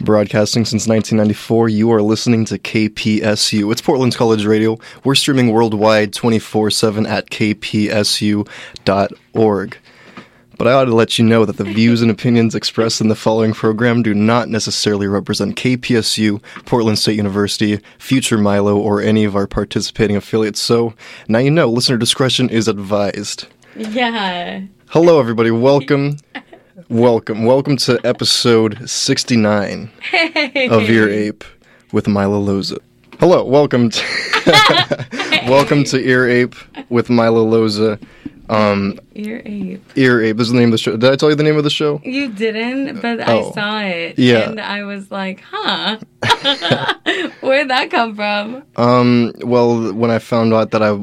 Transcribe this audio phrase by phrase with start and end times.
[0.00, 3.70] Broadcasting since 1994, you are listening to KPSU.
[3.70, 4.78] It's Portland's College Radio.
[5.04, 8.48] We're streaming worldwide 24 7 at kpsu.org.
[10.56, 13.14] But I ought to let you know that the views and opinions expressed in the
[13.14, 19.36] following program do not necessarily represent KPSU, Portland State University, Future Milo, or any of
[19.36, 20.60] our participating affiliates.
[20.60, 20.94] So
[21.28, 23.48] now you know, listener discretion is advised.
[23.76, 24.62] Yeah.
[24.88, 25.50] Hello, everybody.
[25.50, 26.16] Welcome.
[26.88, 27.44] Welcome.
[27.44, 30.68] Welcome to episode 69 Hey.
[30.68, 31.44] of Ear Ape
[31.92, 32.78] with Milo Loza.
[33.18, 34.04] Hello, welcome to
[35.48, 36.54] Welcome to Ear Ape
[36.88, 38.00] with Milo Loza.
[38.48, 39.82] Um, Ear ape.
[39.96, 40.96] Ear Ape This is the name of the show.
[40.96, 42.00] Did I tell you the name of the show?
[42.04, 43.50] You didn't, but Oh.
[43.50, 44.18] I saw it.
[44.18, 44.50] Yeah.
[44.50, 45.98] And I was like, huh?
[47.40, 48.64] Where'd that come from?
[48.76, 50.98] Um, well, when I found out that I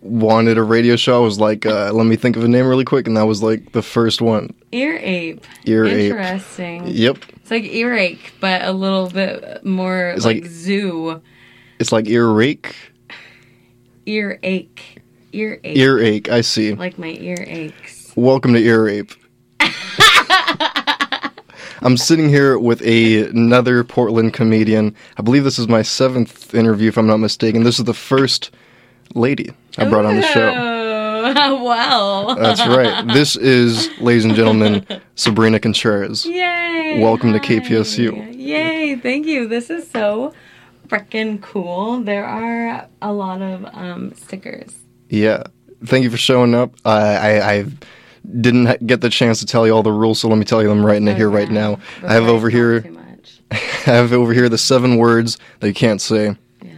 [0.00, 2.84] wanted a radio show, I was like, uh, let me think of a name really
[2.84, 4.54] quick, and that was like the first one.
[4.72, 5.44] Ear ape.
[5.66, 6.10] Ear Ape.
[6.12, 6.86] Interesting.
[6.86, 7.18] Yep.
[7.36, 11.20] It's like earache, but a little bit more It's like, like- zoo.
[11.78, 12.74] It's like ear rake.
[14.06, 14.98] Earache.
[15.32, 16.28] Ear ache.
[16.28, 16.74] I see.
[16.74, 18.12] Like my ear aches.
[18.16, 19.12] Welcome to Ear Ape.
[21.82, 24.94] I'm sitting here with a, another Portland comedian.
[25.16, 27.62] I believe this is my seventh interview, if I'm not mistaken.
[27.62, 28.50] This is the first
[29.14, 30.50] lady I brought on the show.
[31.62, 32.34] wow.
[32.38, 33.06] That's right.
[33.06, 34.80] This is, ladies and gentlemen,
[35.16, 36.26] Sabrena Contreras.
[36.26, 37.00] Yay!
[37.00, 38.34] Welcome to KPSU.
[38.36, 38.96] Yay!
[38.96, 39.46] Thank you.
[39.46, 40.32] This is so
[40.88, 42.00] freaking cool.
[42.00, 44.74] There are a lot of um, stickers.
[45.08, 45.44] Yeah.
[45.84, 46.74] Thank you for showing up.
[46.84, 47.66] I, I, I
[48.40, 50.68] didn't get the chance to tell you all the rules, so let me tell you
[50.68, 51.76] them right now, here, right now.
[51.76, 53.40] Before I have over talk here, Too much.
[53.50, 56.36] I have over here the seven words that you can't say.
[56.62, 56.72] Yeah.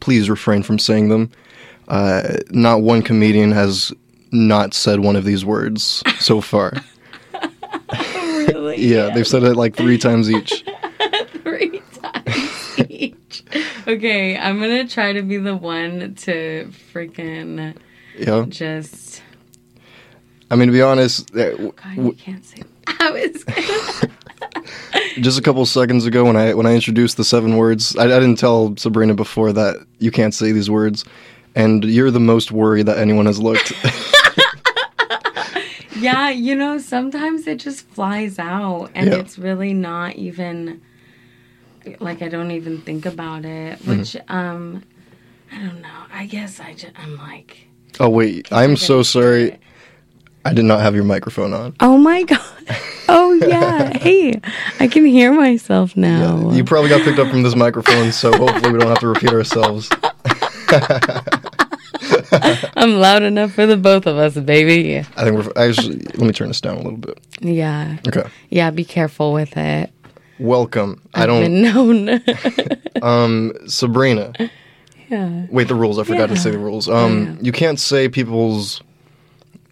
[0.00, 1.30] please refrain from saying them.
[1.88, 3.92] Uh, not one comedian has
[4.30, 6.72] not said one of these words so far.
[7.92, 8.76] really?
[8.80, 10.64] Yeah, they've said it like three times each.
[11.42, 13.44] three times each.
[13.86, 17.76] Okay, I'm gonna try to be the one to freaking
[18.16, 19.22] Yeah, just.
[20.50, 22.62] I mean to be honest, uh, God, you can't say.
[22.86, 23.44] I was.
[23.44, 24.12] Gonna...
[25.20, 28.20] just a couple seconds ago when I when I introduced the seven words, I, I
[28.20, 31.04] didn't tell Sabrena before that you can't say these words,
[31.54, 33.72] and you're the most worried that anyone has looked.
[35.96, 39.18] Yeah, you know, sometimes it just flies out and Yeah.
[39.18, 40.80] it's really not even
[42.00, 43.98] like I don't even think about it, Mm-hmm.
[43.98, 44.82] which um
[45.52, 45.88] I don't know.
[46.12, 47.68] I guess I just I'm like
[48.00, 49.58] oh wait, I'm so sorry.
[50.44, 51.76] I did not have your microphone on.
[51.78, 52.40] Oh my god.
[53.08, 53.96] Oh yeah.
[53.98, 54.40] hey,
[54.80, 56.50] I can hear myself now.
[56.52, 59.30] You probably got picked up from this microphone, so hopefully we don't have to repeat
[59.30, 59.90] ourselves.
[62.76, 64.98] I'm loud enough for the both of us, baby.
[64.98, 65.98] I think we're actually.
[65.98, 67.18] Let me turn this down a little bit.
[67.40, 67.98] Yeah.
[68.08, 68.28] Okay.
[68.50, 69.90] Yeah, be careful with it.
[70.38, 71.00] Welcome.
[71.14, 71.42] I I've don't.
[71.42, 72.22] been known.
[73.02, 74.48] Um, Sabrena.
[75.08, 75.46] yeah.
[75.50, 75.98] Wait, the rules.
[75.98, 76.88] I forgot to say the rules.
[76.88, 77.34] Um, Yeah.
[77.42, 78.80] you can't say people's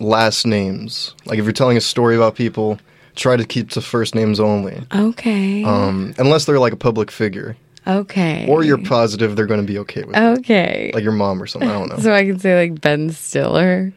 [0.00, 1.14] last names.
[1.26, 2.80] Like if you're telling a story about people,
[3.14, 4.82] try to keep to first names only.
[4.92, 5.62] Okay.
[5.62, 8.46] Um, unless they're like a public figure, okay.
[8.48, 10.20] or you're positive they're going to be okay with it.
[10.40, 10.90] Okay.
[10.94, 11.68] Like your mom or something.
[11.68, 11.96] I don't know.
[12.02, 13.92] So I can say like Ben Stiller.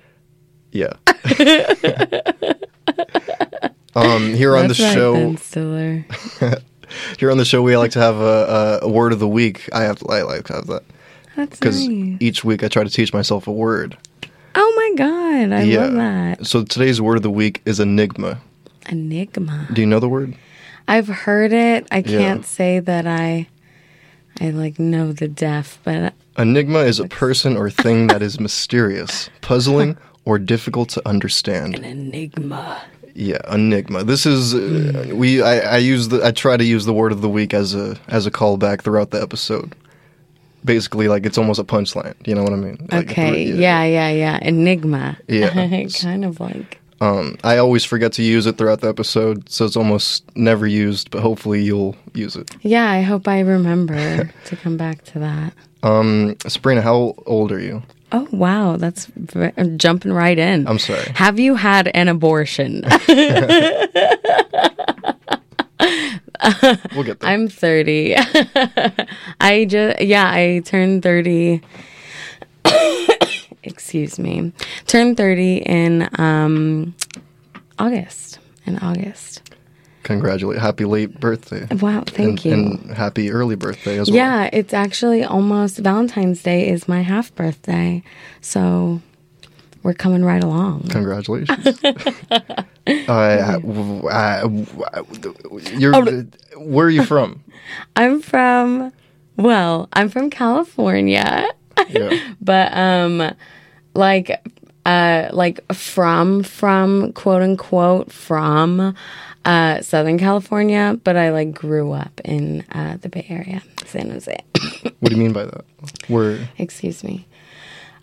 [0.71, 0.93] Yeah.
[3.95, 6.05] um, here on That's the right, show, Ben Stiller.
[7.19, 9.69] here on the show, we like to have a, a, a word of the week.
[9.73, 10.83] I have I like to have that
[11.35, 12.17] That's because nice.
[12.19, 13.97] each week I try to teach myself a word.
[14.55, 15.81] Oh my god, I Yeah.
[15.85, 16.45] love that.
[16.47, 18.39] So today's word of the week is enigma.
[18.89, 19.67] Enigma.
[19.73, 20.35] Do you know the word?
[20.87, 21.87] I've heard it.
[21.91, 23.47] I can't say that I
[24.41, 29.29] I like know the def, but Enigma is a person or thing that is mysterious,
[29.41, 31.75] puzzling, or difficult to understand.
[31.75, 32.81] an enigma.
[33.15, 34.03] Yeah, enigma.
[34.03, 35.41] This is uh, we.
[35.43, 36.25] I, I use the.
[36.25, 39.11] I try to use the word of the week as a as a callback throughout
[39.11, 39.75] the episode.
[40.65, 42.15] Basically, like it's almost a punchline.
[42.25, 42.87] You know what I mean?
[42.91, 44.39] Like, Okay, yeah, yeah, yeah.
[44.41, 45.17] Enigma.
[45.27, 45.49] Yeah.
[46.01, 49.75] kind of like Um, I always forget to use it throughout the episode, so it's
[49.75, 51.11] almost never used.
[51.11, 52.55] But hopefully, you'll use it.
[52.61, 55.53] Yeah, I hope I remember to come back to that.
[55.83, 57.83] Um, Sabrena, how old are you?
[58.13, 60.65] Oh wow, that's v- I'm jumping right in.
[60.65, 61.03] I'm sorry.
[61.15, 62.83] Have you had an abortion?
[66.93, 67.29] We'll get there.
[67.29, 68.15] I'm 30.
[69.39, 71.61] I just, yeah, I turned 30.
[73.63, 74.51] Excuse me.
[74.87, 76.95] Turned 30 in um,
[77.79, 78.39] August.
[78.65, 79.41] In August.
[80.03, 80.59] Congratulate.
[80.59, 81.65] Happy late birthday.
[81.75, 82.53] Wow, thank and, you.
[82.53, 84.17] And happy early birthday as well.
[84.17, 88.03] yeah, it's actually almost Valentine's Day is my half birthday.
[88.41, 89.01] So
[89.81, 90.87] we're coming right along.
[90.89, 91.79] Congratulations.
[93.07, 93.59] Uh,
[95.77, 96.25] you're, Oh,
[96.57, 97.41] where are you from?
[97.95, 98.91] I'm from,
[99.37, 101.47] well, I'm from California,
[101.89, 102.33] Yeah.
[102.41, 103.33] but um,
[103.93, 104.41] like,
[104.85, 108.95] uh, like from from quote unquote from
[109.45, 114.37] uh Southern California, but I like grew up in uh the Bay Area, San Jose.
[114.99, 115.65] What do you mean by that?
[116.07, 116.47] Where?
[116.57, 117.27] Excuse me.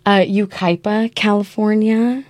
[0.05, 2.23] Uh, Yucaipa, California.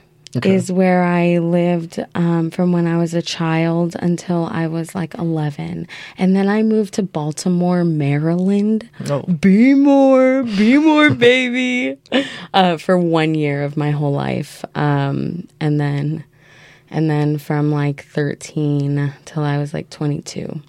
[0.44, 5.14] Is where I lived um, from when I was a child until I was like
[5.16, 5.88] 11.
[6.18, 8.90] And then I moved to Baltimore, Maryland.
[9.10, 9.24] Oh.
[9.24, 11.98] Be more, be more, baby.
[12.54, 14.64] Uh, for one year of my whole life.
[14.74, 16.24] Um, and then,
[16.90, 20.62] and then from like 13 till I was like 22,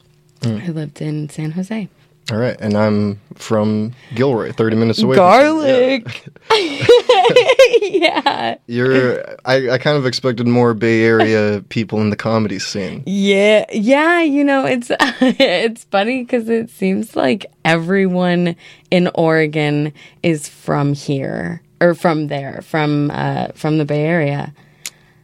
[0.44, 1.88] I lived in San Jose.
[2.30, 5.16] All right, and I'm from Gilroy, 30 minutes away.
[5.16, 5.24] from.
[5.24, 6.24] Garlic.
[6.50, 6.86] yeah.
[8.66, 9.24] You're.
[9.44, 13.02] I, I kind of expected more Bay Area people in the comedy scene.
[13.06, 14.90] Yeah, yeah, you know, it's
[15.20, 18.56] it's funny cuz it seems like everyone
[18.90, 19.92] in Oregon
[20.22, 24.52] is from here or from there, from uh from the Bay Area.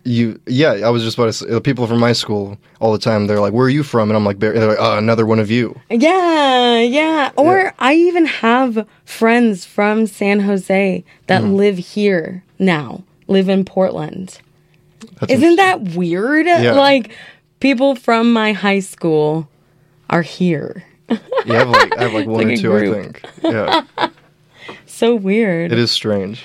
[0.09, 2.99] You, yeah, I was just about to say, the people from my school all the
[2.99, 3.27] time.
[3.27, 5.51] They're like, "Where are you from?" And I'm like, "They're like, oh, another one of
[5.51, 7.31] you." Yeah, yeah.
[7.37, 7.73] Or Yeah.
[7.79, 14.39] I even have friends from San Jose that live here now, live in Portland.
[15.21, 16.47] That's Isn't that weird?
[16.47, 16.73] Yeah.
[16.73, 17.11] Like
[17.61, 19.49] people from my high school
[20.09, 20.85] are here.
[21.11, 23.23] Yeah, I have like I have like one like or two, I think.
[23.43, 23.83] Yeah,
[24.87, 25.71] So weird.
[25.73, 26.43] it is strange.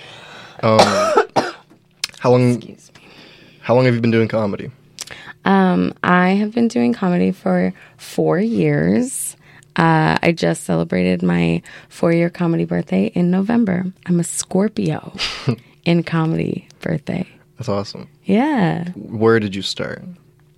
[0.61, 0.79] Um,
[2.19, 2.55] how long?
[2.55, 2.92] Excuse me.
[3.63, 4.71] How long have you been doing comedy?
[5.45, 9.35] Um, I have been doing comedy for four years.
[9.75, 13.85] Uh, I just celebrated my four year comedy birthday in November.
[14.05, 15.13] I'm a Scorpio
[15.85, 17.27] in comedy birthday.
[17.57, 18.07] That's awesome.
[18.25, 18.89] Yeah.
[18.95, 20.03] Where did you start?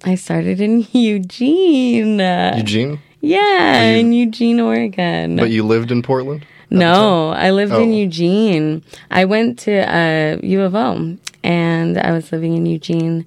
[0.04, 2.20] I started in Eugene.
[2.20, 5.36] Eugene, Yeah, in Eugene, Oregon.
[5.38, 6.46] but you lived in Portland.
[6.70, 7.96] No, I lived in Oh.
[7.96, 8.84] Eugene.
[9.12, 13.24] I went to uh, U of O and I was living in Eugene.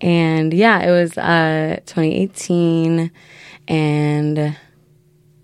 [0.00, 3.10] And yeah, it was uh, 2018.
[3.68, 4.56] And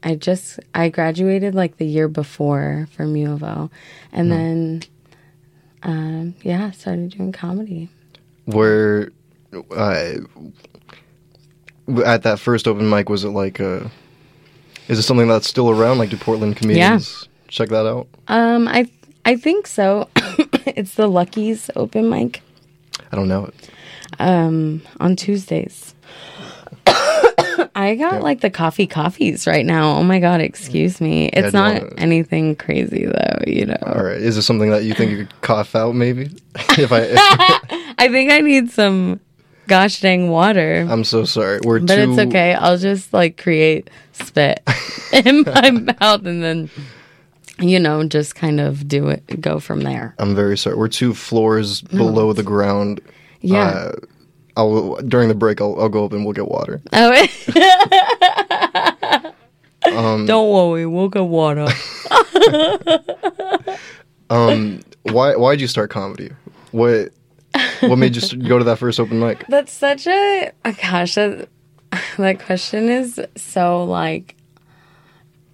[0.02, 3.70] I just, I graduated like the year before from U of O.
[4.10, 4.82] And then,
[5.84, 7.88] um, yeah, started doing comedy.
[8.46, 9.12] Where,
[9.70, 10.14] uh,
[12.04, 13.84] at that first open mic, was it like uh
[14.88, 15.98] Is it something that's still around?
[15.98, 18.08] Like, do Portland comedians check that out?
[18.26, 18.90] Um, I,
[19.24, 20.08] I think so.
[20.76, 22.42] it's the Lucky's open mic.
[23.10, 23.70] I don't know it.
[24.20, 25.94] um, on Tuesdays.
[27.74, 29.96] I got like the coffee coffees right now.
[29.96, 31.28] Oh my god, excuse me.
[31.28, 33.78] It's you not wanna- anything crazy though, you know.
[33.86, 35.94] All right, is it something that you think you could cough out?
[35.94, 36.30] Maybe
[36.78, 37.08] if I.
[37.98, 39.20] I think I need some
[39.68, 40.86] gosh dang water.
[40.88, 41.60] I'm so sorry.
[41.64, 42.10] We're but too.
[42.12, 42.54] it's okay.
[42.54, 44.60] I'll just like create spit
[45.12, 46.70] in my mouth and then
[47.58, 50.14] you know, just kind of do it go from there.
[50.18, 50.76] I'm very sorry.
[50.76, 53.00] We're two floors below the ground.
[53.40, 53.68] Yeah.
[53.68, 53.92] Uh,
[54.56, 55.60] I'll during the break.
[55.60, 56.80] I'll, I'll go up and we'll get water.
[59.84, 61.66] Oh, Um, don't worry, we'll get water.
[64.30, 66.30] Um, why why'd you start comedy?
[66.70, 67.10] What
[67.80, 69.44] what made you go to that first open mic?
[69.46, 71.16] That's such a oh gosh.
[71.16, 71.48] That,
[72.16, 74.36] that question is so like.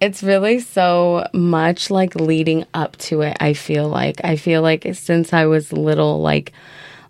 [0.01, 3.35] It's really so much like leading up to it.
[3.39, 6.53] I feel like I feel like since I was little, like,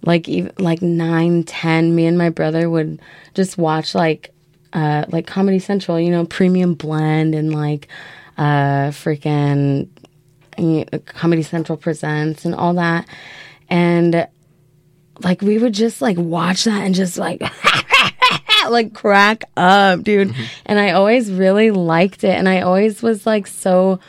[0.01, 2.99] like even like nine, ten, me and my brother would
[3.35, 4.33] just watch like,
[4.73, 7.87] uh, like Comedy Central, you know, Premium Blend and like,
[8.37, 9.87] uh, freaking
[11.05, 13.07] Comedy Central presents and all that,
[13.69, 14.27] and
[15.23, 17.41] like we would just like watch that and just like
[18.71, 20.33] like crack up, dude.
[20.65, 23.99] And I always really liked it and I always was like so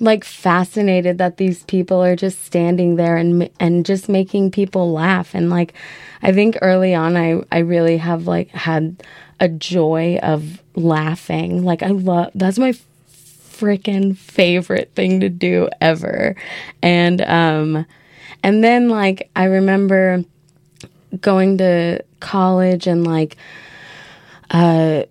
[0.00, 5.34] like fascinated that these people are just standing there and and just making people laugh
[5.34, 5.74] and like
[6.22, 9.02] I think early on I I really have like had
[9.40, 11.64] a joy of laughing.
[11.64, 12.74] Like I love that's my
[13.10, 16.36] freaking favorite thing to do ever.
[16.82, 17.86] And um
[18.42, 20.24] and then like I remember
[21.20, 23.36] going to college and like
[24.50, 25.02] uh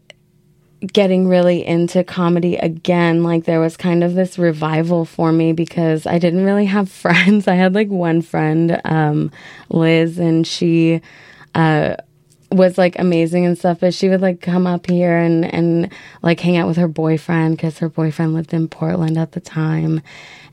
[0.85, 6.05] getting really into comedy again like there was kind of this revival for me because
[6.05, 7.47] I didn't really have friends.
[7.47, 9.31] I had like one friend um
[9.69, 11.01] Liz and she
[11.55, 11.95] uh
[12.51, 16.39] was like amazing and stuff but she would like come up here and and like
[16.39, 20.01] hang out with her boyfriend because her boyfriend lived in portland at the time.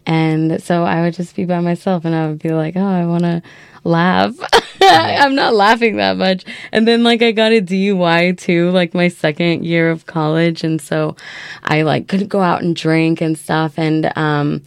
[0.07, 3.07] And so i would just be by myself and i would be like oh i
[3.07, 3.43] want to
[3.85, 4.35] laugh.
[4.81, 6.45] I'm not laughing that much.
[6.73, 10.65] And then like i got a dui too like my second year of college.
[10.65, 11.17] And so
[11.63, 13.79] i like couldn't go out and drink and stuff.
[13.79, 14.63] And um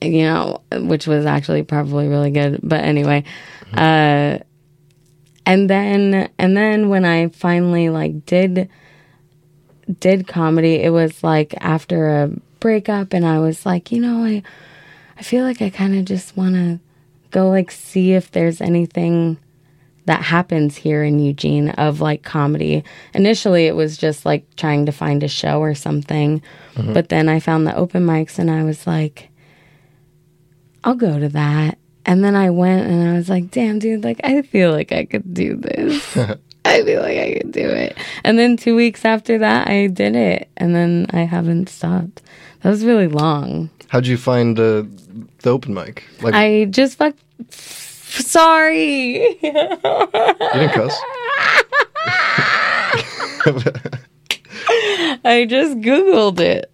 [0.00, 2.60] you know which was actually probably really good.
[2.62, 3.24] But anyway
[3.74, 4.38] uh
[5.46, 8.68] and then and then when i finally like did
[9.98, 12.30] did comedy it was like after a
[12.60, 14.42] breakup and i was like you know i
[15.18, 16.78] i feel like i kind of just want to
[17.30, 19.38] go like see if there's anything
[20.04, 22.84] that happens here in eugene of like comedy
[23.14, 26.42] initially it was just like trying to find a show or something
[26.74, 26.92] mm-hmm.
[26.92, 29.28] but then i found the open mics and i was like
[30.84, 31.78] I'll go to that.
[32.04, 35.04] And then I went and I was like, damn, dude, like, I feel like I
[35.04, 36.16] could do this.
[36.64, 37.96] I feel like I could do it.
[38.24, 40.48] And then two weeks after that, I did it.
[40.56, 42.22] And then I haven't stopped.
[42.62, 43.70] That was really long.
[43.88, 44.84] How'd you find uh,
[45.42, 46.04] the open mic?
[46.22, 47.14] Like I just fuck.
[47.50, 49.36] Sorry.
[49.42, 50.98] you didn't cuss.
[55.24, 56.70] I just Googled it.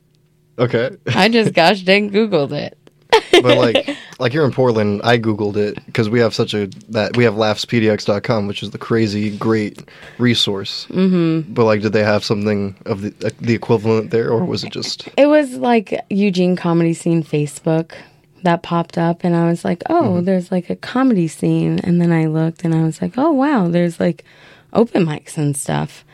[0.59, 2.78] okay, I just gosh dang Googled it.
[3.43, 7.17] but like like here in Portland, I googled it because we have such a that
[7.17, 9.89] we have laughspdx.com, which is the crazy great
[10.19, 10.87] resource.
[10.91, 11.53] Mm-hmm.
[11.53, 14.73] But like, did they have something of the uh, the equivalent there, or was it
[14.73, 15.09] just?
[15.17, 17.95] It was like Eugene Comedy Scene Facebook
[18.43, 21.81] that popped up, and I was like, oh, there's like a comedy scene.
[21.81, 24.25] And then I looked and I was like, oh, wow, there's like
[24.73, 26.05] open mics and stuff.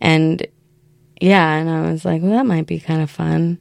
[0.00, 0.46] And
[1.20, 3.58] yeah, and I was like, well, that might be kind of fun.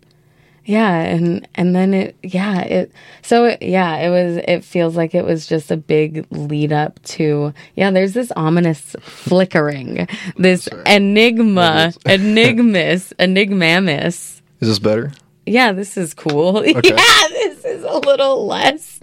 [0.65, 2.91] Yeah, and and then it yeah, it
[3.23, 7.01] so it, yeah, it was it feels like it was just a big lead up
[7.03, 14.41] to yeah, there's this ominous flickering, this enigma, enigmus, enigmamus.
[14.59, 15.11] Is this better?
[15.47, 16.63] Yeah, this is cool.
[16.65, 18.99] Yeah, this is a little less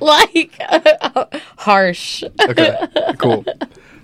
[0.00, 0.62] like
[1.58, 2.22] harsh.
[2.40, 2.86] Okay,
[3.18, 3.44] cool.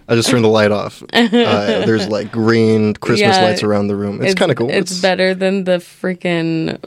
[0.09, 1.03] I just turned the light off.
[1.13, 3.43] Uh, there's like green Christmas Yeah.
[3.45, 4.23] lights around the room.
[4.23, 4.71] It's, kind of cool.
[4.71, 6.79] It's, better than the freaking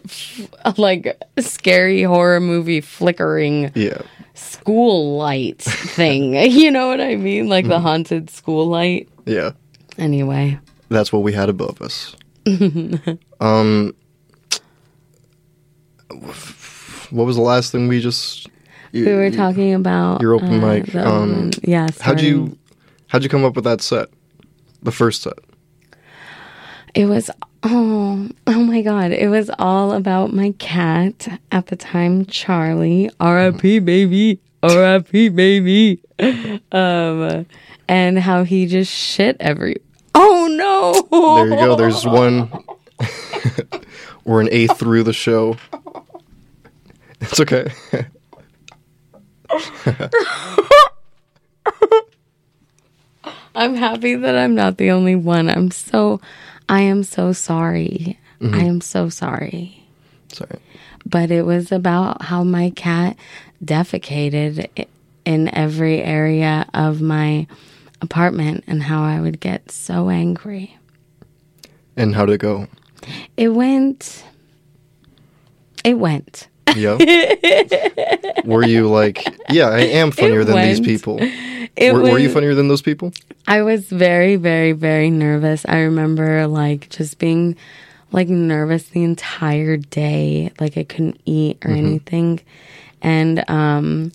[0.78, 4.02] like scary horror movie flickering Yeah.
[4.36, 6.34] school light thing.
[6.52, 7.50] you know what I mean?
[7.50, 7.72] Like Mm-hmm.
[7.72, 9.10] the haunted school light.
[9.26, 9.52] Yeah.
[9.98, 10.58] Anyway,
[10.90, 12.16] That's what we had above us.
[13.42, 13.94] um,
[17.10, 18.48] what was the last thing we just?
[18.92, 21.88] You, we were talking about your open uh, mic, um, open- yeah.
[22.00, 22.58] How'd you?
[23.10, 24.10] How'd you come up with that set?
[24.84, 25.34] The first set.
[26.94, 27.30] It was
[27.64, 29.12] oh oh my god!
[29.12, 33.10] It was all about my cat at the time, Charlie.
[33.20, 33.80] R.I.P.
[33.80, 35.30] baby, R.I.P.
[35.30, 36.02] baby.
[36.72, 37.46] Um,
[37.88, 39.78] and how he just shit every.
[40.14, 41.38] Oh no!
[41.38, 41.76] There you go.
[41.76, 42.52] There's one.
[44.24, 45.58] We're an eighth through the show.
[47.22, 47.72] It's okay.
[53.60, 55.50] I'm happy that I'm not the only one.
[55.50, 56.22] I'm so,
[56.70, 58.18] I am so sorry.
[58.40, 58.56] I mm-hmm.
[58.56, 59.84] am so sorry.
[60.30, 60.60] Sorry.
[61.06, 63.18] But it was about how my cat
[63.64, 64.88] defecated
[65.26, 67.48] in every area of my
[68.02, 70.78] apartment and how I would get so angry.
[71.98, 72.68] And how'd it go?
[73.36, 74.24] It went,
[75.84, 76.48] it went.
[76.76, 76.98] Yeah.
[78.46, 81.18] were you like, yeah, I am funnier than these people?
[81.76, 83.14] It Were, were you funnier than those people?
[83.48, 85.66] I was very, very, very nervous.
[85.68, 87.56] I remember like just being
[88.12, 90.52] like nervous the entire day.
[90.60, 92.42] Like I couldn't eat or anything.
[93.02, 94.12] And um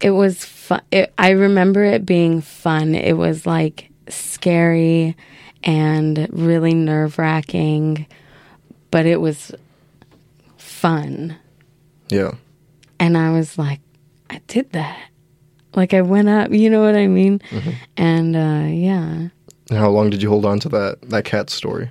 [0.00, 0.82] it was fun.
[0.90, 2.94] It, I remember it being fun.
[2.94, 5.16] It was like scary
[5.64, 8.06] and really nerve wracking,
[8.90, 9.52] but it was
[10.78, 11.36] fun.
[12.08, 12.32] Yeah.
[13.00, 13.80] And I was like,
[14.30, 14.98] I did that.
[15.74, 17.40] Like I went up, you know what I mean?
[17.96, 19.28] And uh, yeah,
[19.70, 21.90] And how long did you hold on to that that cat story?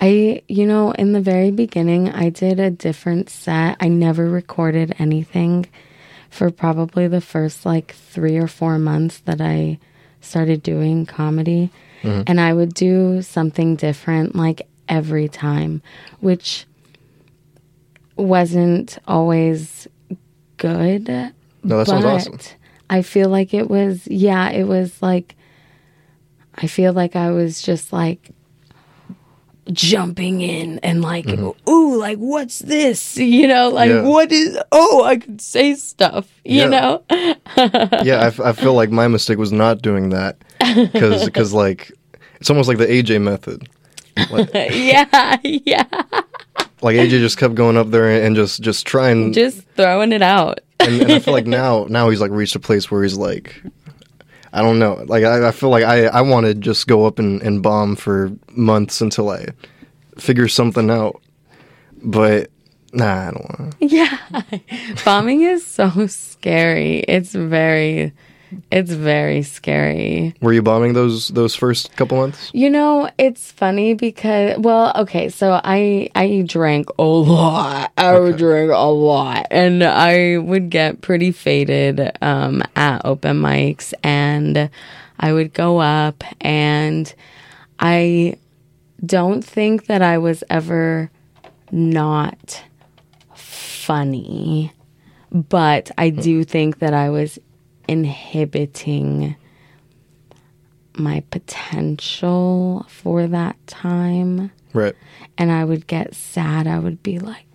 [0.00, 3.76] I, you know, in the very beginning, I did a different set.
[3.80, 5.66] I never recorded anything
[6.30, 9.78] for probably the first like three or four months that I
[10.20, 11.70] started doing comedy.
[12.04, 15.82] And I would do something different like every time,
[16.20, 16.64] which
[18.18, 19.86] wasn't always
[20.56, 21.08] good.
[21.08, 22.38] No, that sounds awesome.
[22.90, 25.36] I feel like it was, yeah, it was like,
[26.54, 28.30] I feel like I was just like
[29.70, 31.70] jumping in and like, mm-hmm.
[31.70, 33.16] ooh, like what's this?
[33.18, 34.02] You know, like Yeah.
[34.02, 34.58] what is?
[34.72, 36.26] Oh, I could say stuff.
[36.44, 36.68] You Yeah.
[36.68, 37.02] know.
[38.02, 40.38] yeah, I, f- I feel like my mistake was not doing that
[40.92, 41.92] because like
[42.40, 43.68] it's almost like the AJ method.
[44.30, 45.84] Like, yeah, yeah.
[46.82, 50.60] Like AJ just kept going up there and just just trying, Just throwing it out.
[50.80, 53.60] and, and I feel like now now he's like reached a place where he's like,
[54.52, 57.18] I don't know, like I, I feel like I I want to just go up
[57.18, 59.46] and, and bomb for months until I
[60.16, 61.20] figure something out,
[62.02, 62.50] but
[62.92, 63.80] nah, I don't want.
[63.80, 63.86] to.
[63.86, 64.18] Yeah.
[65.04, 67.00] Bombing is so scary.
[67.00, 68.12] It's very
[68.70, 70.34] it's very scary.
[70.40, 72.50] Were you bombing those those first couple months?
[72.52, 77.92] You know, it's funny because well, okay, so I I drank a lot.
[77.96, 79.46] I would drink a lot.
[79.50, 84.70] And I would get pretty faded um at open mics and
[85.20, 87.12] I would go up and
[87.78, 88.36] I
[89.04, 91.10] don't think that I was ever
[91.70, 92.62] not
[93.34, 94.72] funny,
[95.32, 97.38] but I do think that I was
[97.88, 99.34] inhibiting
[100.96, 104.50] my potential for that time.
[104.72, 104.94] Right.
[105.36, 106.66] And I would get sad.
[106.66, 107.46] I would be like,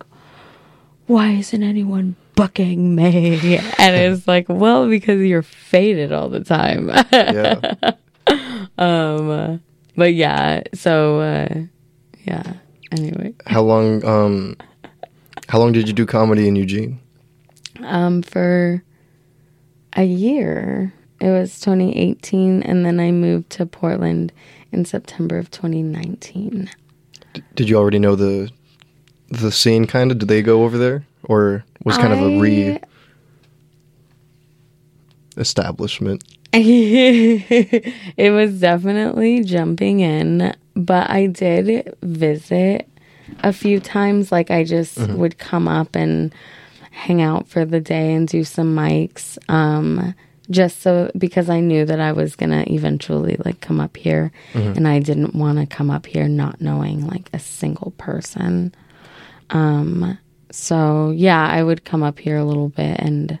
[1.06, 3.58] why isn't anyone booking me?
[3.78, 6.88] And it's like, well, because you're faded all the time.
[7.12, 7.76] Yeah.
[8.78, 9.62] um,
[9.96, 11.54] but yeah, so uh,
[12.24, 12.54] yeah.
[12.90, 14.56] Anyway, how long um
[15.48, 17.00] how long did you do comedy in Eugene?
[17.82, 18.82] um, for
[19.96, 24.32] a year, it was 2018, and then I moved to Portland
[24.72, 26.70] in September of 2019.
[27.54, 28.50] Did you already know the
[29.28, 30.18] the scene kind of?
[30.18, 32.78] Did they go over there or was kind of a re
[35.36, 36.24] establishment?
[36.52, 42.88] it was definitely jumping in, but I did visit
[43.42, 44.30] a few times.
[44.30, 45.16] Like I just mm-hmm.
[45.16, 46.32] would come up and
[46.94, 49.38] hang out for the day and do some mics.
[49.48, 50.14] Um,
[50.50, 54.86] just so because I knew that I was gonna eventually like come up here, and
[54.86, 58.74] I didn't want to come up here not knowing like a single person.
[59.50, 60.18] Um,
[60.50, 63.38] so yeah, I would come up here a little bit and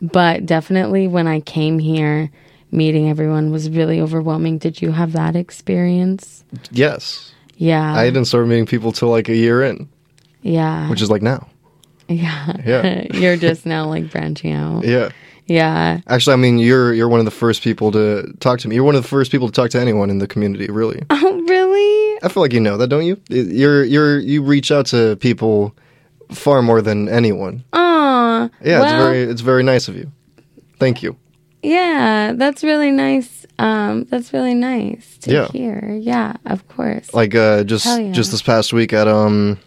[0.00, 2.30] but definitely when I came here,
[2.70, 4.58] meeting everyone was really overwhelming.
[4.58, 6.44] Did you have that experience?
[6.70, 7.32] Yes.
[7.56, 7.94] Yeah.
[7.94, 9.88] I didn't start meeting people till like a year in,
[10.42, 10.88] yeah.
[10.88, 11.49] which is like now.
[12.10, 12.52] Yeah.
[12.66, 13.06] Yeah.
[13.14, 14.84] You're just now like branching out.
[14.84, 15.10] Yeah.
[15.46, 16.00] Yeah.
[16.06, 18.76] Actually, I mean, you're you're one of the first people to talk to me.
[18.76, 21.02] You're one of the first people to talk to anyone in the community, really.
[21.10, 22.18] Oh, really?
[22.22, 23.20] I feel like you know that, don't you?
[23.28, 25.74] You're you're you reach out to people
[26.30, 27.64] far more than anyone.
[27.72, 28.48] Aw.
[28.62, 30.12] Yeah, it's very it's very nice of you.
[30.78, 31.16] Thank you.
[31.62, 33.44] Yeah, that's really nice.
[33.58, 35.48] Um, that's really nice to Yeah.
[35.48, 35.98] hear.
[36.00, 37.12] Yeah, of course.
[37.12, 38.12] Like uh, just yeah.
[38.12, 39.58] just this past week at um,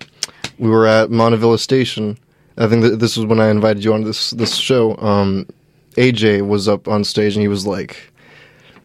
[0.58, 2.18] we were at Montavilla Station.
[2.58, 4.98] I think that this was when I invited you on this this show.
[4.98, 5.48] Um,
[5.98, 8.12] AJ was up on stage and he was like,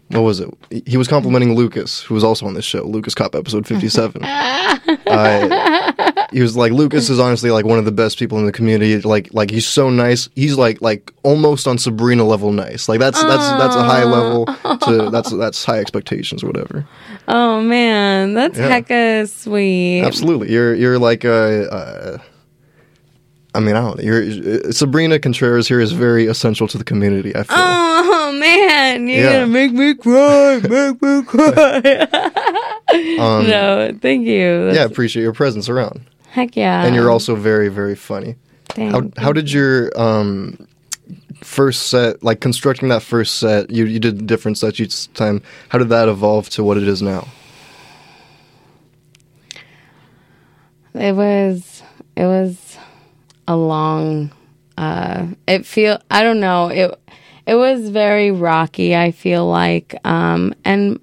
[0.09, 0.49] "What was it?"
[0.87, 4.23] He was complimenting Lucas, who was also on this show, Lucas Cop episode fifty seven.
[6.33, 9.01] he was like, "Lucas is honestly like one of the best people in the community.
[9.01, 10.29] Like like he's so nice.
[10.35, 12.89] He's like like almost on Sabrena level nice.
[12.89, 14.47] Like that's that's that's a high level
[14.87, 16.87] to that's that's high expectations or whatever."
[17.29, 18.81] oh man, that's Yeah.
[18.81, 20.03] hecka sweet.
[20.03, 20.53] Absolutely.
[20.53, 21.71] You're you're like a.
[21.71, 22.19] Uh,
[23.59, 24.05] I mean, I don't know.
[24.05, 24.23] You're,
[24.71, 27.35] Sabrena Contreras here is very essential to the community.
[27.35, 27.57] I feel.
[27.59, 29.33] Oh man, you're Yeah.
[29.41, 31.79] gonna make me cry, make me cry.
[33.19, 34.67] Um, no, thank you.
[34.67, 36.85] That's, yeah, appreciate your presence around, heck yeah.
[36.85, 38.37] and you're also very very funny.
[38.69, 40.69] Thank How how did your um
[41.43, 43.71] first set like constructing that first set?
[43.73, 45.43] You you did different sets each time.
[45.71, 47.27] How did that evolve to what it is now?
[50.95, 51.83] It was
[52.17, 52.68] it was
[53.49, 54.31] a long
[54.77, 56.69] uh it feel I don't know.
[56.69, 56.95] It
[57.47, 59.97] it was very rocky, I feel like.
[60.05, 61.01] Um and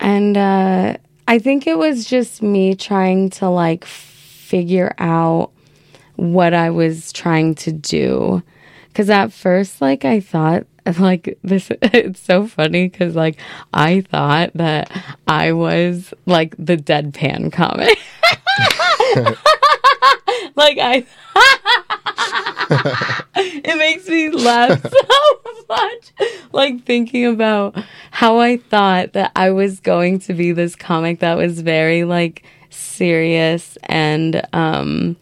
[0.00, 0.96] and uh
[1.28, 5.52] I think it was just me trying to like figure out
[6.16, 8.42] what I was trying to do.
[8.94, 10.66] Cuz at first like I thought
[10.98, 13.36] like this it's so funny cuz like
[13.74, 14.90] I thought that
[15.28, 17.98] I was like the deadpan comic.
[20.56, 21.06] like I
[23.36, 26.12] it makes me laugh so much.
[26.52, 27.76] Like thinking about
[28.10, 32.44] how I thought that I was going to be this comic that was very like
[32.70, 35.16] serious and um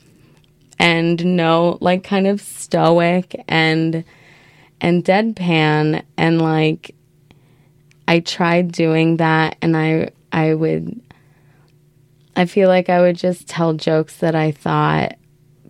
[0.79, 4.05] and no like kind of stoic and
[4.81, 6.95] and deadpan and like
[8.07, 11.01] I tried doing that and I I would
[12.39, 15.15] I feel like I would just tell jokes that I thought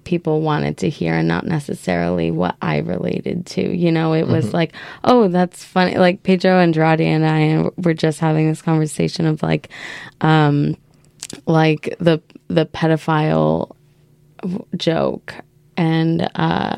[0.05, 3.63] people wanted to hear and not necessarily what I related to.
[3.77, 5.97] You know, it was like, oh, that's funny.
[5.99, 9.69] Like Pedro Andrade and I were just having this conversation of like,
[10.21, 10.77] um,
[11.47, 13.75] like the the pedophile
[14.77, 15.35] joke
[15.77, 16.77] and uh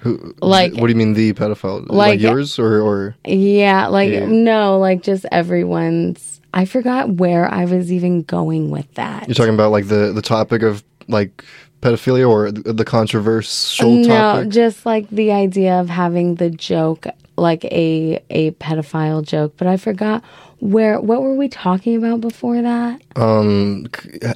[0.00, 1.80] Who, Like- what do you mean the pedophile?
[1.88, 4.26] Like, Like- yours or or yeah like Yeah.
[4.26, 9.54] no like just everyone's i forgot where i was even going with that you're talking
[9.54, 11.44] about like the the topic of like
[11.80, 14.48] pedophilia or the, controversial no topic?
[14.50, 19.76] just like the idea of having the joke like a a pedophile joke but i
[19.76, 20.22] forgot
[20.60, 23.86] where what were we talking about before that Um,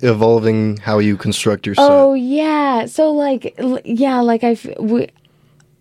[0.03, 1.85] evolving how you construct your set.
[1.89, 2.87] Oh yeah.
[2.87, 5.09] So like l- yeah, like I f- we,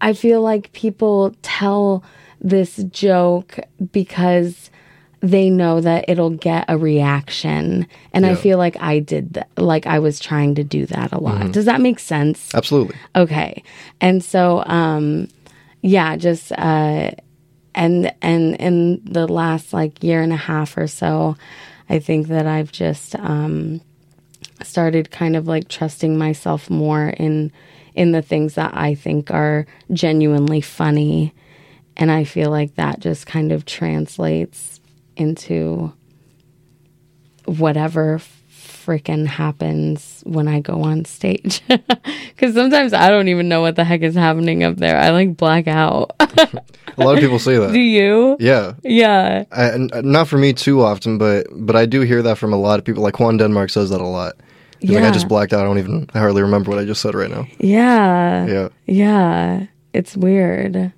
[0.01, 2.03] I feel like people tell
[2.41, 3.57] this joke
[3.91, 4.69] because
[5.29, 9.87] they know that it'll get a reaction and I feel like I did that like
[9.87, 11.51] I was trying to do that a lot.
[11.51, 12.53] Does that make sense?
[12.53, 12.95] Absolutely.
[13.15, 13.63] Okay.
[13.99, 15.27] And so um
[15.81, 17.11] yeah, just uh
[17.73, 21.35] and and in the last like year and a half or so,
[21.89, 23.81] I think that I've just um
[24.61, 27.51] started kind of like trusting myself more in
[27.95, 31.33] in the things that I think are genuinely funny.
[31.97, 34.74] And I feel like that just kind of translates
[35.15, 35.93] into
[37.45, 38.19] whatever
[38.51, 41.61] freaking happens when I go on stage.
[42.35, 44.99] Because sometimes I don't even know what the heck is happening up there.
[44.99, 46.11] I like black out.
[46.19, 47.71] A lot of people say that.
[47.71, 48.35] Do you?
[48.41, 48.73] yeah.
[48.83, 49.45] Yeah.
[49.53, 52.51] I, and uh, not for me too often, but but I do hear that from
[52.51, 53.01] a lot of people.
[53.03, 54.33] Like Juan Denmark says that a lot.
[54.81, 55.61] He's like, I just blacked out.
[55.61, 56.09] I don't even.
[56.13, 57.47] I hardly remember what I just said right now.
[57.59, 58.45] Yeah.
[58.45, 58.69] Yeah.
[58.85, 59.67] Yeah.
[59.93, 60.91] It's weird.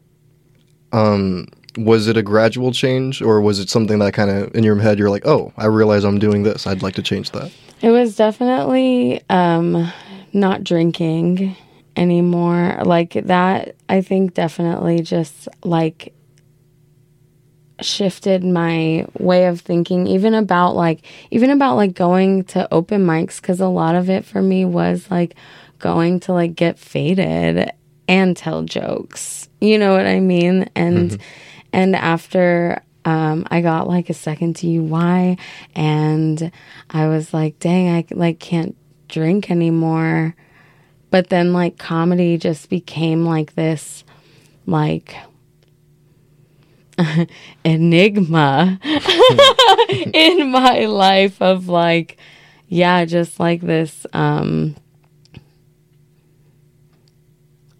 [0.91, 1.45] Um,
[1.77, 4.99] was it a gradual change, or was it something that kind of in your head
[4.99, 6.67] you're like, oh, I realize I'm doing this.
[6.67, 7.51] I'd like to change that.
[7.81, 9.91] It was definitely um
[10.33, 11.55] not drinking
[11.95, 12.81] anymore.
[12.83, 16.13] Like that I think definitely just like
[17.79, 23.39] shifted my way of thinking even about like even about like going to open mics
[23.39, 25.35] cuz a lot of it for me was like
[25.77, 27.71] going to like get faded
[28.07, 29.47] and tell jokes.
[29.59, 30.69] You know what I mean?
[30.75, 31.19] And
[31.73, 35.39] and after um, I got like a second DUI,
[35.73, 36.51] and
[36.89, 38.75] I was like, "Dang, I like can't
[39.07, 40.35] drink anymore."
[41.09, 44.03] But then like comedy just became like this,
[44.65, 45.15] like
[47.63, 48.77] enigma
[50.13, 52.17] in my life of like,
[52.67, 54.75] yeah, just like this, um,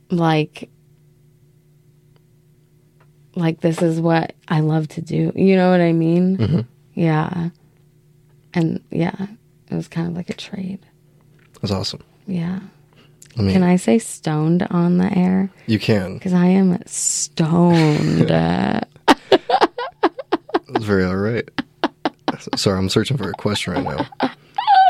[0.10, 0.70] like
[3.38, 5.32] like this is what I love to do.
[5.36, 6.38] You know what I mean?
[6.38, 6.60] Mm-hmm.
[6.94, 7.50] Yeah.
[8.54, 9.28] And yeah,
[9.70, 10.80] it was kind of like a trade.
[11.62, 12.02] That's awesome.
[12.26, 12.60] Yeah.
[13.38, 15.50] I mean, Can I say stoned on the air?
[15.68, 16.16] you can.
[16.16, 18.28] Because I am stoned.
[18.30, 18.86] That's
[20.86, 21.48] very all right.
[22.56, 24.32] Sorry, I'm searching for a question right now.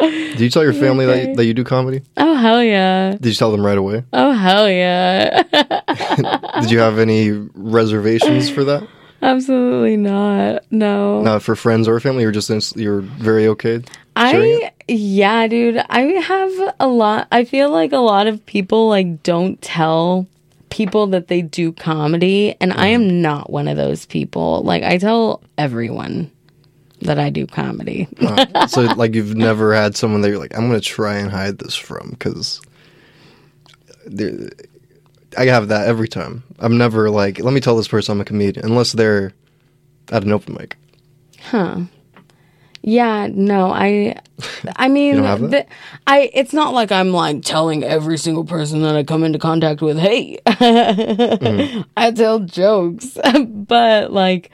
[0.01, 1.29] Did you tell your family Okay.
[1.29, 2.01] you, that you do comedy?
[2.17, 3.11] oh, hell yeah.
[3.11, 4.03] Did you tell them right away?
[4.13, 5.43] Oh, hell yeah.
[6.61, 8.87] Did you have any reservations for that?
[9.21, 10.63] Absolutely not.
[10.71, 11.21] No.
[11.21, 12.23] Not for friends or family.
[12.23, 13.81] You're just you're very okay.
[14.15, 15.83] I yeah, dude.
[15.89, 17.27] I have a lot.
[17.31, 20.27] I feel like a lot of people like don't tell
[20.69, 24.63] people that they do comedy, and I am not one of those people.
[24.63, 26.31] Like I tell everyone
[27.01, 28.07] that I do comedy.
[28.19, 31.57] Uh, so like you've never had someone that you're like, I'm gonna try and hide
[31.59, 32.61] this from because
[35.37, 36.43] I have that every time.
[36.59, 39.33] I'm never like, let me tell this person I'm a comedian unless they're
[40.11, 40.75] at an open mic.
[41.39, 41.81] Huh.
[42.81, 44.19] Yeah, no, I
[44.77, 45.67] I mean don't have that?
[45.67, 49.39] the, I it's not like I'm like telling every single person that I come into
[49.39, 51.81] contact with, "Hey, Mm-hmm.
[51.97, 54.51] I tell jokes." but like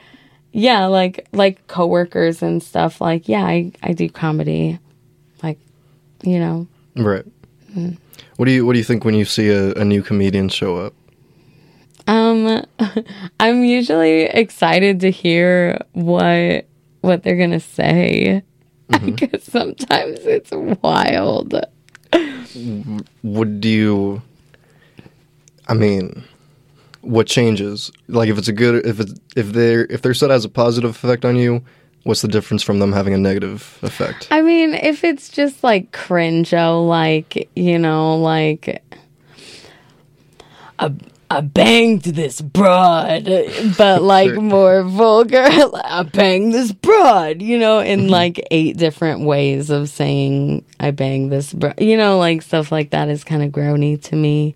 [0.52, 4.78] yeah, like like coworkers and stuff like, yeah, I I do comedy.
[5.42, 5.58] Like,
[6.24, 6.66] you know,
[6.96, 7.24] Right.
[7.76, 7.98] Mm.
[8.36, 10.76] What do you What do you think when you see a, a new comedian show
[10.76, 10.94] up?
[12.06, 12.64] Um,
[13.40, 16.66] I'm usually excited to hear what
[17.00, 18.42] what they're gonna say
[19.04, 20.50] because sometimes it's
[20.82, 21.54] wild.
[23.22, 24.22] What do you?
[25.66, 26.24] I mean,
[27.00, 27.90] what changes?
[28.08, 30.90] Like if it's a good, if it's if they're if they're set as a positive
[30.90, 31.64] effect on you,
[32.04, 34.28] what's the difference from them having a negative effect?
[34.30, 38.82] I mean, if it's just like cringe, like you know, like
[40.78, 40.92] a
[41.30, 43.24] I banged this broad,
[43.76, 44.40] but like Sure.
[44.40, 45.42] more vulgar.
[45.84, 51.32] I banged this broad, you know, in like eight different ways of saying I banged
[51.32, 54.54] this broad, you know, like stuff like that is kind of groany to me.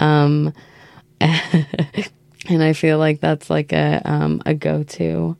[0.00, 0.52] Um,
[1.20, 5.36] and I feel like that's like a um, a go to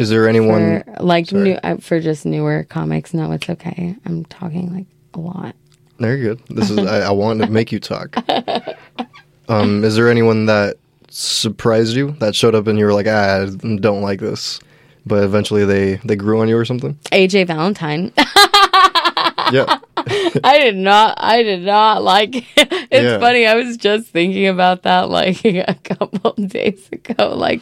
[0.00, 0.82] Is there anyone?
[0.82, 1.42] for like sorry.
[1.44, 3.12] new uh, for just newer comics.
[3.12, 3.94] No, it's okay.
[4.06, 5.54] I'm talking like a lot.
[5.98, 6.40] You good.
[6.48, 8.16] This is I, I wanted to make you talk.
[9.48, 10.76] Um, is there anyone that
[11.10, 14.58] surprised you that showed up and you were like, ah, I don't like this,
[15.04, 16.94] but eventually they they grew on you or something?
[17.12, 18.12] AJ Valentine.
[19.52, 19.78] Yeah.
[20.44, 21.16] I did not.
[21.18, 22.36] I did not like.
[22.36, 22.46] It.
[22.56, 23.18] It's Yeah.
[23.18, 23.46] funny.
[23.46, 27.34] I was just thinking about that like a couple of days ago.
[27.36, 27.60] Like,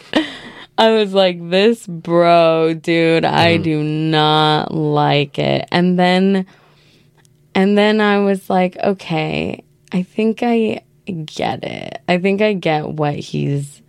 [0.79, 3.63] I was like, "This bro, dude, I Mm-hmm.
[3.63, 6.47] do not like it." And then,
[7.55, 10.83] and then I was like, "Okay, I think I
[11.25, 12.01] get it.
[12.09, 13.83] I think I get what he's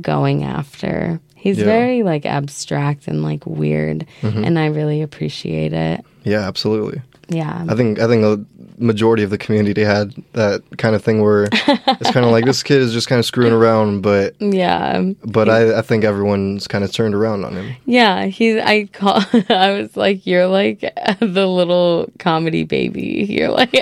[0.00, 1.64] going after." He's Yeah.
[1.64, 4.44] very like abstract and like weird, Mm-hmm.
[4.44, 6.04] and I really appreciate it.
[6.22, 7.00] Yeah, absolutely.
[7.30, 7.64] Yeah.
[7.68, 8.44] I think I think the
[8.78, 12.62] majority of the community had that kind of thing where it's kind of like this
[12.62, 15.12] kid is just kind of screwing around, but Yeah.
[15.24, 17.76] but I, I think everyone's kind of turned around on him.
[17.84, 20.80] Yeah, he's I call I was like you're like
[21.20, 23.26] the little comedy baby.
[23.28, 23.74] You're like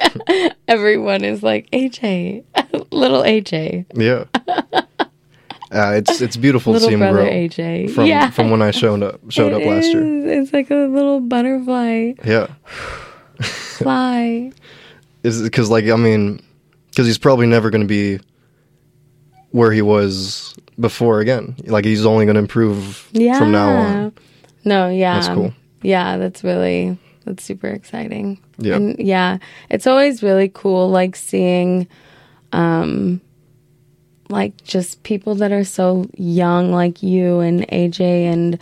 [0.69, 2.45] everyone is like AJ,
[2.93, 4.25] little AJ, Yeah.
[5.71, 7.91] Uh, it's it's beautiful to little see him brother grow AJ.
[7.95, 8.31] from yeah.
[8.31, 10.41] from when I showed up showed up It last year.
[10.41, 12.49] It's like a little butterfly Yeah.
[13.43, 14.53] fly.
[15.23, 16.41] is because like I mean,
[16.91, 18.21] because he's probably never going to be
[19.51, 21.57] where he was before again.
[21.65, 23.39] Like he's only going to improve Yeah.
[23.39, 24.13] from now on.
[24.65, 25.15] No, yeah.
[25.15, 25.53] That's cool.
[25.83, 28.41] Yeah, that's really that's super exciting.
[28.59, 28.77] Yeah.
[28.77, 29.39] And yeah,
[29.71, 31.87] it's always really cool like seeing
[32.53, 33.21] um
[34.31, 38.59] like just people that are so young like you and AJ and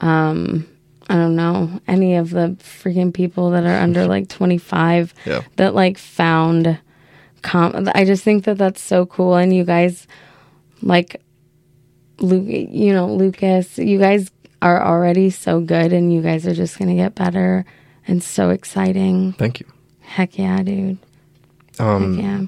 [0.00, 0.66] um
[1.12, 5.42] I don't know, any of the freaking people that are under like 25 Yeah.
[5.56, 6.78] that like found
[7.42, 10.06] com I just think that that's so cool and you guys
[10.80, 11.20] like
[12.18, 14.30] Luke, you know, Lucas, you guys
[14.62, 17.66] are already so good and you guys are just going to get better
[18.06, 19.32] and so exciting.
[19.34, 19.66] Thank you.
[20.00, 20.98] Heck yeah, dude.
[21.78, 22.46] Um, Heck yeah.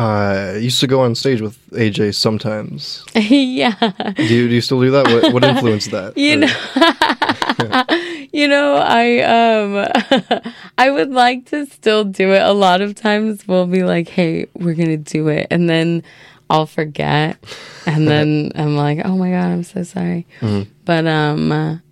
[0.00, 3.04] I used to go on stage with AJ sometimes.
[3.14, 3.74] yeah.
[4.16, 5.06] Do you, do you still do that?
[5.06, 6.16] What, what influenced that?
[6.16, 12.40] You know, you know, I um I would like to still do it.
[12.40, 16.02] A lot of times we'll be like, "Hey, we're going to do it." And then
[16.48, 17.36] I'll forget.
[17.84, 20.26] And then I'm like, "Oh my god, I'm so sorry."
[20.86, 21.82] But um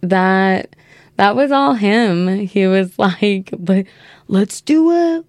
[0.00, 0.74] that
[1.16, 2.38] that was all him.
[2.46, 3.84] He was like, "But
[4.28, 5.24] let's do a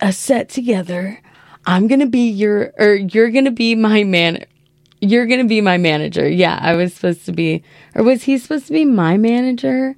[0.00, 1.20] a set together.
[1.66, 4.44] I'm gonna be your, or you're gonna be my man.
[5.00, 6.28] You're gonna be my manager.
[6.28, 7.62] Yeah, I was supposed to be,
[7.94, 9.94] or was he supposed to be my manager?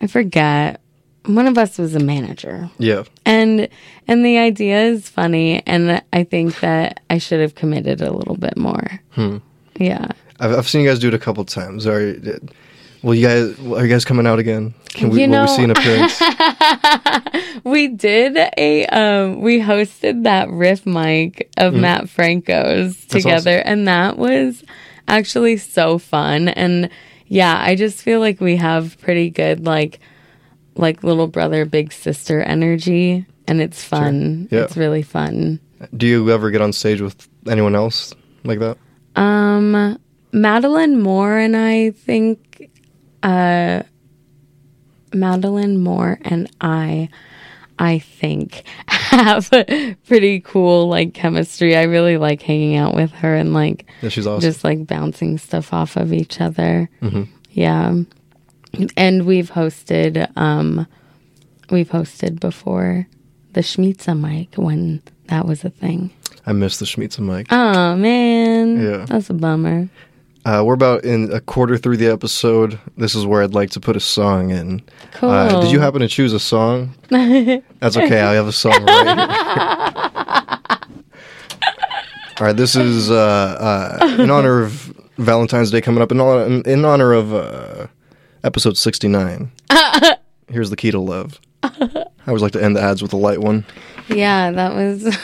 [0.00, 0.80] I forget.
[1.26, 3.04] One of us was a manager, yeah.
[3.24, 3.66] and
[4.06, 8.36] and the idea is funny, and I think that I should have committed a little
[8.36, 9.00] bit more.
[9.12, 9.38] Hmm.
[9.76, 10.08] Yeah.
[10.40, 11.86] I've, I've seen you guys do it a couple times.
[11.86, 12.12] Are
[13.04, 14.74] will you guys are you guys coming out again?
[14.88, 16.20] Can we You will we see an appearance?
[17.64, 24.18] We did a um we hosted that riff mic of Matt Franco's together and that
[24.18, 24.64] was
[25.08, 26.88] actually so fun and
[27.26, 30.00] yeah, I just feel like we have pretty good like
[30.76, 34.48] like little brother big sister energy and it's fun.
[34.50, 34.64] Yeah.
[34.64, 35.60] It's really fun.
[35.96, 38.14] do you ever get on stage with anyone else
[38.44, 38.76] like that?
[39.16, 39.98] Um
[40.32, 42.40] Madeline Moore and I think
[43.24, 43.82] uh
[45.12, 47.08] Madeline Moore and I
[47.78, 49.50] I think have
[50.06, 51.76] pretty cool like chemistry.
[51.76, 54.40] I really like hanging out with her and like Yeah, she's awesome.
[54.40, 56.88] just like bouncing stuff off of each other.
[57.02, 57.22] Mm-hmm.
[57.50, 57.94] Yeah.
[58.96, 60.86] And we've hosted um
[61.70, 63.06] we've hosted before
[63.52, 66.10] the Schmizza mic when that was a thing.
[66.46, 67.46] I miss the Schmitz mic.
[67.50, 68.82] Oh man.
[68.82, 69.04] Yeah.
[69.06, 69.88] That's a bummer.
[70.44, 72.78] Uh, we're about in a quarter through the episode.
[72.98, 74.82] This is where I'd like to put a song in.
[75.12, 75.30] Cool.
[75.30, 76.94] Uh, did you happen to choose a song?
[77.08, 78.20] That's okay.
[78.20, 80.58] I have a song right.
[82.40, 82.56] All right.
[82.56, 84.72] This is uh, uh, in honor of
[85.16, 86.12] Valentine's Day coming up.
[86.12, 87.86] In, in honor of uh,
[88.42, 89.50] episode 69.
[90.48, 91.40] Here's the key to love.
[91.62, 93.64] I always like to end the ads with a light one.
[94.08, 95.16] Yeah, that was.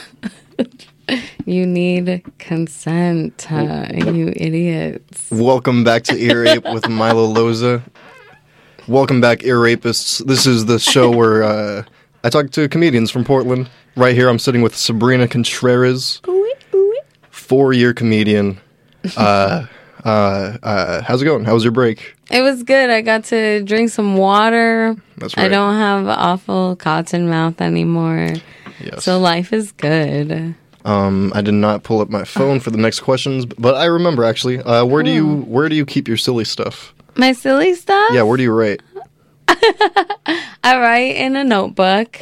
[1.47, 5.31] You need consent, huh, you idiots.
[5.31, 7.83] Welcome back to Ear Ape with Milo Loza.
[8.87, 10.25] Welcome back, Ear Rapists.
[10.27, 11.85] This is the show where uh,
[12.25, 13.69] I talk to comedians from Portland.
[13.97, 16.21] Right here, I'm sitting with Sabrena Contreras,
[17.31, 18.61] four year comedian.
[19.17, 19.67] Uh,
[20.05, 21.45] uh, uh, how's it going?
[21.45, 22.17] How was your break?
[22.31, 22.91] It was good.
[22.91, 24.97] I got to drink some water.
[25.19, 25.47] That's right.
[25.47, 28.35] I don't have awful cotton mouth anymore.
[28.81, 29.05] Yes.
[29.05, 30.55] So life is good.
[30.85, 34.25] Um, I did not pull up my phone for the next questions, but I remember
[34.25, 34.61] actually.
[34.61, 36.95] Uh, where do you where do you keep your silly stuff?
[37.17, 38.11] My silly stuff?
[38.13, 38.81] Yeah, where do you write?
[39.49, 42.19] I write in a notebook.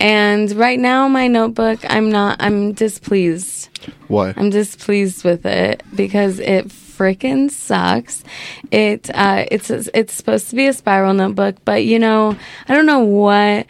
[0.00, 3.68] And right now my notebook, I'm not I'm displeased.
[4.08, 4.32] Why?
[4.36, 8.22] I'm displeased with it because it freaking sucks.
[8.70, 12.36] It uh, it's it's supposed to be a spiral notebook, but you know
[12.68, 13.66] I don't know what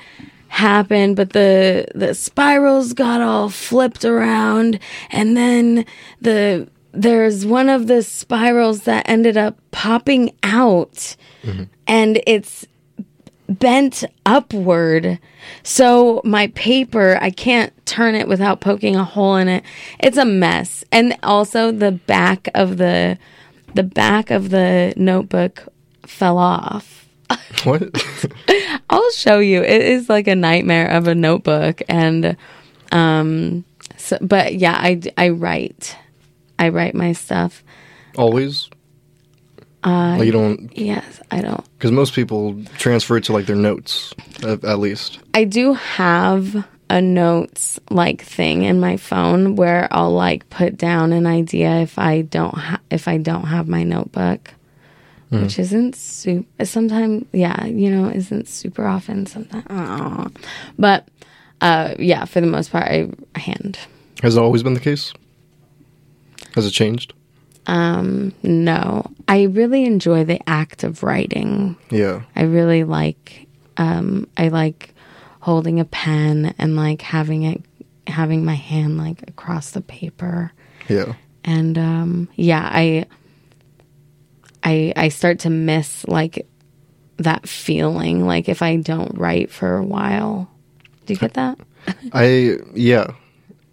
[0.48, 4.78] happened, but the the spirals got all flipped around,
[5.10, 5.84] and then
[6.20, 11.64] the there's one of the spirals that ended up popping out, mm-hmm.
[11.86, 12.66] and it's
[13.48, 15.18] bent upward.
[15.62, 19.64] So my paper, I can't turn it without poking a hole in it.
[19.98, 20.84] It's a mess.
[20.92, 23.18] And also the back of the
[23.74, 25.68] the back of the notebook
[26.06, 27.07] fell off.
[27.64, 27.82] What?
[28.90, 29.62] I'll show you.
[29.62, 32.36] It is like a nightmare of a notebook and
[32.92, 33.64] um
[33.96, 35.96] so but yeah, I I write.
[36.58, 37.62] I write my stuff.
[38.16, 38.68] Always.
[39.84, 43.56] Uh Like you don't, yes, I don't because most people transfer it to like their
[43.56, 45.18] notes, at, at least.
[45.34, 51.12] I do have a notes like thing in my phone where I'll like put down
[51.12, 54.54] an idea if I don't ha- if I don't have my notebook,
[55.30, 56.64] which isn't super.
[56.64, 59.26] Sometimes, yeah, you know, isn't super often.
[59.26, 60.32] Sometimes,
[60.78, 61.06] but
[61.60, 63.78] uh, yeah, for the most part, I hand.
[64.22, 65.12] Has it always been the case?
[66.54, 67.12] Has it changed?
[67.66, 71.76] Um, no, I really enjoy the act of writing.
[71.90, 72.22] Yeah.
[72.34, 74.94] I really like um I like
[75.40, 77.62] holding a pen and like having it
[78.06, 80.52] having my hand like across the paper.
[80.88, 81.14] Yeah.
[81.44, 83.06] And um yeah, I
[84.62, 86.46] I I start to miss like
[87.18, 90.50] that feeling like if I don't write for a while.
[91.06, 91.58] Do you get that?
[92.12, 93.12] I yeah,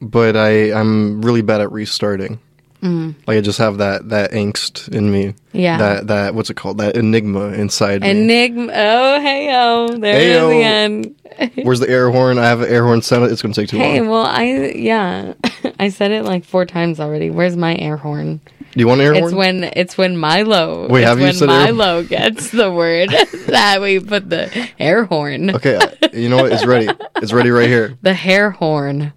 [0.02, 2.40] but I I'm really bad at restarting.
[2.82, 3.16] Mm.
[3.26, 5.34] Like I just have that that angst in me.
[5.54, 5.78] Yeah.
[5.78, 6.78] That that what's it called?
[6.78, 8.12] That enigma inside me.
[8.12, 8.72] Enigma.
[8.76, 11.16] Oh, hey oh, there it is again.
[11.66, 12.38] Where's the air horn?
[12.38, 13.32] I have an air horn sound.
[13.32, 14.10] It's gonna take too Hey, long.
[14.10, 14.44] well, I
[14.76, 15.34] yeah,
[15.80, 17.30] I said it like four times already.
[17.30, 18.40] Where's my air horn?
[18.76, 19.36] Do you want an air It's horn?
[19.36, 20.88] when it's when Milo.
[20.90, 23.10] Wait, it's have you when said Milo gets the word
[23.48, 25.56] that we put the air horn.
[25.56, 26.52] okay, I- you know what?
[26.52, 26.88] It's ready.
[27.18, 27.98] It's ready right here.
[28.02, 29.14] The hair horn.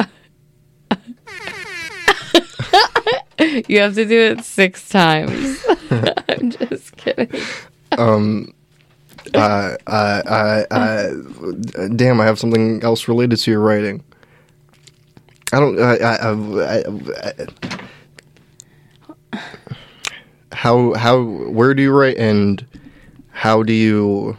[3.68, 5.64] you have to do it six times.
[5.90, 7.30] I'm just kidding.
[7.96, 8.52] Um,
[9.34, 11.12] uh, uh, uh, uh,
[11.94, 14.02] damn, I have something else related to your writing.
[15.52, 15.80] I don't.
[15.80, 17.32] I, I, I, I,
[20.52, 22.64] how how where do you write and
[23.30, 24.36] how do you?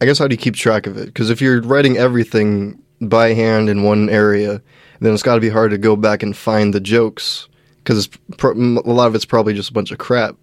[0.00, 1.06] I guess how do you keep track of it?
[1.06, 4.60] Because if you're writing everything by hand in one area,
[5.00, 7.48] then it's got to be hard to go back and find the jokes
[7.82, 8.06] because
[8.38, 10.36] pro- a lot of it's probably just a bunch of crap,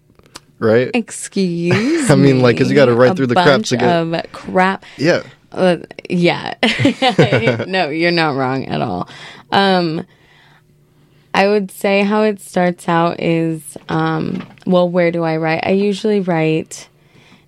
[0.58, 0.90] right?
[0.94, 4.32] Excuse I mean, like, because you gotta write A through the crap to get- of
[4.32, 4.84] crap.
[4.96, 5.22] Yeah.
[5.50, 6.54] Uh, yeah.
[7.68, 9.08] no, you're not wrong at all.
[9.50, 10.06] Um,
[11.34, 15.64] I would say how it starts out is, um, well, where do I write?
[15.64, 16.88] I usually write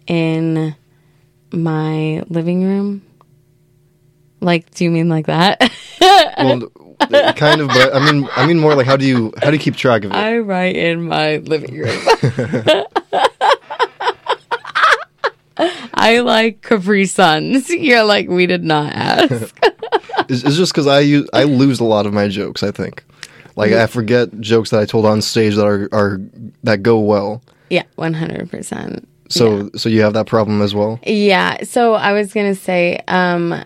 [0.07, 0.75] in
[1.53, 3.03] my living room.
[4.41, 5.71] Like, do you mean like that?
[7.11, 9.57] Well, kind of, but I mean, I mean more like how do you how do
[9.57, 10.15] you keep track of it?
[10.15, 11.99] I write in my living room.
[15.95, 17.69] I like Capri Suns.
[17.71, 19.57] You're like, we did not ask.
[20.27, 22.63] It's, it's just because I use I lose a lot of my jokes.
[22.63, 23.05] I think,
[23.57, 26.21] like I forget jokes that I told on stage that are are
[26.63, 27.43] that go well.
[27.71, 29.05] yeah, 100%.
[29.29, 31.01] So so you have that problem as well.
[31.05, 31.63] Yeah.
[31.65, 33.63] So I was going to say, um,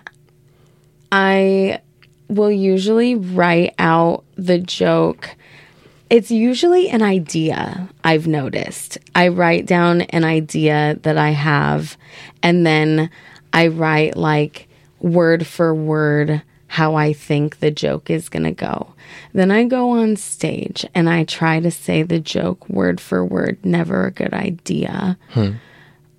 [1.11, 1.81] I
[2.29, 5.35] will usually write out the joke.
[6.11, 8.99] It's usually an idea, I've noticed.
[9.15, 11.99] I write down an idea that I have,
[12.43, 13.11] and then
[13.53, 14.69] I write like
[15.01, 18.95] word for word how I think the joke is going to go.
[19.33, 23.59] Then I go on stage and I try to say the joke word for word.
[23.65, 25.19] Never a good idea.
[25.31, 25.53] Hmm.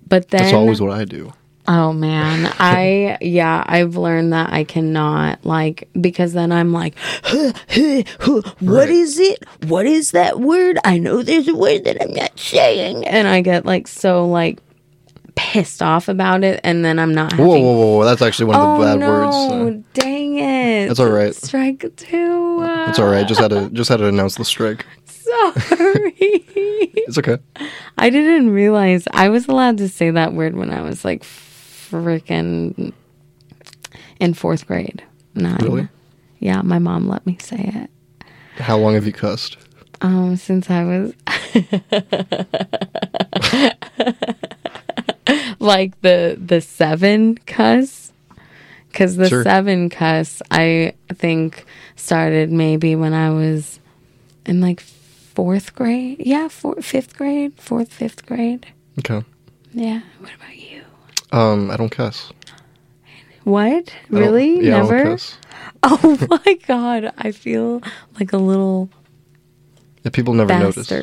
[0.06, 1.32] But then That's always what I do.
[1.68, 7.52] Oh man, I yeah, I've learned that I cannot like because then I'm like, "Huh,
[7.68, 9.44] huh, huh, what is it?
[9.66, 10.78] What is that word?
[10.84, 14.58] I know there's a word that I'm not saying, and I get like so like
[15.40, 18.04] pissed off about it and then I'm not Whoa, having whoa, whoa, whoa!
[18.04, 19.34] That's actually one of Oh the bad no, words.
[19.76, 20.88] uh, dang it.
[20.88, 21.34] That's all right.
[21.34, 22.58] Strike two.
[22.88, 23.26] it's all right.
[23.26, 24.84] Just had to just had to announce the strike.
[25.06, 26.12] Sorry.
[27.10, 27.38] It's okay.
[27.98, 32.92] I didn't realize I was allowed to say that word when I was like freaking
[34.20, 35.02] in fourth grade.
[35.34, 35.56] Nine.
[35.60, 35.88] Really?
[36.38, 37.90] Yeah, my mom let me say it.
[38.62, 39.56] How long have you cussed?
[40.02, 41.12] Um, since I was
[45.58, 48.12] like the the seven cuss,
[48.88, 49.42] because the Sure.
[49.42, 51.64] seven cuss I think
[51.96, 53.80] started maybe when I was
[54.46, 56.16] in like fourth grade.
[56.20, 58.66] Yeah, fourth, fifth grade, fourth, fifth grade.
[58.98, 59.24] Okay.
[59.72, 60.00] Yeah.
[60.18, 60.82] What about you?
[61.32, 62.32] Um, I don't cuss.
[63.44, 63.94] What?
[64.12, 64.66] I Really?
[64.66, 65.04] yeah, Never?
[65.04, 65.36] cuss.
[65.82, 67.10] Oh my god!
[67.16, 67.80] I feel
[68.18, 68.90] like a little
[70.04, 70.90] Yeah, people never notice.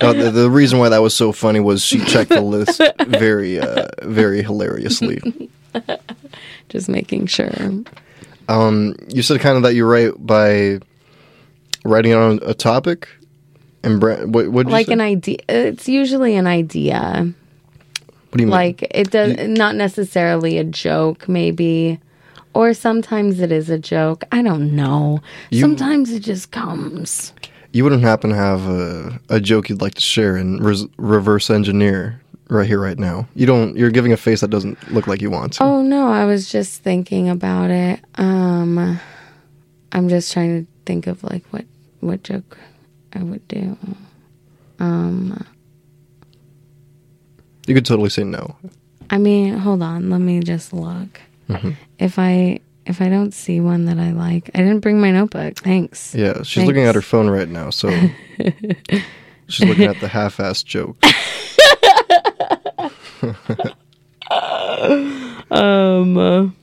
[0.00, 3.58] Uh, the, the reason why that was so funny was she checked the list very,
[3.60, 5.50] uh, very hilariously.
[6.68, 7.54] Just making sure.
[8.48, 10.80] Um, you said kind of that you write by
[11.84, 13.08] writing on a topic,
[13.82, 14.92] and what what like say?
[14.94, 17.32] an idea it's usually an idea
[18.30, 18.50] what do you mean?
[18.50, 22.00] like it does not necessarily a joke maybe
[22.54, 25.20] or sometimes it is a joke i don't know
[25.50, 27.32] You- sometimes it just comes
[27.72, 31.50] you wouldn't happen to have a, a joke you'd like to share and res- reverse
[31.50, 33.26] engineer right here, right now.
[33.34, 33.76] You don't.
[33.76, 35.64] You're giving a face that doesn't look like you want to.
[35.64, 38.98] oh no i was just thinking about it um
[39.92, 41.64] i'm just trying to think of like what
[42.00, 42.56] what joke
[43.14, 43.76] i would do
[44.78, 45.44] um
[47.66, 48.54] You could totally say no.
[49.10, 50.08] I mean, hold on.
[50.10, 51.20] Let me just look.
[51.48, 51.70] Mm-hmm.
[51.98, 55.56] If I if I don't see one that I like, I didn't bring my notebook.
[55.58, 56.14] Thanks.
[56.14, 57.90] Yeah, she's looking at her phone right now, so
[59.48, 60.96] she's looking at the half-assed joke.
[65.50, 66.54] Um.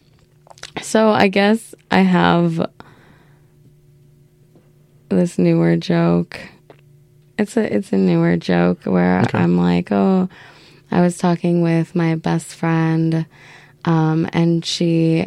[0.82, 2.69] So I guess I have
[5.09, 6.39] this newer joke.
[7.38, 9.38] It's a it's a newer joke where Okay.
[9.38, 10.28] I'm like, oh,
[10.91, 13.26] I was talking with my best friend,
[13.86, 15.26] um, and she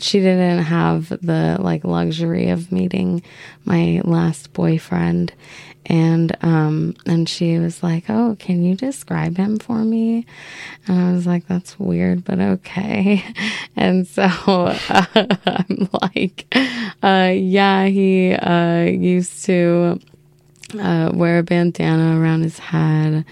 [0.00, 3.22] she didn't have the like luxury of meeting
[3.64, 5.32] my last boyfriend.
[5.86, 10.26] And um and she was like oh can you describe him for me?
[10.86, 13.24] And i was like that's weird but okay.
[13.76, 15.04] And so uh,
[15.46, 16.46] i'm like
[17.02, 19.98] uh yeah he uh used to
[20.78, 23.24] uh wear a bandana around his head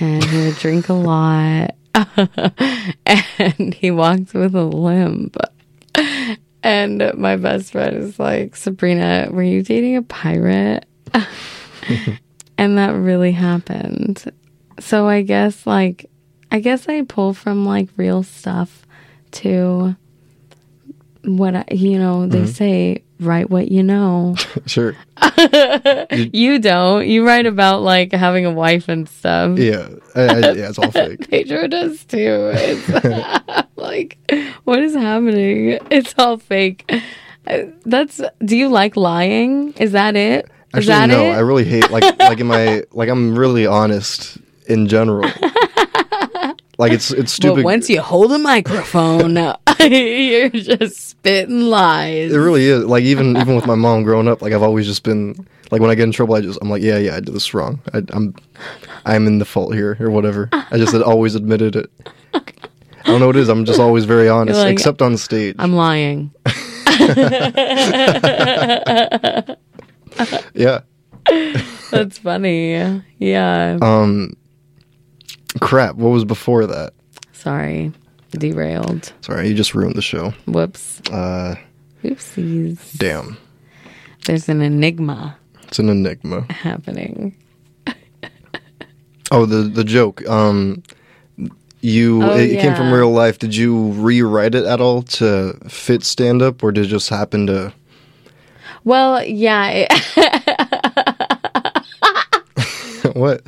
[0.00, 1.74] and he would drink a lot.
[3.06, 5.36] And he walked with a limp
[6.68, 10.84] and my best friend is like, Sabrena, were you dating a pirate?
[12.58, 14.30] and that really happened.
[14.78, 16.10] So I guess like
[16.50, 18.86] I guess I pull from like real stuff
[19.30, 19.96] to
[21.24, 22.46] what I, you know, they mm-hmm.
[22.48, 24.36] say write what you know.
[24.66, 24.94] Sure.
[26.32, 27.06] you don't.
[27.06, 29.58] You write about like having a wife and stuff.
[29.58, 29.88] Yeah.
[30.14, 31.28] I, I, yeah, it's all fake.
[31.30, 32.50] Pedro does too.
[32.52, 34.18] It's like,
[34.64, 35.78] what is happening?
[35.90, 36.90] It's all fake.
[37.46, 38.20] Uh, That's.
[38.44, 39.72] Do you like lying?
[39.74, 40.44] Is that it?
[40.44, 41.24] Is Actually, that no.
[41.24, 41.34] it?
[41.34, 45.30] I really hate like like in my like I'm really honest in general.
[46.78, 47.56] Like it's it's stupid.
[47.56, 49.34] but once you hold a microphone,
[49.80, 52.32] you're just spitting lies.
[52.32, 52.84] It really is.
[52.84, 55.34] Like even even with my mom growing up, like I've always just been
[55.72, 57.52] like when I get in trouble, I just I'm like, yeah, yeah, I did this
[57.52, 57.80] wrong.
[57.92, 58.32] I, I'm
[59.04, 60.48] I'm in the fault here or whatever.
[60.52, 61.90] I just had always admitted it.
[62.32, 62.42] I
[63.04, 63.48] don't know what it is.
[63.48, 65.56] I'm just always very honest, like, except on stage.
[65.58, 66.30] I'm lying.
[70.54, 70.80] yeah.
[71.90, 73.02] That's funny.
[73.18, 73.78] Yeah.
[73.82, 74.36] Um.
[75.60, 75.96] Crap.
[75.96, 76.92] What was before that?
[77.32, 77.92] Sorry.
[78.32, 79.12] Derailed.
[79.22, 80.32] Sorry, you just ruined the show.
[80.46, 81.00] Whoops.
[81.10, 81.54] Uh,
[82.04, 82.96] Oopsies.
[82.98, 83.36] damn.
[84.26, 86.42] There's an enigma It's an enigma.
[86.52, 87.34] happening.
[89.30, 90.26] Oh, the the joke.
[90.28, 90.82] Um,
[91.80, 93.38] you Oh, it came from real life.
[93.38, 97.46] Did you rewrite it at all to fit stand up, or did it just happen
[97.46, 97.72] to?
[98.84, 99.86] Well, yeah.
[99.86, 99.92] It,
[103.16, 103.42] what?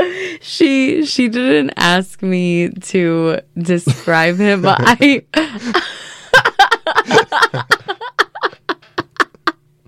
[0.40, 5.22] she she didn't ask me to describe him but i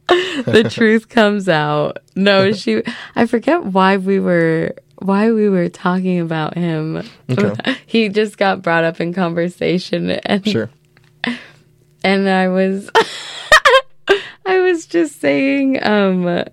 [0.08, 2.82] the truth comes out no she
[3.16, 7.76] i forget why we were why we were talking about him Okay.
[7.86, 10.70] he just got brought up in conversation and Sure.
[12.04, 12.90] and i was
[14.44, 16.44] i was just saying um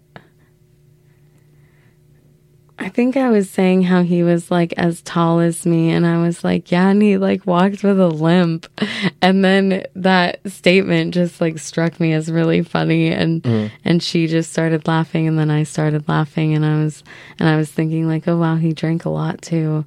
[2.81, 6.21] I think I was saying how he was like as tall as me, and I
[6.21, 8.67] was like, yeah, and he like walked with a limp.
[9.21, 13.75] And then that statement just like struck me as really funny, and mm-hmm.
[13.83, 17.03] and she just started laughing, and then I started laughing, and I was
[17.37, 19.83] and I was thinking like, oh wow, he drank a lot too,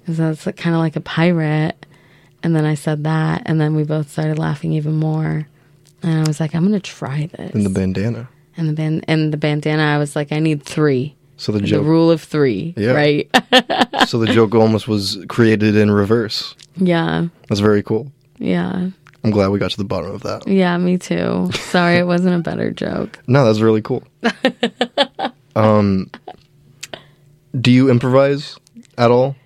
[0.00, 1.86] because that's like, kind of like a pirate.
[2.42, 5.48] And then I said that, and then we both started laughing even more.
[6.02, 7.54] And I was like, I'm gonna try this.
[7.54, 8.28] And the bandana.
[8.58, 11.16] and the band and the bandana, I was like, I need three.
[11.38, 12.90] So the The rule of three, Yeah.
[12.92, 13.30] right?
[14.08, 16.54] so the joke almost was created in reverse.
[16.76, 18.10] yeah, That's very cool.
[18.38, 18.90] yeah,
[19.24, 20.46] I'm glad we got to the bottom of that.
[20.46, 20.76] yeah.
[20.78, 21.50] Me too.
[21.70, 23.18] Sorry, it wasn't a better joke.
[23.26, 24.02] No, that's really cool.
[25.56, 26.10] um,
[27.58, 28.56] do you improvise
[28.96, 29.36] at all?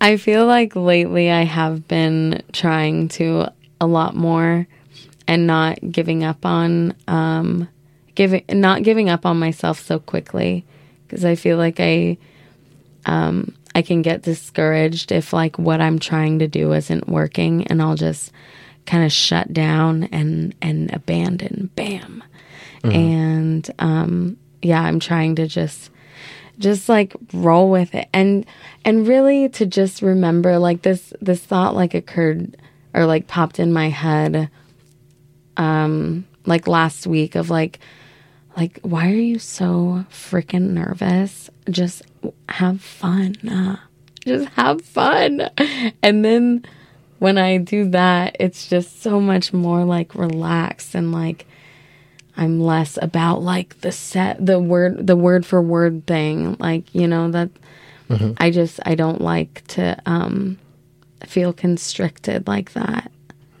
[0.00, 4.66] I feel like lately I have been trying to a lot more,
[5.26, 7.68] and not giving up on um,
[8.14, 10.64] giving not giving up on myself so quickly
[11.06, 12.18] because I feel like I
[13.06, 17.82] um, I can get discouraged if like what I'm trying to do isn't working, and
[17.82, 18.32] I'll just
[18.86, 21.70] kind of shut down and and abandon.
[21.74, 22.22] Bam,
[22.92, 25.90] and um, yeah, I'm trying to just
[26.58, 28.08] just like roll with it.
[28.12, 28.46] And
[28.84, 32.56] and really to just remember like this this thought like occurred
[32.92, 34.48] or like popped in my head
[35.56, 37.78] um like last week of like
[38.56, 41.50] like why are you so freaking nervous?
[41.68, 42.02] Just
[42.48, 43.36] have fun.
[43.48, 43.76] Uh,
[44.24, 45.48] just have fun.
[46.02, 46.64] And then
[47.20, 51.46] when i do that it's just so much more like relaxed and like
[52.36, 56.56] I'm less about like the set the word the word for word thing.
[56.58, 57.50] Like you know that
[58.38, 60.58] I just I don't like to um
[61.24, 63.10] feel constricted like that.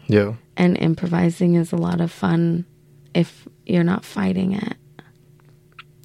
[0.06, 0.34] Yeah.
[0.56, 2.66] and improvising is a lot of fun
[3.14, 4.76] if you're not fighting it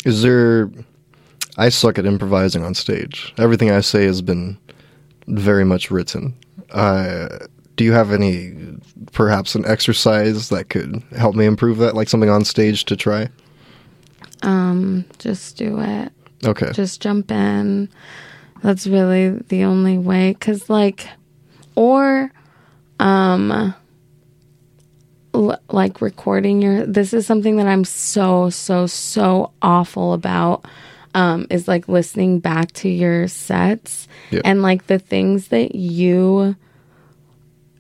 [0.06, 0.70] Is there.
[1.58, 3.34] I suck at improvising on stage.
[3.38, 4.58] Everything I say has been
[5.28, 6.34] very much written.
[6.72, 7.28] Uh,
[7.76, 8.54] do you have any,
[9.12, 11.96] perhaps, an exercise that could help me improve that?
[11.96, 13.30] Like something on stage to try?
[14.42, 16.14] um just do it
[16.46, 16.72] Okay.
[16.72, 17.90] just jump in
[18.62, 21.10] that's really the only way cuz like
[21.76, 22.32] or
[23.02, 23.74] um
[25.40, 30.66] l- like recording your this is something that I'm so so so awful about
[31.16, 34.42] um is like listening back to your sets Yeah.
[34.46, 36.56] and like the things that you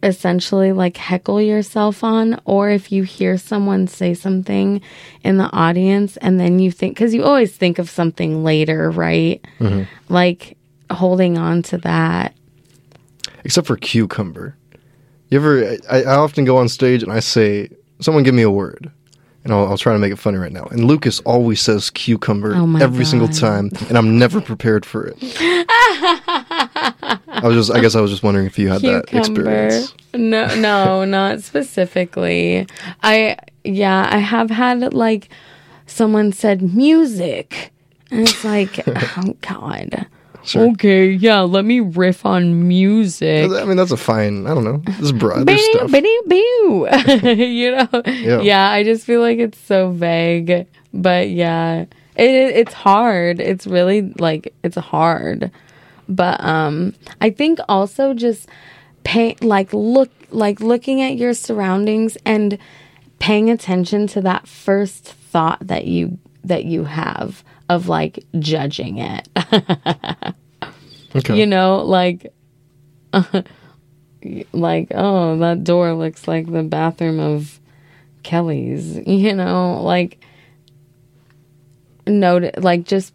[0.01, 4.79] essentially like heckle yourself on or if you hear someone say something
[5.25, 9.43] in the audience and then you think cuz you always think of something later right
[10.07, 10.55] like
[10.89, 12.33] holding on to that
[13.45, 14.55] Except for cucumber.
[15.29, 15.77] You ever.
[15.89, 17.69] I, I often go on stage and I say,
[17.99, 18.91] someone give me a word.
[19.43, 20.65] And I'll, I'll try to make it funny right now.
[20.65, 25.15] And Lucas always says cucumber Oh every single time, and I'm never prepared for it.
[27.31, 29.93] I was just, I guess I was just wondering if you had that experience.
[30.13, 32.67] No, no, not specifically.
[33.01, 35.29] I yeah, I have had like
[35.85, 37.71] someone said music.
[38.11, 40.07] And it's like, oh god.
[40.43, 40.69] Sure.
[40.71, 43.51] Okay, yeah, let me riff on music.
[43.51, 44.47] I mean, that's a fine.
[44.47, 44.81] I don't know.
[44.85, 45.45] This is broad.
[45.45, 45.91] There's stuff.
[45.91, 46.03] bing.
[46.29, 47.87] you know?
[48.05, 48.41] Yeah.
[48.41, 48.69] Yeah.
[48.69, 50.65] I just feel like it's so vague.
[50.93, 51.81] But yeah,
[52.15, 53.39] it it's hard.
[53.39, 55.51] It's really like it's hard.
[56.07, 58.49] But um I think also just
[59.03, 62.57] pay like look like looking at your surroundings and
[63.19, 69.27] paying attention to that first thought that you that you have of like judging it.
[71.15, 71.39] Okay.
[71.39, 72.31] you know, like
[74.53, 77.59] like oh, that door looks like the bathroom of
[78.21, 80.19] Kelly's, you know, like
[82.05, 83.13] note like just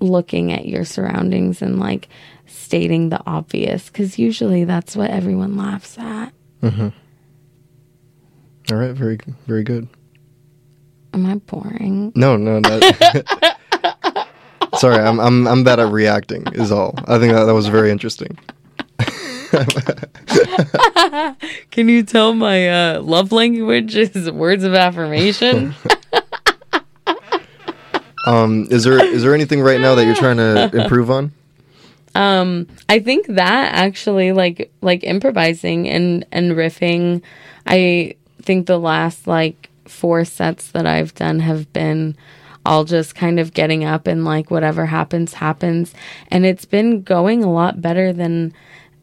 [0.00, 2.08] looking at your surroundings and like
[2.46, 6.32] stating the obvious cuz usually that's what everyone laughs at.
[6.60, 6.88] Mm-hmm.
[8.72, 8.94] All right.
[8.94, 9.88] Very, very good.
[11.14, 12.12] Am I boring?
[12.14, 12.80] No, no, no.
[14.78, 16.44] Sorry, I'm, I'm, I'm bad at reacting.
[16.52, 16.94] Is all.
[17.06, 18.38] I think that, that was very interesting.
[21.70, 25.74] Can you tell my uh, love language is words of affirmation?
[28.26, 31.32] Um, is there, is there anything right now that you're trying to improve on?
[32.14, 37.22] Um, I think that actually like like improvising and and riffing,
[37.66, 42.16] I think the last like four sets that I've done have been
[42.66, 45.94] all just kind of getting up and like whatever happens happens
[46.30, 48.52] and it's been going a lot better than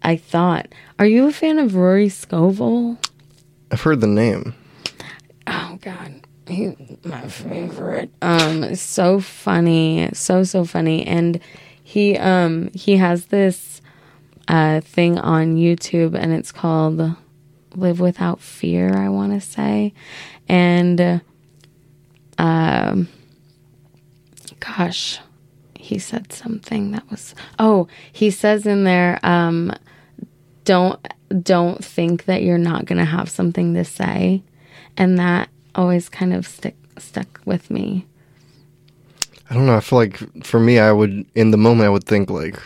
[0.04, 0.68] I thought.
[1.00, 2.98] Are you a fan of Rory Scovel?
[3.72, 4.54] I've heard the name.
[5.48, 6.22] Oh god.
[6.48, 8.12] he's my favorite.
[8.22, 11.40] Um, so funny, so so funny, and
[11.84, 13.82] he um he has this
[14.48, 17.16] uh thing on YouTube, and it's called
[17.76, 19.94] "Live Without Fear." I want to say,
[20.48, 21.20] and uh,
[22.38, 23.08] um,
[24.60, 25.20] gosh,
[25.86, 29.72] he said something that was oh he says in there um
[30.64, 31.00] don't
[31.44, 34.42] don't think that you're not going to have something to say
[34.98, 38.06] and that always kind of stick stuck with me
[39.48, 39.76] I don't know.
[39.76, 42.60] I feel like for me, I would in the moment I would think like,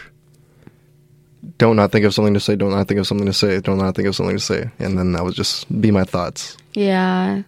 [1.58, 2.56] don't not think of something to say.
[2.56, 3.60] Don't not think of something to say.
[3.60, 4.72] Don't not think of something to say.
[4.80, 7.44] And then that would just be my thoughts, yeah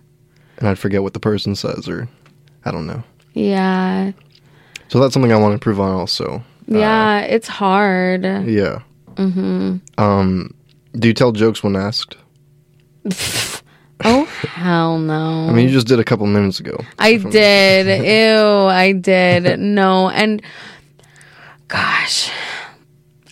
[0.61, 2.07] and I'd forget what the person says, or
[2.63, 3.03] I don't know.
[3.33, 4.11] yeah
[4.87, 6.41] So that's something I want to improve on also.
[6.67, 8.79] yeah it's hard Yeah.
[9.15, 9.77] Mm-hmm.
[9.97, 10.53] Um,
[10.93, 12.15] do you tell jokes when asked?
[14.03, 16.77] oh hell no I mean, you just did a couple minutes ago.
[16.99, 17.85] I did.
[18.05, 19.59] Ew, I did.
[19.59, 20.41] No, and
[21.67, 22.29] gosh,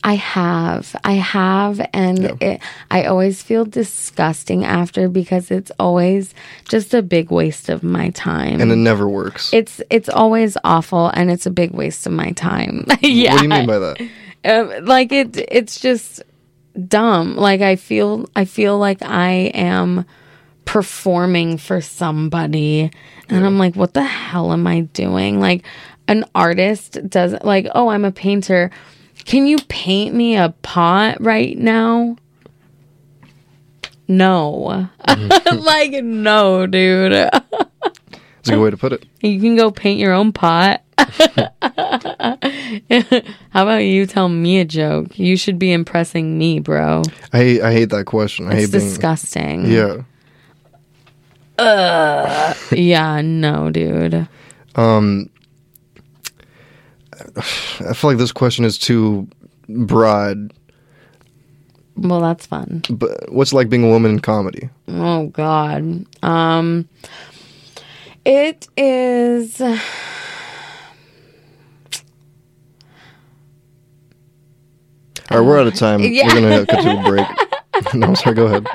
[0.03, 0.95] I have.
[1.03, 2.31] I have and Yeah.
[2.39, 6.33] it, I always feel disgusting after because it's always
[6.67, 8.61] just a big waste of my time.
[8.61, 9.51] And it never works.
[9.53, 12.85] it's it's always awful and it's a big waste of my time.
[13.01, 13.31] yeah.
[13.33, 14.01] What do you mean by that?
[14.45, 16.23] Um, like it it's just
[16.87, 20.05] dumb like i feel i feel like i am
[20.63, 22.89] performing for somebody
[23.27, 25.65] and i'm like what the hell am i doing like
[26.07, 28.71] an artist doesn't like oh i'm a painter
[29.29, 32.17] can you paint me a pot right now
[34.07, 34.89] no
[35.53, 39.05] like no dude It's a good way to put it.
[39.21, 40.81] you can go paint your own pot.
[43.51, 45.17] How about you tell me a joke?
[45.19, 47.03] You should be impressing me, bro.
[47.33, 48.47] I hate, I hate that question.
[48.47, 48.89] I It's hate being.
[48.89, 49.65] disgusting.
[49.65, 50.03] Yeah.
[52.71, 54.27] Yeah, no, dude.
[54.75, 55.29] Um,
[57.37, 59.27] I feel like this question is too
[59.67, 60.53] broad.
[61.95, 62.83] Well, that's fun.
[62.89, 64.69] But what's it like being a woman in comedy?
[64.87, 66.05] Oh God.
[66.23, 66.87] Um
[68.25, 69.61] it is
[75.31, 76.01] All right, we're out of time.
[76.01, 76.27] Yeah.
[76.33, 77.03] We're gonna cut to a
[77.83, 77.93] break.
[77.93, 78.35] no, sorry.
[78.35, 78.65] Go ahead.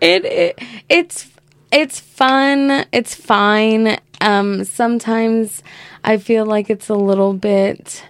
[0.00, 0.58] it, it
[0.88, 1.28] it's
[1.70, 5.62] it's fun it's fine um sometimes
[6.04, 8.04] i feel like it's a little bit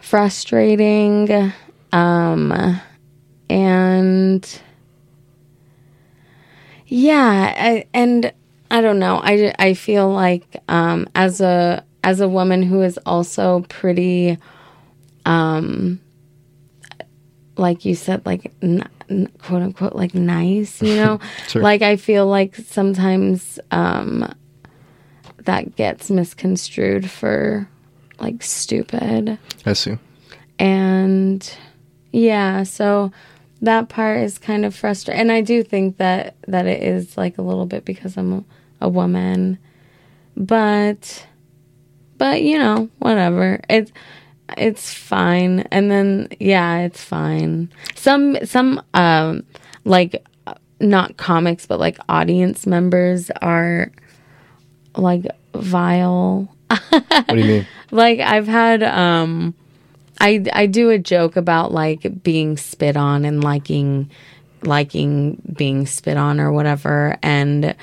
[0.00, 1.52] frustrating
[1.92, 2.80] um
[3.48, 4.60] and
[6.86, 8.32] yeah I, and
[8.70, 12.98] i don't know i i feel like um as a as a woman who is
[13.06, 14.38] also pretty
[15.26, 16.00] um
[17.56, 21.62] like you said like n- n- quote unquote like nice you know Sure.
[21.62, 24.32] like i feel like sometimes um
[25.44, 27.68] that gets misconstrued for
[28.18, 29.38] like stupid.
[29.66, 29.96] I see.
[30.58, 31.56] and
[32.12, 33.12] yeah so
[33.62, 37.38] that part is kind of frustrating and i do think that that it is like
[37.38, 38.44] a little bit because i'm a,
[38.80, 39.58] a woman.
[40.36, 41.26] But
[42.18, 43.60] but you know whatever.
[43.68, 43.92] It's
[44.56, 45.60] it's fine.
[45.70, 47.70] And then yeah it's fine.
[47.94, 49.44] Some some um
[49.84, 50.24] like
[50.80, 53.92] not comics but like audience members are
[54.96, 57.66] like vile What do you mean?
[57.90, 59.54] like I've had um
[60.20, 64.10] I I do a joke about like being spit on and liking
[64.62, 67.74] liking being spit on or whatever and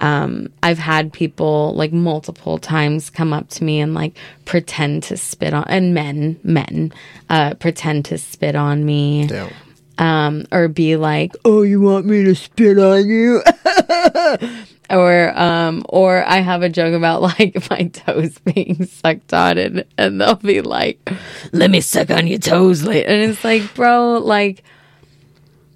[0.00, 5.16] um I've had people like multiple times come up to me and like pretend to
[5.16, 6.92] spit on and men men
[7.30, 9.50] uh pretend to spit on me Damn.
[10.00, 13.42] Um, or be like, "Oh, you want me to spit on you?"
[14.90, 19.84] or um, or I have a joke about like my toes being sucked on, and
[19.98, 20.98] and they'll be like,
[21.52, 23.08] "Let me suck on your toes," later.
[23.08, 24.64] and it's like, bro, like,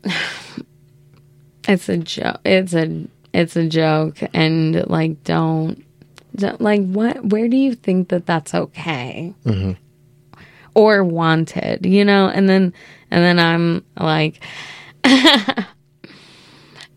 [1.68, 2.40] it's a joke.
[2.46, 5.84] It's a it's a joke, and like, don't.
[6.34, 7.26] don't like what?
[7.26, 9.34] Where do you think that that's okay?
[10.74, 12.28] or wanted, you know?
[12.28, 12.72] And then
[13.14, 14.42] and then I'm like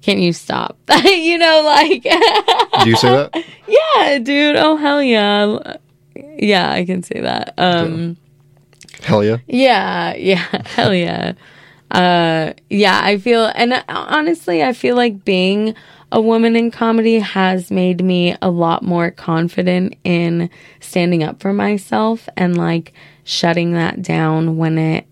[0.01, 0.80] Can you stop?
[1.05, 3.43] you know, like Do you say that?
[3.68, 4.55] Yeah, dude.
[4.55, 5.76] Oh hell yeah.
[6.15, 7.53] Yeah, I can say that.
[7.57, 8.18] Um
[9.03, 9.38] Hell yeah.
[9.47, 11.34] yeah, yeah, hell yeah.
[11.91, 15.76] Uh, yeah, I feel, and uh, honestly, I feel like being
[16.11, 20.49] a woman in comedy has made me a lot more confident in
[20.80, 22.91] standing up for myself and like
[23.24, 25.05] shutting that down when it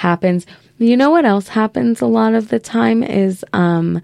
[0.00, 0.46] happens.
[0.78, 4.00] You know what else happens a lot of the time is um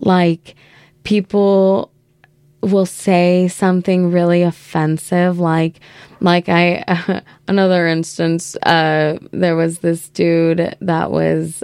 [0.00, 0.54] like
[1.02, 1.90] people
[2.60, 5.80] will say something really offensive like
[6.20, 11.62] like I another instance uh there was this dude that was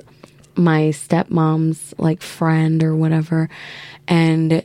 [0.56, 3.50] my stepmom's like friend or whatever
[4.08, 4.64] and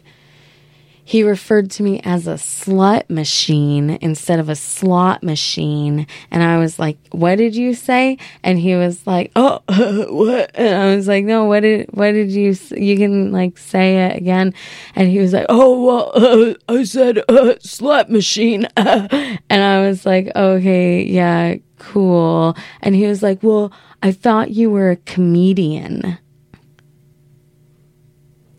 [1.09, 6.05] he referred to me as a slut machine instead of a slot machine.
[6.29, 8.19] And I was like, what did you say?
[8.43, 9.59] And he was like, oh,
[10.11, 10.51] what?
[10.53, 14.17] And I was like, no, what did, what did you, you can like say it
[14.17, 14.53] again.
[14.93, 18.67] And he was like, oh, well, uh, I said, uh, slut machine.
[18.77, 22.55] and I was like, okay, yeah, cool.
[22.81, 26.19] And he was like, well, I thought you were a comedian.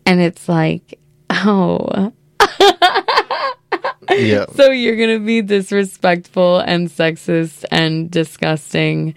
[0.05, 0.99] And it's like,
[1.29, 2.11] oh,
[4.09, 4.45] Yeah.
[4.55, 9.15] so you're gonna be disrespectful and sexist and disgusting,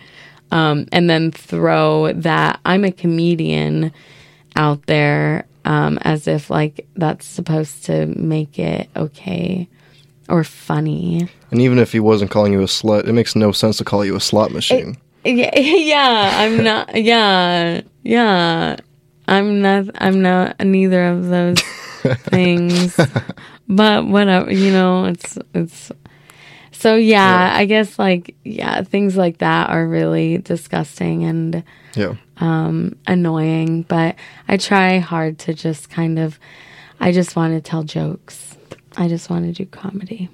[0.53, 3.93] um, and then throw that I'm a comedian
[4.57, 9.69] out there um, as if like that's supposed to make it okay
[10.29, 11.29] or funny.
[11.51, 14.05] And even if he wasn't calling you a slut, it makes no sense to call
[14.05, 14.97] you a slot machine.
[15.27, 16.95] Yeah, yeah, I'm not.
[17.03, 18.77] Yeah, yeah,
[19.27, 19.87] I'm not.
[19.95, 21.57] I'm not neither of those
[22.29, 22.99] things.
[23.69, 25.93] but whatever, you know, it's it's.
[26.73, 32.15] So yeah, I guess like yeah, things like that are really disgusting and yeah.
[32.39, 33.83] um annoying.
[33.83, 34.17] But
[34.49, 36.39] I try hard to just kind of.
[37.01, 38.57] I just want to tell jokes.
[38.97, 40.29] I just want to do comedy.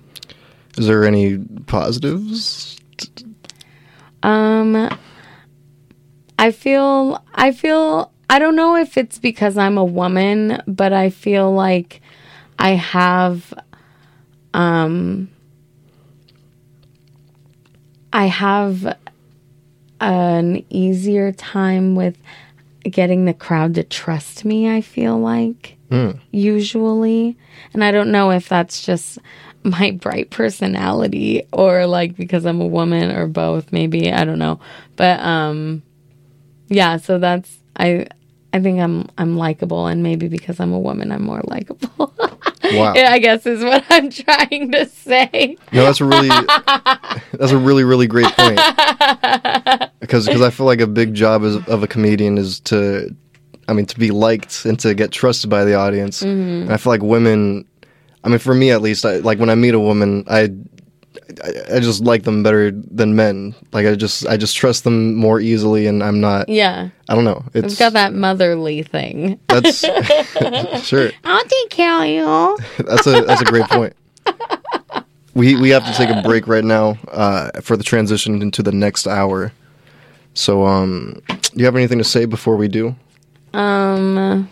[0.77, 2.79] Is there any positives?
[4.23, 4.97] Um,
[6.39, 11.11] I feel, I feel, I don't know if it's because I'm a woman, but I
[11.11, 12.01] feel like
[12.61, 13.53] I have,
[14.55, 15.29] um,
[18.13, 18.97] I have
[20.01, 22.17] an easier time with
[22.85, 25.77] getting the crowd to trust me, I feel like,
[26.31, 27.37] usually.
[27.75, 29.19] And I don't know if that's just
[29.65, 34.13] my bright personality or like because I'm a woman or both, maybe.
[34.13, 34.61] I don't know.
[34.95, 35.83] But um
[36.69, 38.07] yeah, so that's I
[38.53, 42.15] I think I'm I'm likable and maybe because I'm a woman I'm more likable.
[42.73, 42.93] Wow.
[42.93, 45.57] I guess is what I'm trying to say.
[45.73, 46.29] No, that's a really
[47.33, 48.61] that's a really really great point.
[49.99, 53.15] Because because I feel like a big job as, of a comedian is to,
[53.69, 56.23] I mean, to be liked and to get trusted by the audience.
[56.23, 56.63] Mm-hmm.
[56.63, 57.67] And I feel like women,
[58.25, 60.51] I mean, for me at least, I, like when I meet a woman, I,
[61.45, 63.55] I I just like them better than men.
[63.73, 66.49] Like I just I just trust them more easily, and I'm not.
[66.49, 66.91] Yeah.
[67.09, 67.45] I don't know.
[67.55, 69.39] It's It's got that motherly thing.
[69.49, 69.81] that's
[70.87, 71.11] sure.
[71.25, 72.59] I'll take care of you.
[72.85, 73.95] That's a that's a great point.
[75.35, 78.73] We we have to take a break right now uh, for the transition into the
[78.73, 79.53] next hour.
[80.35, 82.95] So, um, do you have anything to say before we do?
[83.53, 84.49] Um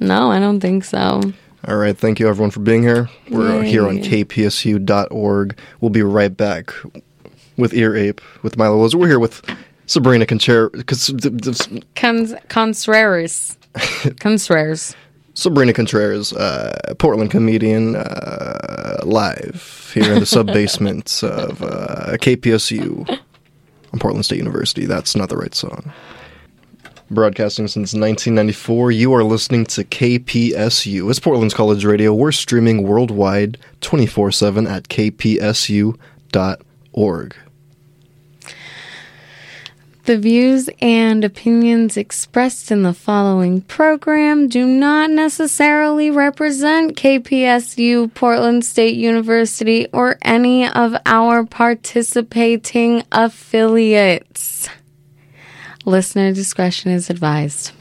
[0.00, 1.20] No, I don't think so.
[1.68, 3.08] All right, thank you everyone for being here.
[3.30, 3.70] We're Yay.
[3.70, 5.58] here on kpsu.org.
[5.80, 6.72] We'll be right back
[7.56, 8.96] with Ear Ape with Milo Loza.
[8.96, 9.42] We're here with
[9.86, 10.82] Sabrena Contreras.
[11.94, 13.58] Cons- Contreras.
[14.20, 14.96] Contreras.
[15.34, 23.08] Sabrena Contreras, uh, Portland comedian, uh, live here in the sub basement of uh, KPSU
[23.92, 24.84] on Portland State University.
[24.84, 25.90] That's not the right song.
[27.12, 31.10] Broadcasting since 1994, you are listening to KPSU.
[31.10, 32.14] It's Portland's College Radio.
[32.14, 35.96] We're streaming worldwide 24 7 at kpsu.org.
[40.04, 48.64] The views and opinions expressed in the following program do not necessarily represent KPSU, Portland
[48.64, 54.70] State University, or any of our participating affiliates.
[55.84, 57.72] Listener discretion is advised.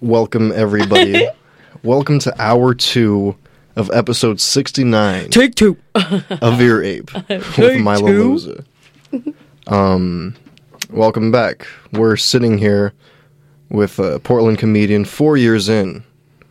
[0.00, 1.26] Welcome, everybody.
[1.82, 3.36] Welcome to hour two
[3.74, 5.30] of episode 69.
[5.30, 5.78] Take two.
[5.94, 8.64] of Ear Ape with Milo Loza.
[9.66, 10.34] Um,
[10.90, 11.66] welcome back.
[11.92, 12.92] We're sitting here
[13.70, 16.04] with a Portland comedian, four years in,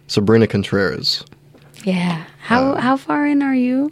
[0.07, 1.23] Sabrena Contreras.
[1.83, 2.25] Yeah.
[2.39, 3.91] How how far in are you?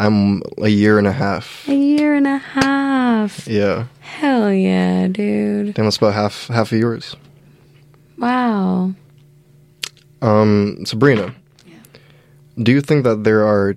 [0.00, 1.68] I'm a year and a half.
[1.68, 3.46] A year and a half.
[3.46, 5.74] Yeah, Hell yeah, dude.
[5.74, 7.16] damn, that's about half half of yours.
[8.16, 8.94] Wow.
[10.22, 11.34] Um, Sabrena,
[11.66, 11.74] Yeah.
[12.62, 13.76] do you think that there are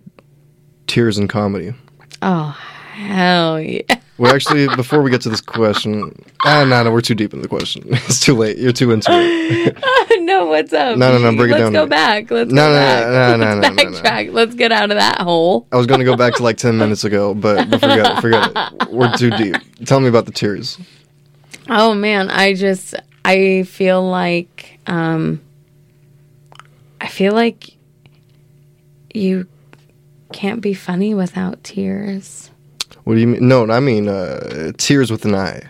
[0.87, 1.73] tears in comedy?
[2.21, 2.55] Oh,
[2.93, 3.81] hell yeah.
[4.19, 6.13] Well, actually, before we get to this question,
[6.45, 7.83] ah, no, no, we're too deep in the question.
[7.91, 8.57] It's too late.
[8.59, 9.75] You're too into it.
[10.21, 10.97] no, what's up?
[10.99, 11.73] No, no, no, it Let's down.
[11.73, 12.29] go back.
[12.29, 13.07] Let's No, go no, back.
[13.07, 13.97] no, no, Let's no, no, no.
[14.01, 14.31] backtrack.
[14.33, 15.65] Let's get out of that hole.
[15.71, 18.21] I was going to go back to like 10 minutes ago, but, but forget it.
[18.21, 18.89] Forget it.
[18.91, 19.55] We're too deep.
[19.85, 20.77] Tell me about the tears.
[21.69, 22.93] Oh man, I just
[23.25, 25.41] I feel like um
[27.01, 27.77] I feel like
[29.13, 29.47] you
[30.33, 32.51] can't be funny without tears.
[33.03, 33.47] What do you mean?
[33.47, 35.69] No, I mean uh, tears with an eye.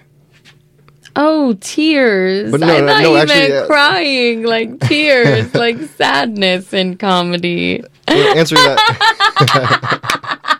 [1.15, 2.51] Oh, tears.
[2.51, 6.97] But no, I thought no, you actually, meant uh, crying, like tears, like sadness in
[6.97, 7.83] comedy.
[8.07, 8.79] Answer that.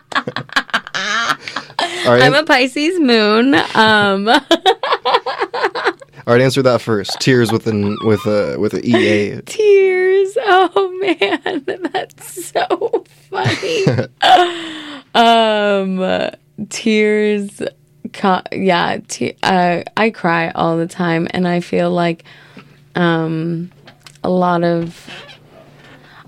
[2.06, 3.54] right, I'm a Pisces moon.
[3.74, 4.28] Um,
[6.26, 6.40] all right.
[6.40, 7.20] Answer that first.
[7.20, 9.42] Tears with an with a with a EA.
[9.46, 10.38] tears.
[10.40, 13.86] Oh man, that's so funny.
[15.14, 15.98] um,
[16.74, 17.62] tears.
[18.52, 22.24] Yeah, te- uh, I cry all the time, and I feel like
[22.94, 23.70] um,
[24.22, 25.08] a lot of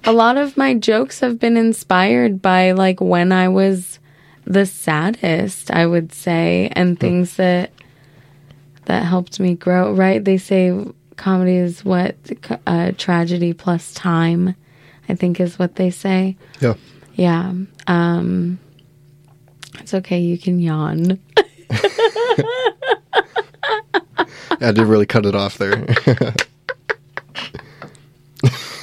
[0.04, 3.98] a lot of my jokes have been inspired by like when I was
[4.44, 7.70] the saddest, I would say, and things that
[8.86, 9.92] that helped me grow.
[9.92, 10.24] Right?
[10.24, 10.72] They say
[11.16, 12.16] comedy is what
[12.66, 14.54] uh, tragedy plus time.
[15.08, 16.36] I think is what they say.
[16.60, 16.74] Yeah.
[17.14, 17.52] Yeah.
[17.86, 18.58] Um,
[19.78, 20.18] it's okay.
[20.18, 21.18] You can yawn.
[24.58, 25.76] I did really cut it off there.
[25.76, 25.94] Do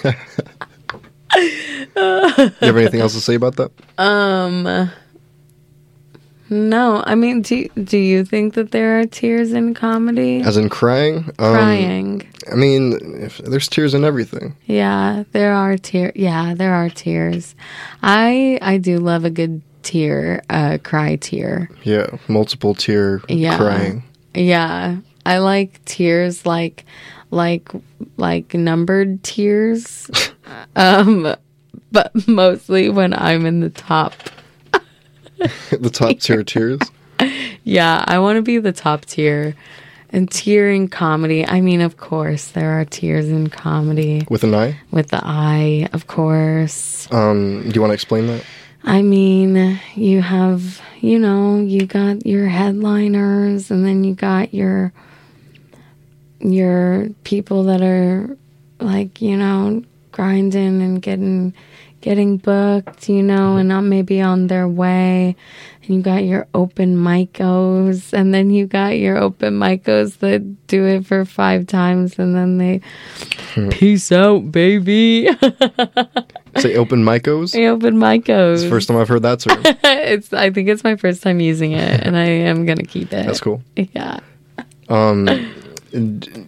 [1.35, 3.71] you have anything else to say about that?
[3.97, 4.91] Um.
[6.49, 10.41] No, I mean, do do you think that there are tears in comedy?
[10.41, 11.29] As in crying?
[11.39, 12.33] Um, Crying.
[12.51, 14.55] I mean, if, there's tears in everything.
[14.65, 16.11] Yeah, there are tears.
[16.15, 17.55] Yeah, there are tears.
[18.03, 21.69] I I do love a good tear, uh, cry tear.
[21.83, 23.57] Yeah, multiple tear Yeah.
[23.57, 24.03] crying.
[24.33, 26.85] Yeah, I like tears like
[27.31, 27.69] like
[28.17, 30.09] like numbered tears.
[30.75, 31.35] um,
[31.91, 34.13] but mostly when I'm in the top.
[35.71, 36.79] the top tier tears.
[37.63, 39.55] Yeah, I want to be the top tier.
[40.09, 41.43] And tear in comedy.
[41.47, 44.79] I mean, of course, there are tears in comedy With an eye.
[44.91, 47.07] with the eye, of course.
[47.11, 48.43] Um, do you want to explain that?
[48.83, 54.91] I mean, you have, you know, you got your headliners and then you got your
[56.39, 58.37] your people that are
[58.79, 61.53] like, you know, grinding and getting
[62.01, 65.37] getting booked, you know, and not maybe on their way.
[65.83, 70.85] And you got your open micos and then you got your open micos that do
[70.85, 72.81] it for five times and then they
[73.53, 73.69] hmm.
[73.69, 75.29] peace out, baby.
[76.57, 77.55] Say open micos.
[77.67, 78.53] Open micos.
[78.53, 79.61] It's the first time I've heard that term.
[79.65, 83.25] it's I think it's my first time using it and I am gonna keep it.
[83.25, 83.61] That's cool.
[83.75, 84.19] Yeah.
[84.89, 85.25] Um,
[85.91, 86.47] d-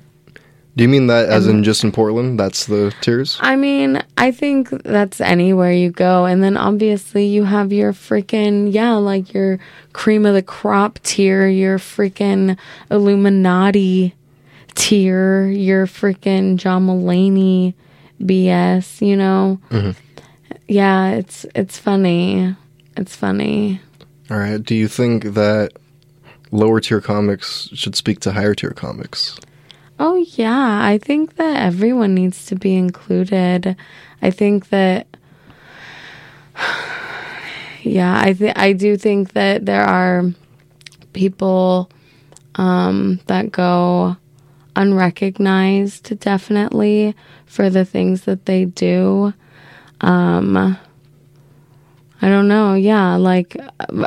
[0.76, 2.38] do you mean that as in just in Portland?
[2.38, 3.38] That's the tears.
[3.40, 6.26] I mean, I think that's anywhere you go.
[6.26, 9.58] And then obviously you have your freaking yeah, like your
[9.94, 12.58] cream of the crop tier, your freaking
[12.92, 14.16] Illuminati
[14.76, 17.74] tier, your freaking John Mulaney
[18.22, 19.60] BS, you know?
[20.68, 22.56] Yeah, it's it's funny.
[22.98, 23.82] It's funny.
[24.32, 24.62] All right.
[24.64, 25.74] Do you think that
[26.52, 29.38] lower tier comics should speak to higher tier comics?
[30.00, 33.76] Oh yeah, I think that everyone needs to be included.
[34.22, 35.08] I think that
[37.84, 40.24] yeah, I th- I do think that there are
[41.14, 41.90] people
[42.56, 44.18] um, that go
[44.76, 47.16] unrecognized definitely
[47.46, 49.34] for the things that they do.
[50.02, 50.78] Um,
[52.22, 52.74] I don't know.
[52.74, 53.58] Yeah, like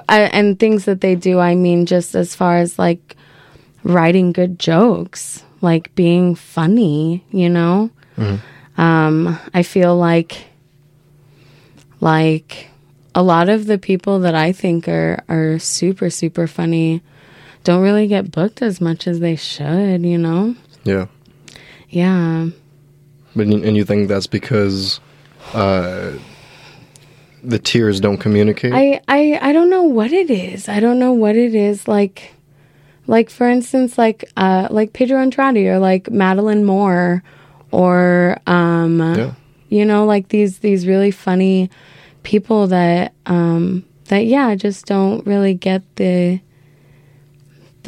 [0.08, 1.38] I, and things that they do.
[1.38, 3.16] I mean, just as far as like
[3.84, 7.24] writing good jokes, like being funny.
[7.30, 7.90] You know.
[8.76, 10.46] Um, I feel like
[12.00, 12.68] like
[13.14, 17.02] a lot of the people that I think are are super super funny
[17.68, 20.02] don't really get booked as much as they should.
[20.02, 20.56] You know.
[20.84, 21.06] Yeah.
[21.90, 22.48] Yeah.
[23.36, 25.00] But and you think that's because
[25.52, 26.12] uh,
[27.44, 28.72] the tears don't communicate?
[28.72, 30.66] I, I I don't know what it is.
[30.66, 31.86] I don't know what it is.
[31.86, 32.32] Like
[33.06, 37.22] like for instance, like uh like Pedro Andrade or like Madeline Moore
[37.70, 39.34] or um yeah.
[39.68, 41.68] you know, like these these really funny
[42.22, 46.40] people that um that yeah, just don't really get the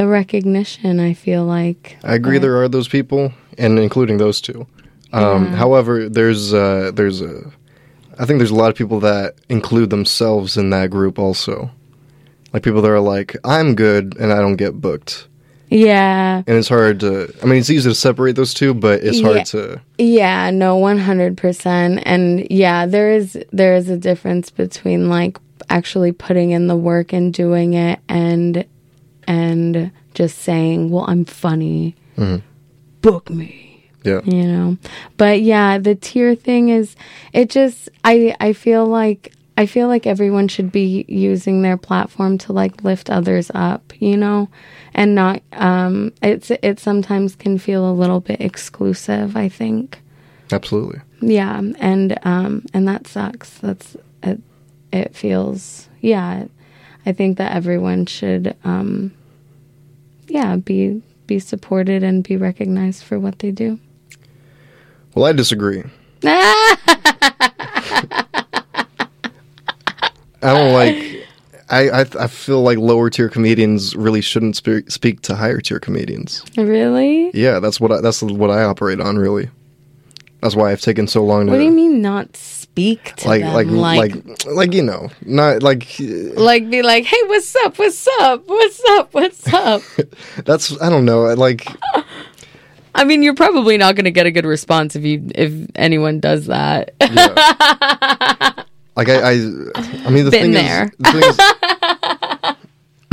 [0.01, 1.99] the recognition, I feel like.
[2.03, 2.39] I agree.
[2.39, 4.67] But- There are those people, and including those two.
[5.13, 5.57] Um, Yeah.
[5.57, 7.35] However, there's uh, there's a,
[8.19, 11.71] I think there's a lot of people that include themselves in that group also,
[12.55, 15.29] like people that are like, I'm good and I don't get booked,
[15.69, 16.43] Yeah.
[16.47, 17.29] and it's hard to.
[17.43, 19.27] I mean, it's easy to separate those two, but it's Yeah.
[19.33, 19.81] hard to.
[19.99, 22.03] Yeah, no, one hundred percent.
[22.07, 25.39] And yeah, there is there is a difference between like
[25.69, 28.65] actually putting in the work and doing it and
[29.27, 31.95] and just saying, Well, I'm funny.
[33.03, 33.67] Book me.
[34.03, 34.21] Yeah.
[34.25, 34.79] you know
[35.19, 36.97] but yeah the tier thing is
[37.35, 42.39] it just i i feel like i feel like everyone should be using their platform
[42.39, 44.49] to like lift others up you know
[44.95, 50.01] and not um it's it sometimes can feel a little bit exclusive i think
[50.51, 51.03] Absolutely.
[51.21, 54.41] yeah and um and that sucks that's it
[54.95, 56.47] it feels yeah
[57.07, 59.13] i think that everyone should um
[60.29, 63.79] yeah be be supported and be recognized for what they do
[65.15, 65.83] Well, I disagree.
[66.25, 66.77] I
[70.43, 71.27] don't like.
[71.69, 75.79] I, I I feel like lower tier comedians really shouldn't speak speak to higher tier
[75.79, 76.45] comedians.
[76.57, 79.19] really Yeah, that's what I, that's what I operate on.
[79.19, 79.51] Really,
[80.41, 82.37] that's why I've taken so long to What do you mean not
[82.81, 83.53] speak to like them?
[83.53, 87.79] like like, like like you know not like uh, like be like, hey, what's up?
[87.79, 88.47] What's up?
[88.47, 89.15] What's up?
[89.15, 89.83] What's up?
[90.45, 91.67] that's I don't know like
[92.95, 96.19] I mean, you're probably not going to get a good response if you if anyone
[96.19, 96.91] does that.
[97.01, 98.53] yeah.
[98.97, 99.33] like I, I
[100.07, 100.85] I mean the Been thing there.
[100.85, 101.13] is the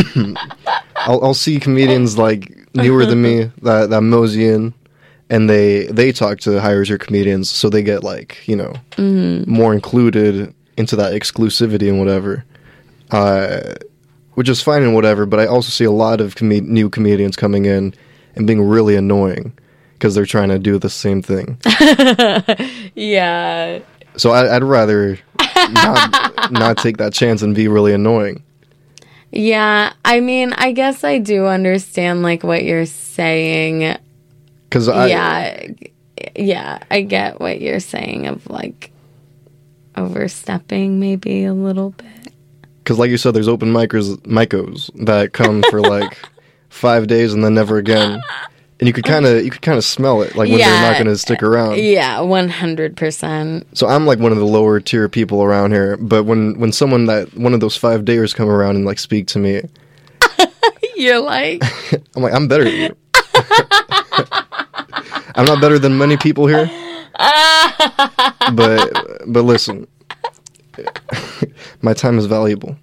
[0.05, 0.37] thing is
[0.95, 4.73] I'll I'll see comedians like newer than me that that mosey in
[5.29, 9.51] and they they talk to higher tier comedians so they get like you know Mm-hmm.
[9.51, 12.45] more included into that exclusivity and whatever
[13.11, 13.73] uh
[14.33, 17.35] which is fine and whatever but i also see a lot of com- new comedians
[17.35, 17.93] coming in
[18.35, 19.51] and being really annoying
[19.93, 21.57] because they're trying to do the same thing
[22.95, 23.79] yeah.
[24.15, 25.19] so I, i'd rather
[25.71, 28.43] not, not take that chance and be really annoying
[29.31, 33.97] Yeah, I mean, I guess I do understand like what you're saying.
[34.69, 35.67] Because i yeah.
[36.35, 38.89] Yeah, I get what you're saying of like
[39.95, 42.33] overstepping maybe a little bit.
[42.79, 46.17] because like you said there's open micers micos that come for like
[46.69, 48.19] five days and then never again
[48.79, 50.93] and you could kind of you could kind of smell it like when they're not
[50.93, 53.65] going to stick around Yeah, 100%.
[53.73, 57.05] So I'm like one of the lower tier people around here, but when when someone
[57.05, 59.61] that one of those five dayers come around and like speak to me,
[60.95, 61.61] You're like,
[62.15, 62.95] I'm like I'm better than you.
[65.37, 66.69] I'm not better than many people here,
[68.53, 69.87] but but listen,
[71.81, 72.75] my time is valuable.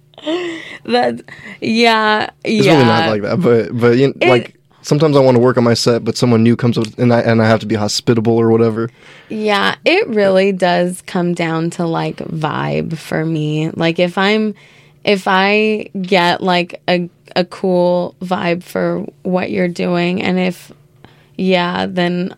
[0.85, 1.21] that,
[1.61, 2.73] yeah, It's yeah.
[2.73, 5.73] really not like that, but but you like sometimes I want to work on my
[5.73, 8.49] set, but someone new comes up and I and I have to be hospitable or
[8.49, 8.89] whatever.
[9.29, 13.71] Yeah, it really does come down to like vibe for me.
[13.71, 14.55] Like if I'm
[15.03, 20.71] if I get like a a cool vibe for what you're doing and if
[21.37, 22.33] yeah, then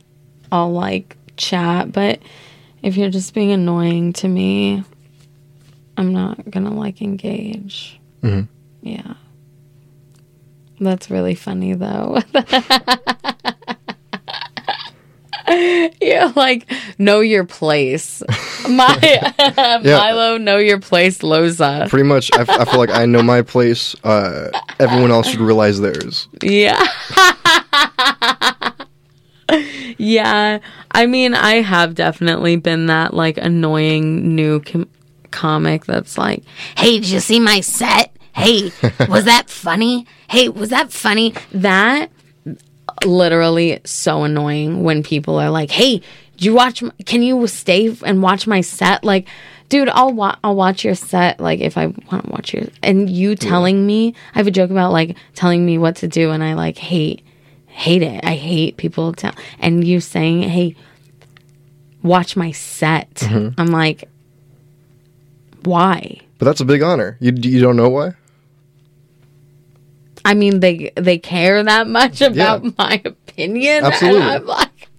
[0.51, 2.19] I'll like chat, but
[2.81, 4.83] if you're just being annoying to me,
[5.97, 7.99] I'm not to like engage.
[8.21, 8.47] Mhm.
[8.81, 9.13] Yeah.
[10.79, 12.19] That's really funny though.
[16.01, 18.21] You're like, know your place.
[18.69, 21.87] My Milo, know your place, Loza.
[21.89, 23.95] Pretty much, I, f- I feel like I know my place.
[24.03, 26.27] Uh, everyone else should realize theirs.
[26.43, 26.85] Yeah.
[29.97, 30.59] yeah.
[30.91, 34.89] I mean, I have definitely been that like annoying new com-
[35.31, 36.43] comic that's like,
[36.75, 38.15] hey, did you see my set?
[38.33, 38.71] Hey,
[39.09, 40.05] was that funny?
[40.29, 41.33] Hey, was that funny?
[41.51, 42.11] That
[43.05, 46.01] literally so annoying when people are like, "Hey,
[46.37, 46.83] did you watch?
[47.05, 49.27] Can you stay and watch my set?" Like,
[49.69, 51.39] dude, I'll wa- I'll watch your set.
[51.39, 54.71] Like, if I want to watch your and you telling me, I have a joke
[54.71, 57.23] about like telling me what to do, and I like hate
[57.77, 58.25] hate it.
[58.25, 60.75] I hate people tell and you saying, "Hey,
[62.01, 63.59] watch my set." Mm-hmm.
[63.59, 64.09] I'm like,
[65.63, 66.19] why?
[66.39, 67.17] But that's a big honor.
[67.19, 68.13] You you don't know why?
[70.25, 73.85] I mean, they they care that much about my opinion.
[73.85, 74.21] Absolutely.
[74.21, 74.89] And I'm like,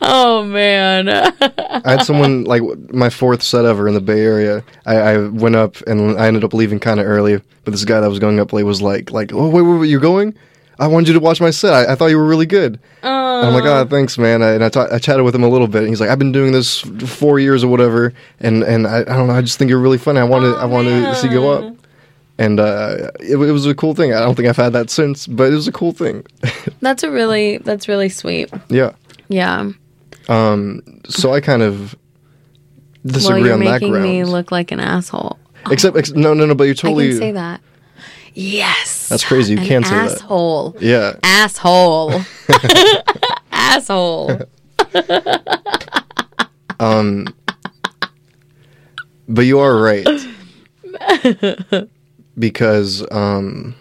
[0.00, 1.08] oh man.
[1.08, 2.62] I had someone like
[2.92, 4.62] my fourth set ever in the Bay Area.
[4.84, 7.40] I, I went up and I ended up leaving kind of early.
[7.64, 9.90] But this guy that was going up late was like, like, oh wait, wait, wait,
[9.90, 10.34] you're going?
[10.80, 11.72] I wanted you to watch my set.
[11.72, 12.80] I, I thought you were really good.
[13.02, 14.42] And I'm like, oh, thanks, man.
[14.42, 15.80] I, and I, ta- I chatted with him a little bit.
[15.82, 19.04] And he's like, I've been doing this four years or whatever, and and I, I
[19.04, 19.34] don't know.
[19.34, 20.18] I just think you're really funny.
[20.20, 21.76] I wanted I wanted to see you go up.
[22.38, 24.14] And uh, it, it was a cool thing.
[24.14, 26.24] I don't think I've had that since, but it was a cool thing.
[26.80, 28.50] that's a really that's really sweet.
[28.68, 28.92] yeah.
[29.28, 29.70] Yeah.
[30.28, 30.82] Um.
[31.08, 31.94] So I kind of
[33.04, 34.04] Well, disagree you're on that making ground.
[34.04, 35.38] me look like an asshole.
[35.70, 36.54] Except, ex- no, no, no.
[36.54, 37.08] But you're I totally.
[37.10, 37.60] can say that.
[38.34, 39.08] Yes.
[39.08, 39.54] That's crazy.
[39.54, 40.12] You An can't say that.
[40.12, 40.76] asshole.
[40.80, 41.16] Yeah.
[41.22, 42.20] Asshole.
[43.52, 44.40] asshole.
[46.80, 47.26] Um.
[49.28, 50.06] But you are right.
[52.38, 53.74] because um.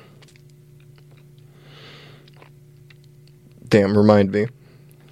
[3.70, 4.48] Damn, remind me.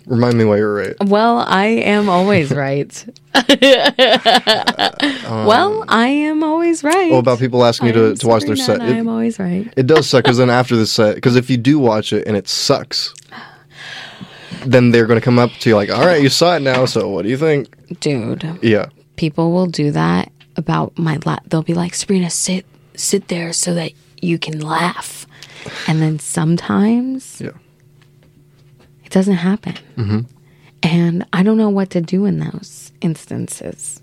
[0.06, 0.96] Remind me why you're right.
[1.06, 3.06] Well, I am always right.
[5.48, 7.12] well, um, I am always right.
[7.12, 8.82] Oh, about people asking you to, to watch their set.
[8.82, 9.72] I am always right.
[9.78, 12.36] it does suck because then after the set, because if you do watch it and
[12.36, 13.14] it sucks,
[14.66, 16.86] then they're going to come up to you like, all right, you saw it now,
[16.86, 17.68] so what do you think?
[18.00, 18.88] Dude, Yeah.
[19.16, 21.44] people will do that about my laugh.
[21.46, 22.66] They'll be like, Sabrena, sit
[22.96, 25.28] sit there so that you can laugh.
[25.88, 27.52] And then sometimes Yeah.
[29.04, 29.76] it doesn't happen.
[29.98, 30.20] Mm-hmm.
[30.84, 34.02] And I don't know what to do in those instances.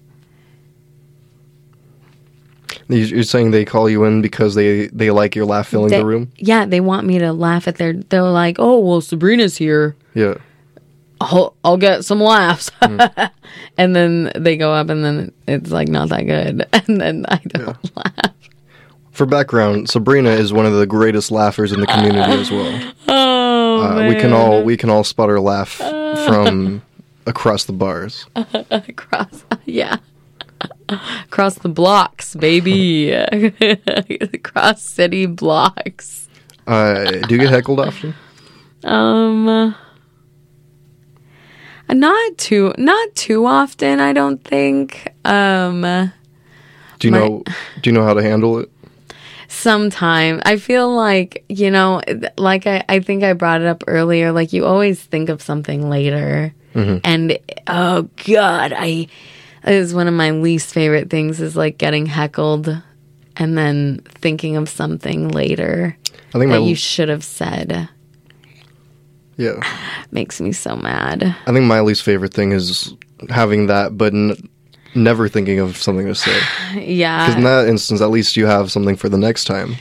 [2.89, 5.99] You- You're saying they call you in because they, they like your laugh filling They-
[5.99, 6.31] the room?
[6.37, 7.95] Yeah, they want me to laugh at their.
[7.95, 9.97] They're like, "Oh, well, Sabrena's here.
[10.15, 10.35] Yeah.
[11.21, 13.31] I'll, I'll get some laughs." Mm.
[13.79, 17.37] and then they go up, and then it's like not that good, and then I
[17.49, 18.35] don't laugh.
[19.13, 22.93] For background, Sabrena is one of the greatest laughers in the community as well.
[23.07, 25.69] Oh Uh, we can all we can all sputter laugh
[26.27, 26.83] from
[27.27, 28.27] across the bars.
[28.71, 29.97] across, yeah,
[30.89, 33.11] across the blocks, baby,
[34.33, 36.29] across city blocks.
[36.67, 38.15] Uh, do you get heckled often?
[38.85, 39.75] Um,
[41.91, 44.01] not too, not too often.
[44.01, 45.09] I don't think.
[45.25, 46.13] Um.
[47.01, 47.43] Do you My- know
[47.81, 48.71] do you know how to handle it?
[49.55, 52.03] Sometimes I feel like, you know,
[52.37, 55.89] like I, I think I brought it up earlier, like you always think of something
[55.89, 56.53] later.
[56.75, 56.99] Mm-hmm.
[57.05, 59.07] And oh God, I,
[59.65, 62.83] it is one of my least favorite things is like getting heckled
[63.37, 65.97] and then thinking of something later
[66.35, 67.89] I think my you should have said.
[69.37, 69.61] yeah.
[70.11, 71.23] Makes me so mad.
[71.47, 72.95] I think my least favorite thing is
[73.31, 74.49] having that, but n-
[74.95, 76.39] never thinking of something to say.
[76.75, 77.27] Yeah.
[77.27, 79.77] Because in that instance, at least you have something for the next time.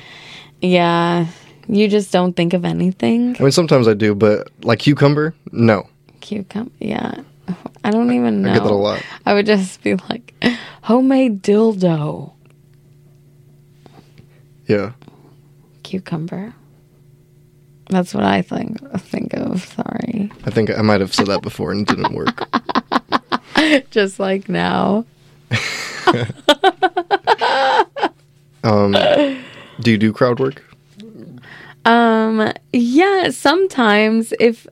[0.62, 1.28] Yeah.
[1.68, 3.36] You just don't think of anything.
[3.40, 5.88] I mean, sometimes I do, but like cucumber, no.
[6.22, 6.72] Cucumber.
[6.80, 7.16] Yeah.
[7.84, 8.52] I don't even know.
[8.52, 9.04] I get that a lot.
[9.26, 10.34] I would just be like,
[10.84, 12.34] homemade dildo.
[14.68, 14.92] Yeah.
[15.84, 16.54] Cucumber.
[17.90, 19.64] That's what I think think of.
[19.66, 20.32] Sorry.
[20.46, 22.48] I think I might have said that before and it didn't work.
[23.92, 25.06] Just like now.
[28.66, 28.94] Um,
[29.82, 30.64] do you do crowd work?
[31.84, 34.66] Um yeah, sometimes if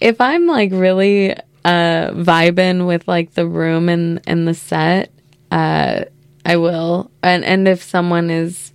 [0.00, 1.32] if I'm like really
[1.64, 5.10] uh vibing with like the room and and the set,
[5.50, 6.04] uh
[6.46, 7.10] I will.
[7.24, 8.72] And and if someone is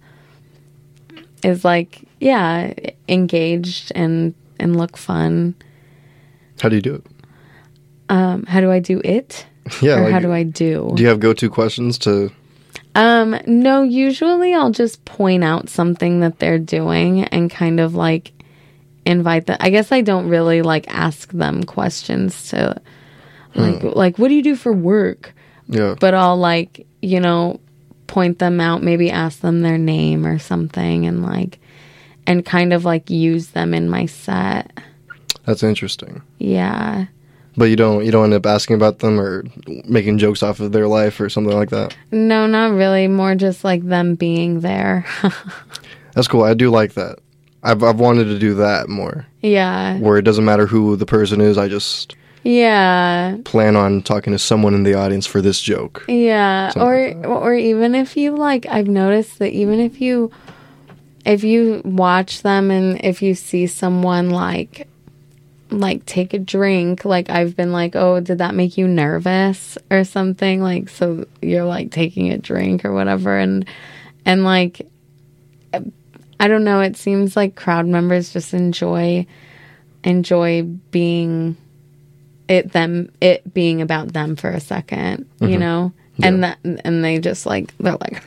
[1.44, 2.74] is like yeah,
[3.08, 5.56] engaged and and look fun,
[6.60, 7.06] How do you do it?
[8.10, 9.46] um how do I do it?
[9.82, 9.98] Yeah.
[9.98, 10.92] or like, how do I do?
[10.96, 12.32] do you have go-to questions to?
[12.96, 18.32] Um, no, usually I'll just point out something that they're doing and kind of like
[19.06, 19.58] invite them.
[19.60, 22.82] I guess I don't really like ask them questions to
[23.56, 25.34] like like what do you do for work?
[25.68, 25.96] Yeah.
[26.00, 27.60] But I'll like, you know,
[28.08, 31.60] point them out, maybe ask them their name or something and like
[32.26, 34.72] and kind of like use them in my set.
[35.46, 36.22] That's interesting.
[36.40, 37.06] Yeah.
[37.58, 39.44] But you don't you don't end up asking about them or
[39.86, 41.98] making jokes off of their life or something like that.
[42.12, 43.08] No, not really.
[43.08, 45.06] More just like them being there.
[46.14, 46.44] That's cool.
[46.44, 47.20] I do like that.
[47.64, 49.98] I've I've wanted to do that more, yeah.
[49.98, 51.58] where it doesn't matter who the person is.
[51.58, 53.38] I just Yeah.
[53.44, 56.06] plan on talking to someone in the audience for this joke.
[56.08, 60.30] Yeah, Something or or even if you like I've noticed that even if you
[61.26, 64.88] if you watch them and if you see someone like
[65.70, 70.04] like take a drink, like I've been like, "Oh, did that make you nervous or
[70.04, 73.66] something?" Like so you're like taking a drink or whatever and
[74.26, 74.88] and like
[76.40, 79.26] I don't know, it seems like crowd members just enjoy
[80.04, 81.58] enjoy being
[82.48, 85.60] it them it being about them for a 2nd you mm-hmm.
[85.60, 85.92] know
[86.24, 88.24] and that and they just like they're like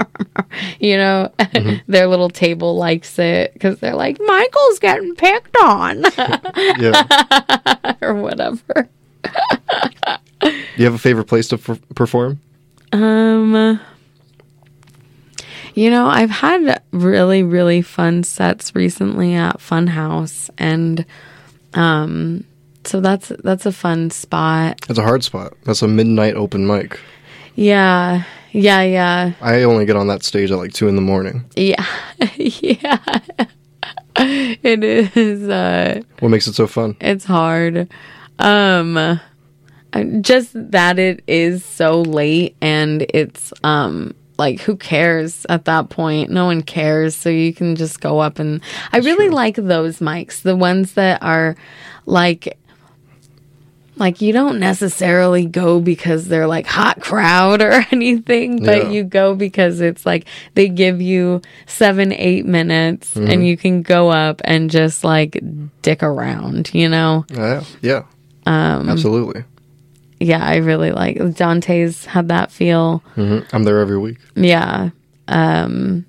[0.80, 1.32] you know
[1.86, 6.02] their little table likes it because they're like michael's getting picked on
[6.78, 7.94] Yeah.
[8.02, 8.88] or whatever
[10.42, 12.40] do you have a favorite place to f- perform?
[12.92, 13.80] um
[15.74, 21.06] you know i've had really really fun sets recently at funhouse and
[21.74, 22.44] um
[22.84, 25.54] so that's that's a fun spot It's a hard spot.
[25.64, 26.98] That's a midnight open mic.
[27.54, 31.44] Yeah yeah yeah I only get on that stage at like two in the morning.
[31.56, 31.84] Yeah.
[32.36, 32.98] yeah.
[34.16, 36.96] it is uh What makes it so fun?
[37.00, 37.88] it's hard.
[38.38, 39.20] Um
[40.22, 46.30] just that it is so late and it's um like who cares at that point?
[46.30, 48.60] No one cares, so you can just go up and
[48.92, 51.54] I really like those mics, the ones that are
[52.06, 52.58] like
[53.96, 58.90] like you don't necessarily go because they're like hot crowd or anything, but Yeah.
[58.90, 60.24] you go because it's like
[60.54, 63.30] they give you seven, eight minutes Mm-hmm.
[63.30, 65.38] and you can go up and just like
[65.82, 67.24] dick around, you know?
[67.30, 68.02] Yeah, yeah,
[68.46, 69.44] Um, absolutely.
[70.20, 72.98] Yeah, I really like Dante's had that feel.
[73.14, 74.18] hmm I'm there every week.
[74.36, 74.90] Yeah.
[75.28, 76.06] Um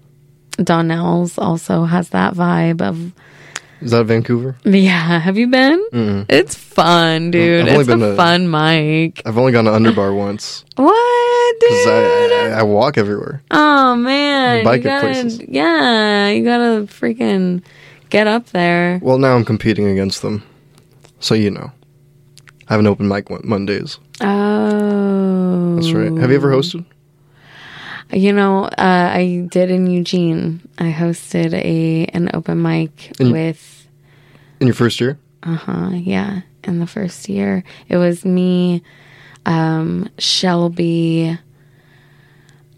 [0.57, 3.11] Donnell's also has that vibe of
[3.84, 4.55] Is that Vancouver?
[4.64, 5.19] yeah.
[5.19, 6.26] Have you been?
[6.30, 7.61] It's fun, dude.
[7.68, 9.22] I've only It's a to- fun mic.
[9.26, 11.69] I've only gone to Underbar once What, dude?
[11.69, 13.43] because I, I I walk everywhere.
[13.51, 15.41] oh man, bike you gotta, places.
[15.47, 17.64] yeah, you gotta freaking
[18.10, 18.99] get up there.
[19.03, 20.43] Well, now I'm competing against them,
[21.19, 21.72] so you know.
[22.69, 23.99] I have an open mic Mondays.
[24.22, 26.11] Oh, That's right.
[26.18, 26.85] Have you ever hosted?
[28.14, 30.61] You know, uh, I did in Eugene.
[30.77, 33.88] I hosted a an open mic And- with,
[34.60, 35.18] In your first year?
[35.41, 37.64] uh huh, yeah, in the first year.
[37.90, 38.81] It was me,
[39.45, 41.38] um, Shelby,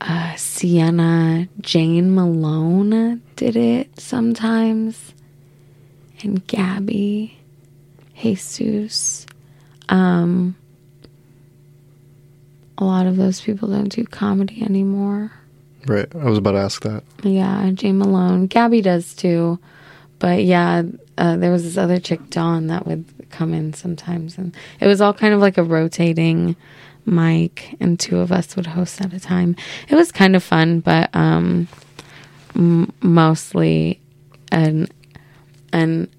[0.01, 5.13] uh, Sienna, Jane Malone did it sometimes,
[6.23, 7.37] and Gabby,
[8.21, 9.25] Jesus.
[9.89, 10.55] Um,
[12.77, 15.31] a lot of those people don't do comedy anymore.
[15.87, 16.07] Right.
[16.15, 17.03] I was about to ask that.
[17.23, 18.47] Yeah, Jane Malone.
[18.47, 19.59] Gabby does too.
[20.19, 20.83] But yeah,
[21.17, 24.37] uh, there was this other chick, Dawn, that would come in sometimes.
[24.37, 26.55] And it was all kind of like a rotating
[27.05, 29.55] mic, and two of us would host at a time.
[29.89, 31.67] It was kind of fun, but um,
[32.55, 33.99] m- mostly
[34.51, 34.87] an,
[35.71, 36.09] an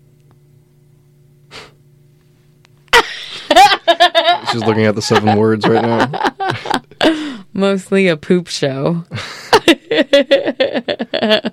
[4.52, 7.42] She's looking at the seven words right now.
[7.52, 9.04] mostly a poop show.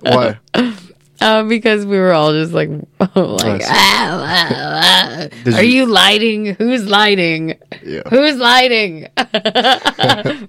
[0.02, 0.38] Why?
[1.20, 2.68] Uh, because we were all just like,
[3.00, 5.56] like, "Ah, ah, ah.
[5.56, 6.54] Are you- you lighting?
[6.56, 7.54] Who's lighting?
[7.82, 8.02] Yeah.
[8.10, 9.08] Who's lighting?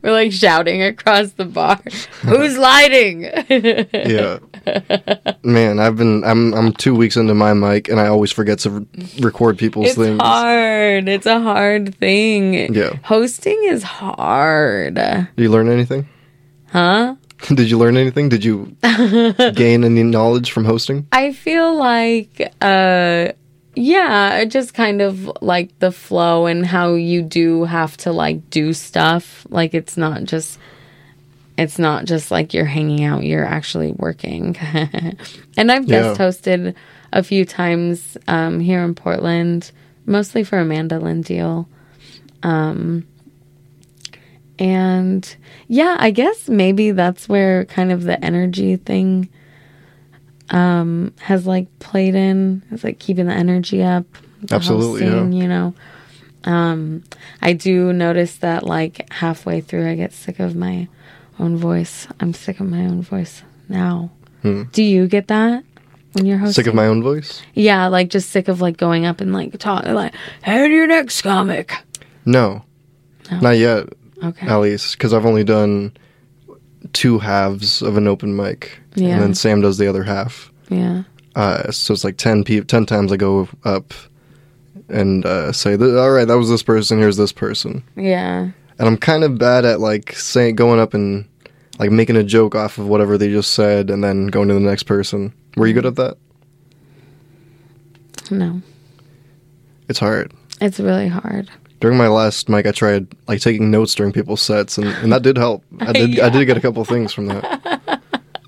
[0.01, 1.79] we're like shouting across the bar.
[2.23, 3.21] Who's lighting?
[3.49, 4.39] Yeah.
[5.43, 8.69] Man, I've been I'm I'm 2 weeks into my mic and I always forget to
[8.69, 8.85] re-
[9.19, 9.97] record people's things.
[9.97, 10.21] it's things.
[10.21, 11.07] hard.
[11.09, 12.73] It's a hard thing.
[12.73, 12.95] Yeah.
[13.03, 14.95] Hosting is hard.
[14.95, 16.07] Did you learn anything?
[16.71, 17.15] Huh?
[17.49, 18.29] Did you learn anything?
[18.29, 18.75] Did you
[19.53, 21.05] gain any knowledge from hosting?
[21.11, 23.33] I feel like, uh,
[23.75, 28.73] yeah, just kind of like the flow and how you do have to like do
[28.73, 29.45] stuff.
[29.49, 30.57] Like it's not just,
[31.57, 34.57] it's not just like you're hanging out, you're actually working.
[35.57, 36.75] and I've guest hosted
[37.13, 39.71] a few times um, here in Portland,
[40.05, 41.65] mostly for Amanda Lindeal.
[42.43, 43.07] Um,
[44.59, 45.35] and
[45.67, 49.29] yeah, I guess maybe that's where kind of the energy thing
[50.51, 52.61] um has like played in.
[52.71, 54.05] It's like keeping the energy up.
[54.41, 55.25] the Absolutely, yeah.
[55.25, 55.73] you know.
[56.43, 57.03] Um
[57.41, 60.87] I do notice that like halfway through I get sick of my
[61.39, 62.07] own voice.
[62.19, 64.11] I'm sick of my own voice now.
[64.43, 65.63] Do you get that
[66.13, 66.51] when you're hosting?
[66.61, 66.65] Hmm.
[66.65, 67.41] Sick of my own voice?
[67.55, 70.13] Yeah, like just sick of like going up and like talking like,
[70.43, 71.73] "Hey, your next comic."
[72.25, 72.63] No.
[73.41, 73.87] Not yet,
[74.23, 74.45] Okay.
[74.47, 75.97] at least, because I've only done
[76.93, 79.15] two halves of an open mic, Yeah.
[79.15, 80.51] and then Sam does the other half.
[80.69, 81.03] Yeah.
[81.35, 83.93] Uh, so it's like 10, pe- 10 times I go up
[84.89, 87.81] and uh, say, all right, that was this person, here's this person.
[87.95, 88.49] Yeah.
[88.77, 91.27] And I'm kind of bad at like saying, going up and
[91.79, 94.59] like making a joke off of whatever they just said and then going to the
[94.59, 95.33] next person.
[95.55, 96.17] Were you good at that?
[98.31, 98.61] No.
[99.87, 100.33] It's hard.
[100.61, 101.49] It's really hard.
[101.79, 105.21] During my last mic, I tried like taking notes during people's sets, and, and that
[105.21, 105.63] did help.
[105.81, 108.01] I did I did get a couple things from that,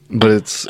[0.10, 0.66] but it's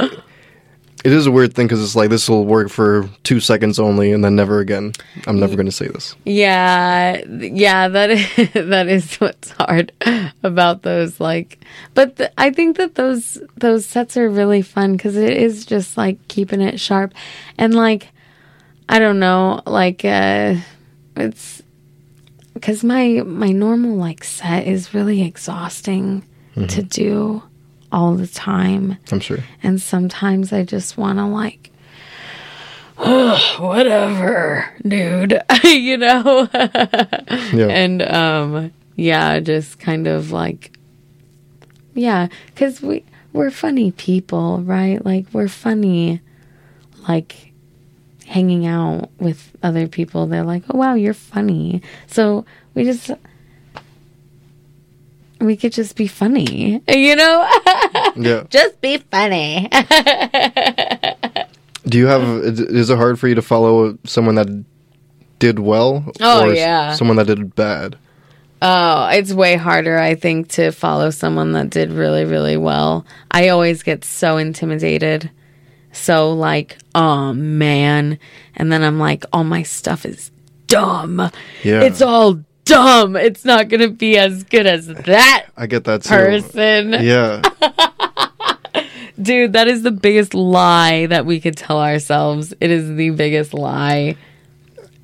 [1.07, 4.11] it is a weird thing because it's like this will work for two seconds only,
[4.11, 4.91] and then never again.
[5.25, 6.17] I'm never going to say this.
[6.25, 9.93] Yeah, yeah, that is, that is what's hard
[10.43, 11.21] about those.
[11.21, 11.59] Like,
[11.93, 15.95] but th- I think that those those sets are really fun because it is just
[15.95, 17.13] like keeping it sharp,
[17.57, 18.09] and like,
[18.89, 20.55] I don't know, like, uh,
[21.15, 21.63] it's
[22.53, 26.25] because my my normal like set is really exhausting
[26.67, 27.43] to do
[27.91, 29.39] all the time, I'm sure.
[29.63, 31.71] and sometimes I just want to like.
[33.59, 35.39] whatever, dude.
[35.63, 36.47] you know?
[37.53, 37.67] Yeah.
[37.67, 40.75] and um yeah, just kind of like
[41.93, 43.03] yeah, cuz we
[43.33, 45.03] we're funny people, right?
[45.05, 46.21] Like we're funny
[47.07, 47.51] like
[48.25, 50.25] hanging out with other people.
[50.27, 53.11] They're like, "Oh wow, you're funny." So, we just
[55.39, 57.47] we could just be funny, you know?
[58.15, 58.43] Yeah.
[58.49, 59.69] just be funny.
[61.87, 62.21] Do you have?
[62.23, 64.47] Is it hard for you to follow someone that
[65.39, 66.93] did well Oh, or yeah.
[66.95, 67.97] someone that did bad?
[68.61, 73.05] Oh, it's way harder, I think, to follow someone that did really, really well.
[73.29, 75.29] I always get so intimidated.
[75.91, 78.19] So, like, oh man.
[78.55, 80.31] And then I'm like, all my stuff is
[80.65, 81.31] dumb.
[81.63, 81.83] Yeah.
[81.83, 83.15] It's all dumb.
[83.15, 86.09] It's not going to be as good as that I get that too.
[86.09, 86.93] person.
[86.93, 87.41] Yeah.
[89.21, 92.53] Dude, that is the biggest lie that we could tell ourselves.
[92.61, 94.15] It is the biggest lie.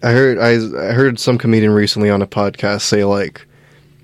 [0.03, 3.47] I heard I, I heard some comedian recently on a podcast say like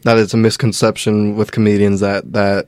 [0.04, 2.68] that it's a misconception with comedians that that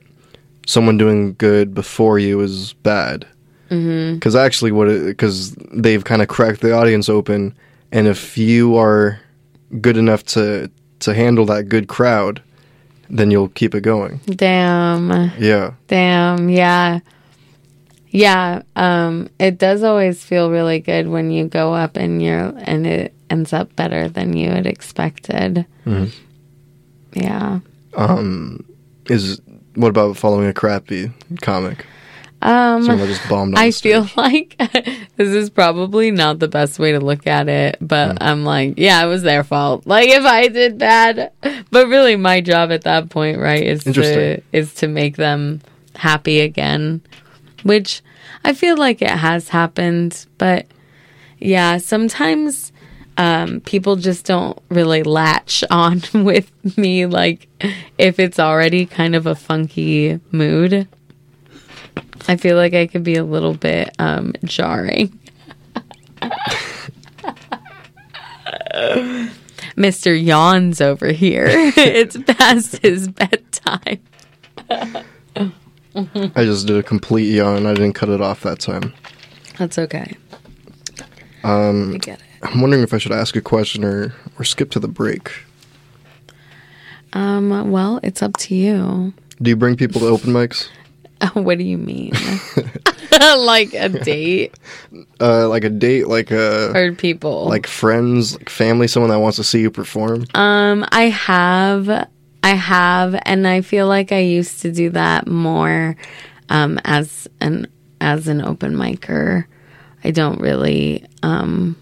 [0.66, 3.26] someone doing good before you is bad.
[3.70, 4.14] Mm-hmm.
[4.14, 7.56] Because actually, what because they've kind of cracked the audience open,
[7.90, 9.18] and if you are
[9.80, 10.70] good enough to
[11.02, 12.42] to handle that good crowd,
[13.10, 14.18] then you'll keep it going.
[14.26, 15.32] Damn.
[15.38, 17.00] Yeah, Damn, yeah.
[18.08, 22.86] Yeah, um it does always feel really good when you go up and you're and
[22.86, 25.64] it ends up better than you had expected.
[27.14, 27.60] Yeah.
[27.94, 28.64] Um,
[29.06, 29.40] is
[29.74, 31.10] what about following a crappy
[31.40, 31.86] comic?
[32.42, 33.56] Um that just bombed.
[33.56, 34.56] I feel like
[35.16, 39.04] this is probably not the best way to look at it, but I'm like, yeah,
[39.04, 39.86] it was their fault.
[39.86, 41.32] Like if I did bad,
[41.70, 45.60] but really my job at that point, right, is to is to make them
[45.94, 47.00] happy again,
[47.62, 48.02] which
[48.44, 50.66] I feel like it has happened, but
[51.38, 52.72] yeah, sometimes
[53.16, 57.48] um, people just don't really latch on with me like
[57.98, 60.88] if it's already kind of a funky mood.
[62.28, 65.18] I feel like I could be a little bit um, jarring.
[69.76, 70.22] Mr.
[70.22, 71.46] Yawns over here.
[71.48, 74.00] it's past his bedtime.
[75.94, 77.66] I just did a complete yawn.
[77.66, 78.92] I didn't cut it off that time.
[79.58, 80.16] That's okay.
[81.44, 82.26] Um, I get it.
[82.42, 85.30] I'm wondering if I should ask a question or or skip to the break.
[87.12, 89.12] Um, well, it's up to you.
[89.40, 90.68] Do you bring people to open mics?
[91.34, 92.12] what do you mean?
[93.36, 94.54] like a date
[95.20, 97.46] Uh, like a date, like a or people?
[97.46, 100.24] like friends, like family, someone that wants to see you perform.
[100.34, 101.88] Um, I have,
[102.42, 105.96] I have, and I feel like I used to do that more
[106.48, 107.66] um, as an
[108.00, 109.44] as an open micer.
[110.04, 111.06] I don't really.
[111.22, 111.76] Um,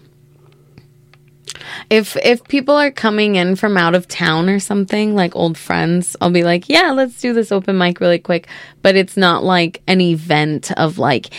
[1.89, 6.15] if if people are coming in from out of town or something like old friends,
[6.21, 8.47] I'll be like, yeah, let's do this open mic really quick.
[8.81, 11.29] But it's not like an event of like,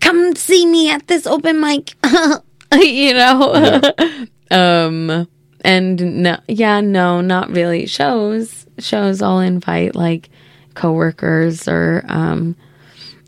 [0.00, 1.94] come see me at this open mic,
[2.74, 3.80] you know.
[4.50, 5.26] um
[5.64, 10.30] and no yeah no not really shows shows i'll invite like
[10.74, 12.54] coworkers or um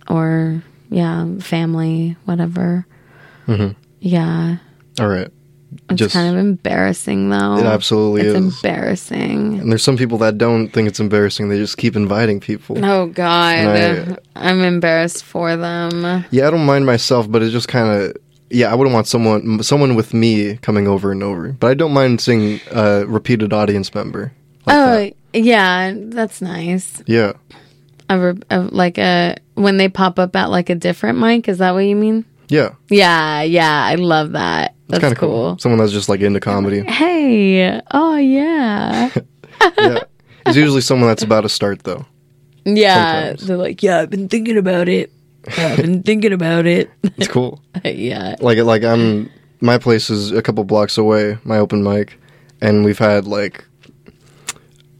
[0.09, 2.87] or yeah family whatever
[3.99, 4.59] yeah
[5.01, 5.31] All right.
[5.91, 8.57] It's Just kind of embarrassing though It absolutely it's is.
[8.63, 11.49] embarrassing and there's some people that don't think it's embarrassing.
[11.49, 12.83] They just keep inviting people.
[12.85, 17.69] oh god And i'm embarrassed for them Yeah, I don't mind myself, but it's just
[17.69, 18.17] kind of
[18.51, 18.73] yeah.
[18.73, 22.21] I wouldn't want someone someone with me coming over and over, but I don't mind
[22.23, 24.33] seeing a repeated audience member.
[24.67, 25.15] Like oh that.
[25.41, 27.33] yeah that's nice yeah,
[28.09, 31.73] a, a, like a when they pop up at like a different mic is that
[31.73, 32.75] what you mean yeah.
[32.89, 34.75] Yeah, yeah, I love that.
[34.89, 35.29] That's kind of cool.
[35.29, 35.59] cool.
[35.59, 36.81] Someone that's just like into comedy.
[36.89, 39.11] Hey, oh yeah,
[39.79, 39.99] yeah,
[40.47, 42.07] it's usually someone that's about to start though.
[42.65, 43.27] yeah.
[43.29, 43.47] Sometimes.
[43.47, 45.13] They're like, yeah, I've been thinking about it.
[45.57, 46.91] Yeah, I've been thinking about it.
[47.19, 47.61] It's cool.
[47.85, 49.31] yeah, like like I'm
[49.61, 52.19] my place is a couple blocks away, my open mic,
[52.61, 53.65] and we've had like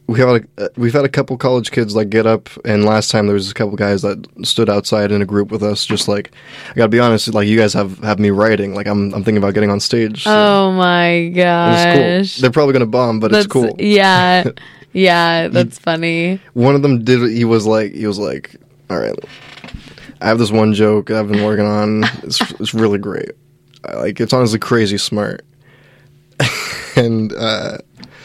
[0.09, 3.27] we have a, we've had a couple college kids like get up, and last time
[3.27, 6.31] there was a couple guys that stood outside in a group with us, just like
[6.71, 9.37] I gotta be honest, like you guys have have me writing, like I'm I'm thinking
[9.37, 10.23] about getting on stage.
[10.23, 11.73] so Oh my god.
[11.73, 12.41] it's gosh, cool.
[12.41, 13.75] They're probably gonna bomb, but that's it's cool.
[13.77, 14.45] yeah,
[14.93, 15.47] yeah.
[15.47, 16.41] That's funny.
[16.53, 17.29] One of them did.
[17.31, 18.55] He was like, he was like,
[18.89, 19.15] all right,
[20.21, 22.03] I have this one joke I've been working on.
[22.23, 23.31] It's it's really great.
[23.93, 25.45] Like it's honestly crazy smart.
[26.95, 27.77] and uh,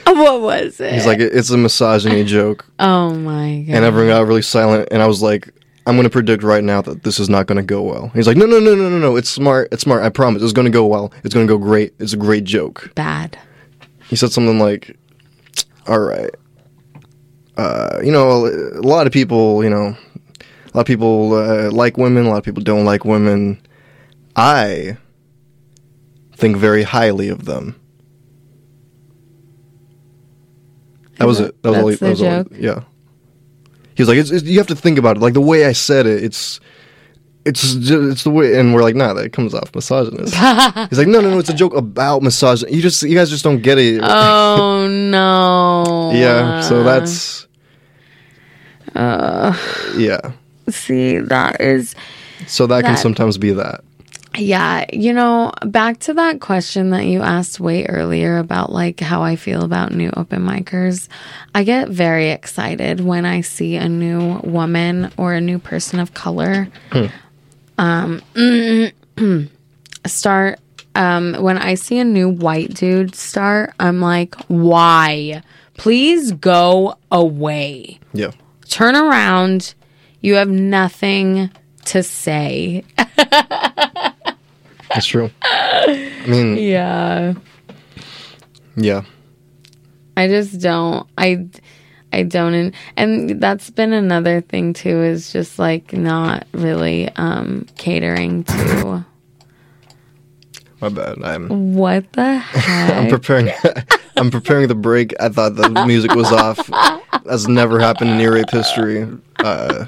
[0.15, 0.93] What was it?
[0.95, 3.75] he's like, it's a misogyny joke, oh my god.
[3.75, 4.89] and everyone got really silent.
[4.91, 5.51] And I was like,
[5.87, 8.09] I'm gonna predict right now that this is not gonna go well.
[8.15, 9.17] He's like, no, no, no, no, no, no.
[9.17, 9.69] It's smart.
[9.73, 10.03] It's smart.
[10.03, 10.43] I promise.
[10.43, 11.13] It's gonna go well.
[11.25, 11.95] It's gonna go great.
[11.99, 12.93] It's a great joke.
[12.95, 13.39] bad.
[14.09, 14.97] He said something like,
[15.89, 16.31] "All right,
[17.57, 19.97] uh, you know, a lot of people, you know,
[20.41, 22.27] a lot of people uh, like women.
[22.27, 23.59] A lot of people don't like women.
[24.37, 24.97] I
[26.37, 27.77] think very highly of them."
[31.19, 31.63] That was it.
[31.63, 31.89] That was all.
[31.89, 32.43] He, that was all.
[32.45, 32.53] joke?
[32.59, 32.81] Yeah.
[33.97, 35.21] He was like, it's, it's, "You have to think about it.
[35.21, 36.61] Like the way I said it, it's."
[37.47, 40.33] it's ju- it's the way, and we're like, nah, that comes off misogynist.
[40.91, 42.73] He's like, no, no, no, it's a joke about misogyny.
[42.75, 44.01] You just, you guys just don't get it.
[44.03, 46.11] oh no.
[46.15, 47.47] yeah, so that's,
[48.95, 49.55] Uh,
[49.99, 50.33] yeah,
[50.71, 51.95] see, that is
[52.47, 53.85] so that, can sometimes be that.
[54.37, 59.23] Yeah, you know, back to that question that you asked way earlier about like how
[59.23, 61.09] I feel about new open micers.
[61.55, 66.15] I get very excited when I see a new woman or a new person of
[66.15, 66.69] color
[67.79, 68.21] um
[70.07, 70.59] start
[70.95, 75.43] um when I see a new white dude start, I'm like, "Why?
[75.77, 77.99] Please go away.
[78.13, 78.31] Yeah,
[78.69, 79.75] Turn around.
[80.21, 81.51] You have nothing
[81.87, 82.85] to say."
[84.95, 85.31] that's true.
[85.43, 87.35] I mean, Yeah.
[88.77, 89.03] yeah,
[90.17, 91.07] I just don't.
[91.19, 91.47] I
[92.13, 97.67] I don't and, and that's been another thing too is just like not really um
[97.77, 99.05] catering to
[100.81, 101.23] my bad.
[101.23, 102.97] I'm, what the heck.
[102.97, 103.51] I'm preparing.
[104.17, 105.13] I'm preparing the break.
[105.21, 106.59] I thought the music was off.
[107.25, 109.07] That's never happened in ear rape history.
[109.39, 109.87] Uh,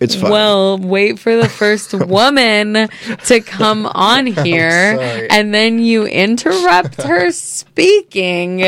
[0.00, 0.30] it's fine.
[0.30, 2.88] well, wait for the first woman
[3.26, 8.64] to come on here and then you interrupt her speaking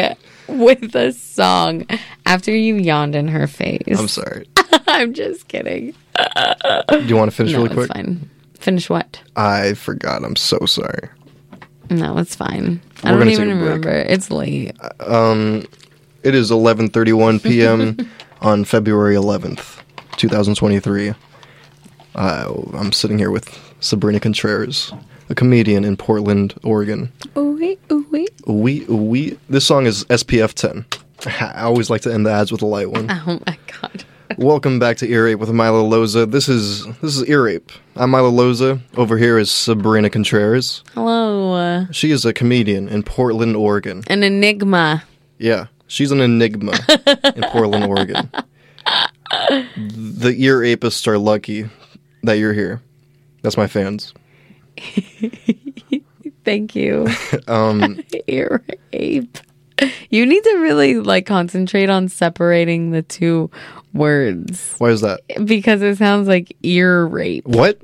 [0.49, 1.87] with a song
[2.27, 3.99] after you yawned in her face.
[3.99, 4.47] I'm sorry.
[4.87, 5.95] I'm just kidding.
[6.17, 7.93] Do you want to finish No, really it's quick?
[7.93, 8.29] fine.
[8.59, 9.21] Finish what?
[9.37, 10.25] I forgot.
[10.25, 11.09] I'm so sorry.
[11.89, 12.81] No, it's fine.
[13.05, 13.91] I don't even remember.
[13.91, 14.77] It's late.
[15.01, 15.67] Um,
[16.23, 17.97] it is 11:31 p.m.
[18.41, 19.81] on February 11th,
[20.17, 21.15] 2023.
[22.15, 23.47] Uh, I'm sitting here with
[23.81, 24.93] Sabrena Contreras,
[25.29, 27.13] a comedian in Portland, Oregon.
[27.37, 28.53] Ooh wait, ooh.
[28.55, 30.85] We we this song is SPF 10.
[31.41, 33.11] I always like to end the ads with a light one.
[33.11, 34.05] Oh my god.
[34.39, 36.31] Welcome back to Ear Rape with Milo Loza.
[36.31, 37.71] This is this is Ear Rape.
[37.97, 38.81] I'm Milo Loza.
[38.97, 40.83] Over here is Sabrena Contreras.
[40.95, 41.87] Hello.
[41.91, 44.03] She is a comedian in Portland, Oregon.
[44.07, 45.03] an enigma.
[45.39, 46.73] Yeah, she's an enigma
[47.35, 48.31] in Portland, Oregon.
[49.51, 51.69] The ear apists are lucky
[52.23, 52.81] that you're here.
[53.43, 54.15] That's my fans.
[56.45, 57.07] Thank you.
[57.49, 58.63] Um, Ear
[58.93, 59.39] ape.
[60.11, 63.51] You need to really like concentrate on separating the two
[63.93, 65.21] words why is that?
[65.45, 67.47] because it sounds like ear rape.
[67.47, 67.81] What?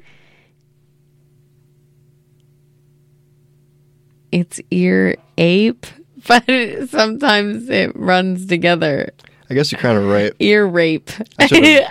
[4.33, 5.87] It's ear ape,
[6.28, 6.45] but
[6.89, 9.11] sometimes it runs together.
[9.49, 10.33] I guess you're kind of right.
[10.41, 11.11] Ear rape.
[11.39, 11.47] I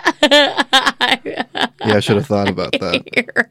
[1.86, 3.48] Yeah, I should have thought about that.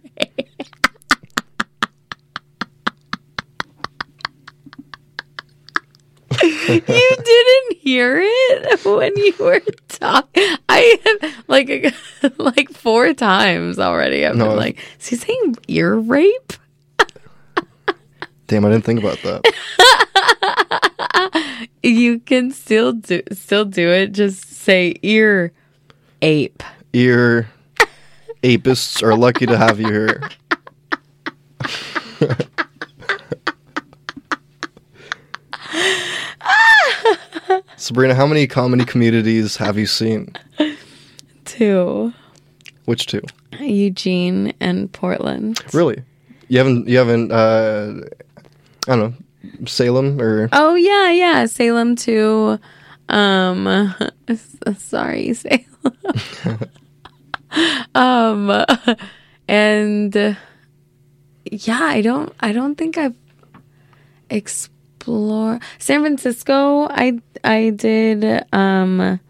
[6.42, 10.56] You didn't hear it when you were talking.
[10.68, 11.94] I have like
[12.38, 14.26] like four times already.
[14.26, 14.48] I've No.
[14.48, 16.52] been like, is he saying ear rape?
[18.46, 19.42] Damn, I didn't think about that.
[21.82, 24.12] You can still do still do it.
[24.12, 25.52] Just say ear
[26.22, 26.62] ape.
[26.92, 27.48] Ear
[28.42, 30.22] apists are lucky to have you here.
[37.76, 40.34] Sabrena, how many comedy communities have you seen?
[41.44, 42.12] Two.
[42.84, 43.22] Which two?
[43.60, 45.60] Eugene and Portland.
[45.72, 46.02] Really?
[46.48, 48.00] You haven't you haven't uh
[48.88, 48.98] I don't
[49.60, 51.46] know, Salem or Oh yeah, yeah.
[51.46, 52.58] Salem to
[53.08, 53.94] um
[54.76, 56.58] sorry, Salem.
[57.94, 58.64] um
[59.48, 60.14] and
[61.50, 63.16] yeah, I don't I don't think I've
[65.04, 66.88] explored San Francisco.
[66.90, 69.20] I I did um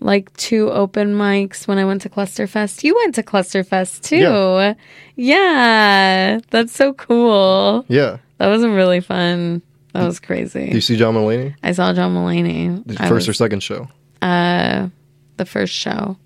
[0.00, 2.84] like two open mics when I went to Clusterfest.
[2.84, 4.16] You went to Clusterfest too.
[4.16, 4.74] Yeah.
[5.16, 7.84] yeah that's so cool.
[7.88, 8.18] Yeah.
[8.38, 9.62] That was really fun.
[9.92, 10.68] That was crazy.
[10.68, 11.54] Do you see John Mulaney?
[11.62, 12.84] I saw John Mulaney.
[13.08, 13.88] First or second show?
[14.20, 14.88] uh,
[15.38, 16.16] the first show,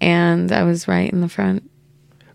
[0.00, 1.70] and I was right in the front.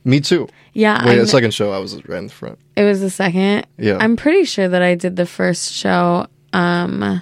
[0.08, 0.48] Me too.
[0.74, 2.58] Yeah, Wait, I the second show I was right in the front.
[2.78, 3.68] it was the second.
[3.78, 3.98] Yeah.
[4.00, 6.28] I'm pretty sure that I did the first show.
[6.54, 7.22] Um,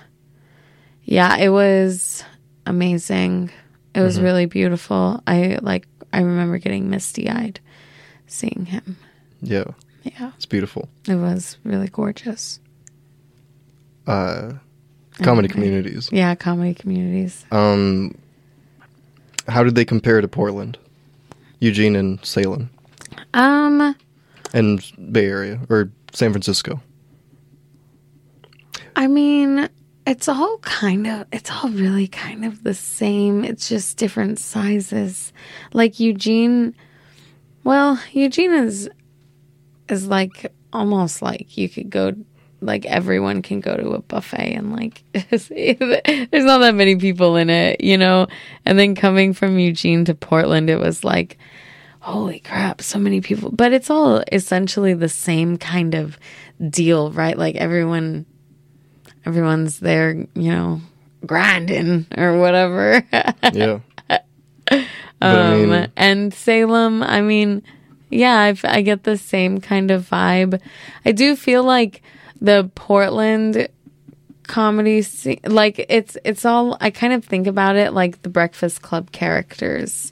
[1.04, 2.24] yeah, it was
[2.68, 3.50] amazing.
[3.96, 4.24] It was Mm-hmm.
[4.26, 5.22] really beautiful.
[5.26, 5.88] I like.
[6.14, 7.60] I remember getting misty eyed
[8.28, 8.98] seeing him.
[9.42, 9.66] yeah.
[10.04, 10.88] Yeah, It's beautiful.
[11.08, 12.60] it was really gorgeous.
[14.06, 14.54] Uh
[15.24, 16.10] comedy communities.
[16.12, 17.44] Yeah, comedy communities.
[17.52, 18.16] Um
[19.48, 20.78] how did they compare to Portland?
[21.60, 22.70] Eugene and Salem
[23.34, 23.96] Um,
[24.54, 26.82] and Bay Area or San Francisco?
[28.96, 29.70] I mean,
[30.08, 33.44] it's all kind of, it's all really kind of the same.
[33.44, 35.34] It's just different sizes.
[35.74, 36.76] Like Eugene,
[37.64, 38.90] Well, Eugene is
[39.90, 42.14] is like almost like you could go
[42.62, 45.50] like everyone can go to a buffet and like there's
[46.46, 48.28] not that many people in it, you know.
[48.66, 51.38] And then coming from Eugene to Portland, it was like
[52.06, 53.50] holy crap, so many people.
[53.50, 56.20] But it's all essentially the same kind of
[56.70, 57.36] deal, right?
[57.36, 58.28] Like everyone
[59.26, 60.82] everyone's there, you know,
[61.26, 63.04] grinding or whatever.
[63.54, 63.80] Yeah.
[64.70, 64.82] um,
[65.22, 67.64] I mean, and Salem, I mean,
[68.10, 70.60] yeah, I've, I get the same kind of vibe.
[71.06, 72.02] I do feel like
[72.42, 73.68] the Portland
[74.44, 76.78] comedy scene, like it's it's all.
[76.82, 80.12] I kind of think about it like the Breakfast Club characters,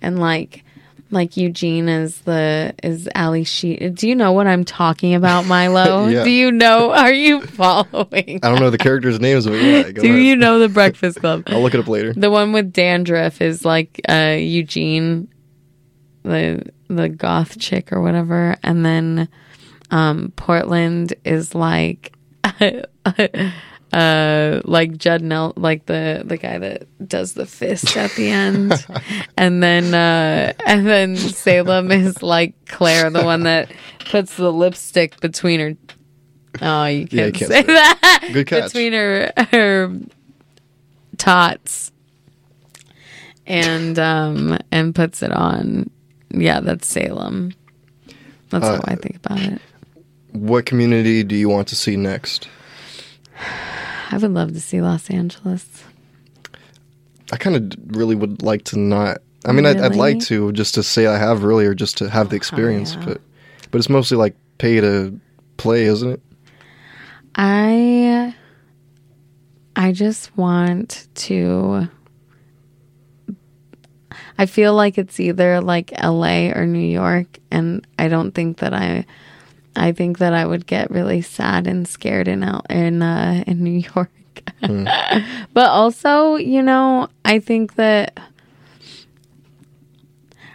[0.00, 0.64] and like
[1.12, 3.90] like Eugene is the is Ally Sheedy.
[3.90, 5.92] Do you know what I'm talking about, Milo?
[6.12, 6.24] Yeah.
[6.24, 6.90] Do you know?
[6.92, 8.40] Are you following?
[8.42, 9.82] I don't know the characters' names, but yeah.
[9.84, 10.22] Do ahead.
[10.22, 11.44] you know the Breakfast Club?
[11.46, 12.12] I'll look it up later.
[12.12, 15.28] The one with dandruff is like uh, Eugene,
[16.22, 19.28] the the goth chick or whatever, and then
[19.90, 22.14] um, Portland is like
[23.92, 28.72] uh, like Judd Nel, like the the guy that does the fist at the end,
[29.36, 33.70] and then uh, and then Salem is like Claire, the one that
[34.10, 35.76] puts the lipstick between her.
[36.60, 38.30] Oh, you Yeah, you can't, can't say say that.
[38.32, 38.72] Good catch.
[38.72, 39.92] Between her her
[41.18, 41.92] tots
[43.46, 45.90] and um and puts it on.
[46.30, 47.52] Yeah, that's Salem.
[48.50, 49.60] That's Uh, how I think about it.
[50.32, 52.48] What community do you want to see next?
[54.12, 55.84] I would love to see Los Angeles.
[57.32, 59.22] I kind of really would like to not.
[59.46, 62.10] I mean, I'd, I'd like to just to say I have really, or just to
[62.10, 62.94] have the oh, experience.
[62.94, 63.04] yeah.
[63.06, 63.20] But
[63.70, 65.18] but it's mostly like pay to
[65.56, 66.20] play, isn't it?
[67.34, 68.34] I
[69.74, 71.88] I just want to
[74.36, 78.74] I feel like it's either like LA or New York and I don't think that
[78.74, 79.06] I
[79.76, 83.62] I think that I would get really sad and scared in L- in uh, in
[83.64, 84.10] New York.
[84.60, 88.18] but also, you know, I think that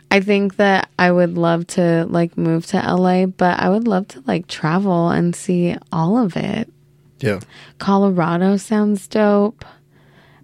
[0.10, 4.08] I think that I would love to like move to LA, but I would love
[4.10, 6.72] to like travel and see all of it.
[7.20, 7.40] Yeah.
[7.80, 9.66] Colorado sounds dope.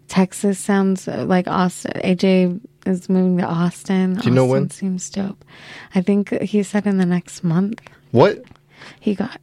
[0.07, 1.93] Texas sounds uh, like Austin.
[2.03, 4.15] AJ is moving to Austin.
[4.15, 4.69] Do you know when?
[4.69, 5.43] Seems dope.
[5.95, 7.81] I think he said in the next month.
[8.11, 8.43] What?
[9.03, 9.37] He got.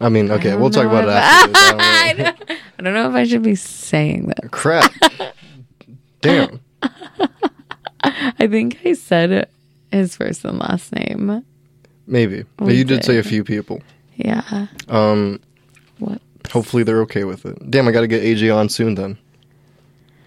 [0.00, 1.52] I mean, okay, don't we'll talk about it after.
[1.54, 2.52] I don't I
[2.82, 2.90] know.
[2.90, 4.50] don't, know if I should be saying that.
[4.50, 4.92] Crap.
[6.20, 6.58] Damn.
[8.02, 9.48] I think I said
[9.92, 11.44] his first and last name.
[12.08, 12.44] Maybe.
[12.56, 13.80] But you did say a few people.
[14.16, 14.66] Yeah.
[14.88, 15.38] Um,
[16.00, 16.20] What?
[16.50, 17.70] hopefully they're okay with it.
[17.70, 19.16] Damn, I got to get AJ on soon then.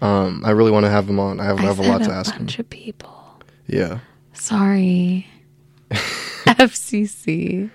[0.00, 1.40] Um, I really want to have him on.
[1.40, 2.36] I have, I I have a lot to ask him.
[2.36, 3.42] A bunch of people.
[3.66, 3.98] Yeah.
[4.32, 5.26] Sorry.
[5.90, 7.70] FCC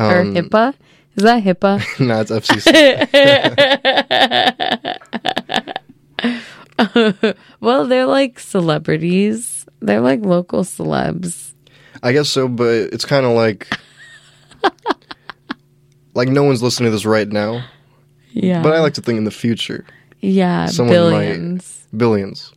[0.00, 0.74] or Um, HIPAA.
[1.16, 1.80] Is that HIPAA?
[2.06, 2.70] nah, it's FCC.
[7.60, 9.66] well, they're like celebrities.
[9.80, 11.52] They're like local celebs.
[12.02, 13.68] I guess so, but it's kind of like
[16.14, 17.64] like no one's listening to this right now.
[18.32, 18.62] Yeah.
[18.62, 19.84] But I like to think in the future,
[20.20, 21.86] yeah, someone might- billions.
[21.96, 22.52] billions.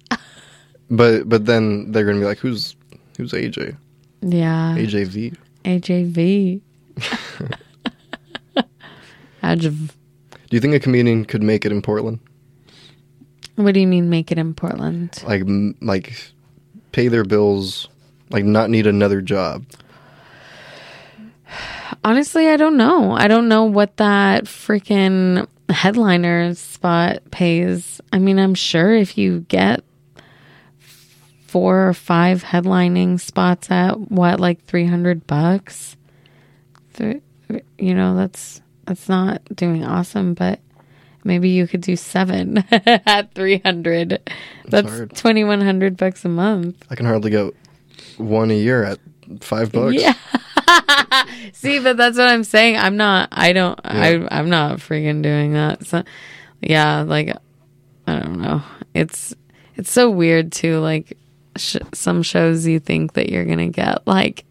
[0.90, 2.76] but but then they're gonna be like, who's
[3.18, 3.76] who's AJ?
[4.22, 4.76] Yeah.
[4.78, 5.36] AJV.
[5.65, 6.61] AJV.
[9.43, 9.89] Adjv.
[10.49, 12.19] Do you think a comedian could make it in Portland?
[13.55, 15.22] What do you mean make it in Portland?
[15.26, 16.31] Like m- like
[16.91, 17.88] pay their bills,
[18.30, 19.65] like not need another job.
[22.03, 23.11] Honestly, I don't know.
[23.11, 28.01] I don't know what that freaking headliner spot pays.
[28.11, 29.84] I mean, I'm sure if you get
[31.47, 35.95] four or five headlining spots at what, like 300 bucks,
[36.99, 40.60] you know, that's that's not doing awesome, but
[41.24, 44.32] maybe you could do seven at 300.
[44.65, 45.15] That's hard.
[45.15, 46.84] 2100 bucks a month.
[46.90, 47.53] I can hardly get
[48.18, 48.99] one a year at
[49.41, 49.95] five bucks.
[49.95, 50.14] Yeah.
[51.53, 52.78] See, but that's what I'm saying.
[52.78, 53.30] I'm not.
[53.32, 53.80] I don't.
[53.84, 54.28] I.
[54.32, 55.86] I'm not freaking doing that.
[55.86, 56.03] So,
[56.61, 57.36] yeah, like
[58.07, 58.61] I don't know.
[58.94, 59.36] It's
[59.76, 60.80] it's so weird too.
[60.80, 61.18] Like
[61.57, 64.45] sh- some shows, you think that you're gonna get like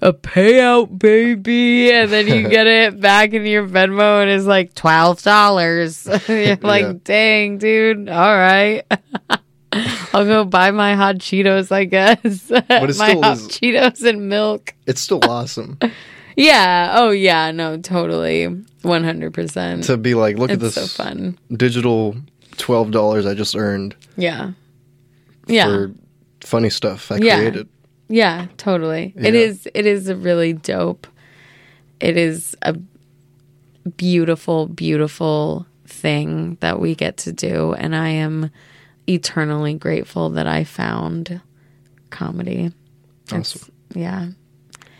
[0.00, 4.74] a payout, baby, and then you get it back in your Venmo, and it's like
[4.74, 6.06] twelve dollars.
[6.28, 6.92] you're like, Yeah.
[7.04, 8.08] dang, dude.
[8.08, 8.82] All right.
[10.14, 12.48] I'll go buy my hot Cheetos, I guess.
[12.48, 14.74] But it's my still hot is- Cheetos and milk.
[14.86, 15.78] It's still awesome
[16.36, 16.92] Yeah.
[16.98, 17.50] Oh, yeah.
[17.52, 18.48] No, totally.
[18.84, 19.86] 100%.
[19.86, 21.38] to be like, look at this so fun.
[21.50, 22.16] digital
[22.58, 24.50] twelve dollars I just earned Yeah.
[25.46, 25.66] Yeah.
[25.66, 25.92] for
[26.42, 27.38] funny stuff I Yeah.
[27.38, 27.68] created.
[28.08, 29.12] Yeah, totally.
[29.16, 29.40] It Yeah.
[29.40, 31.06] is it is a really dope.
[32.00, 32.76] It is a
[33.96, 38.50] beautiful beautiful thing that we get to do and I am
[39.08, 41.40] eternally grateful that I found
[42.10, 42.72] comedy.
[43.26, 43.72] It's- Awesome.
[43.94, 44.26] yeah.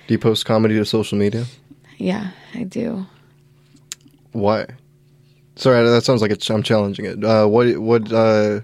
[0.06, 1.46] Do you post comedy to social media?
[1.98, 3.06] Yeah, I do.
[4.32, 4.66] Why?
[5.56, 7.22] Sorry, that sounds like it's, I'm challenging it.
[7.24, 8.60] Uh, what what uh,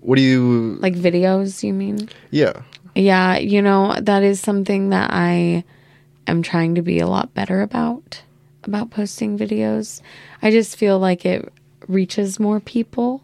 [0.00, 0.76] what do you?
[0.80, 2.08] Like videos, you mean?
[2.30, 2.62] Yeah,
[2.94, 5.64] Yeah, you know, that is something that I
[6.26, 8.22] am trying to be a lot better about
[8.64, 10.02] about posting videos.
[10.42, 11.52] I just feel like it
[11.86, 13.22] reaches more people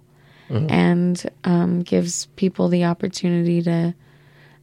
[0.71, 3.95] and um, gives people the opportunity to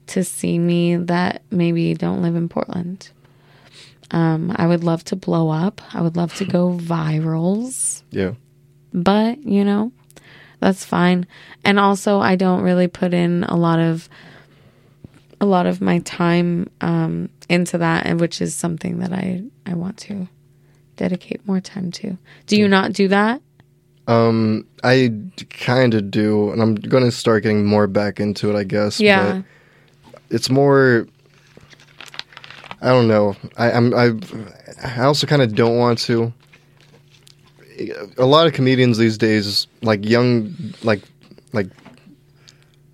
[0.08, 3.12] to see me that maybe don't live in Portland.
[4.12, 5.82] Um, I would love to blow up.
[5.94, 8.34] I would love to go virals yeah,
[8.94, 9.92] but you know
[10.62, 11.26] that's fine
[11.66, 14.08] and also i don't really put in a lot of
[15.42, 19.74] a lot of my time um into that and which is something that i i
[19.74, 20.28] want to
[20.96, 22.18] dedicate more time to
[22.48, 23.42] do you not do that
[24.08, 25.14] Um, I
[25.50, 29.00] kind of do, and I'm going to start getting more back into it, I guess.
[29.00, 31.08] yeah But it's more.
[32.82, 33.36] I don't know.
[33.58, 33.94] I, I'm.
[33.94, 34.12] I.
[34.84, 36.34] I also kind of don't want to.
[38.18, 41.02] A lot of comedians these days, like young, like,
[41.54, 41.68] like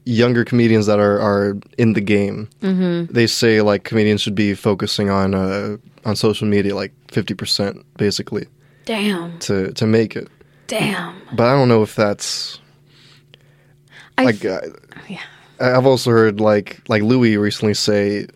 [0.07, 3.11] younger comedians that are are in the game, mm-hmm.
[3.14, 7.85] they say like comedians should be focusing on uh on social media like fifty percent
[7.97, 8.47] basically
[8.85, 10.30] damn to to make it.
[10.68, 12.59] damn But I don't know if that's
[14.18, 14.61] I like uh,
[15.09, 15.22] yeah
[15.59, 18.27] I've also heard like like Louis recently say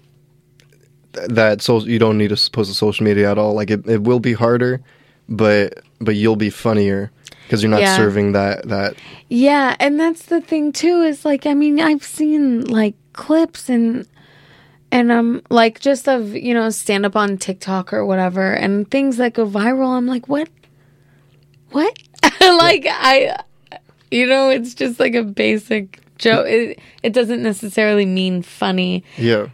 [1.13, 3.53] that so you don't need to post to social media at all.
[3.53, 4.81] Like it, it will be harder,
[5.29, 7.11] but but you'll be funnier
[7.43, 7.95] because you're not Yeah.
[7.95, 8.95] serving that that.
[9.29, 14.05] Yeah, and that's the thing too is like I mean I've seen like clips and
[14.91, 19.17] and um like just of you know stand up on TikTok or whatever and things
[19.17, 20.49] that go viral I'm like what?
[21.71, 21.97] What?
[22.41, 23.37] Like I
[24.09, 26.47] you know it's just like a basic joke.
[26.47, 29.03] It, it doesn't necessarily mean funny.
[29.17, 29.47] Yeah,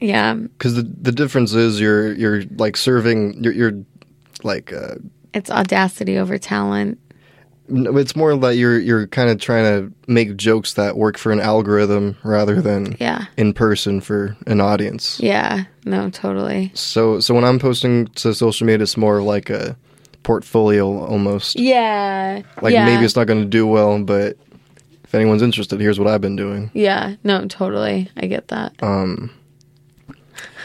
[0.00, 0.34] yeah.
[0.34, 3.72] Because the the difference is you're you're like serving you're you're
[4.42, 4.94] like uh,
[5.34, 6.98] it's audacity over talent
[7.72, 11.38] it's more that you're you're kind of trying to make jokes that work for an
[11.38, 15.20] algorithm rather than yeah in person for an audience.
[15.20, 19.76] yeah no totally So so when I'm posting to social media, it's more like a
[20.24, 21.58] portfolio almost.
[21.60, 22.84] yeah Like yeah.
[22.86, 24.36] maybe it's not going to do well, but
[25.04, 26.72] if anyone's interested, here's what I've been doing.
[26.74, 29.30] yeah no totally I get that Um,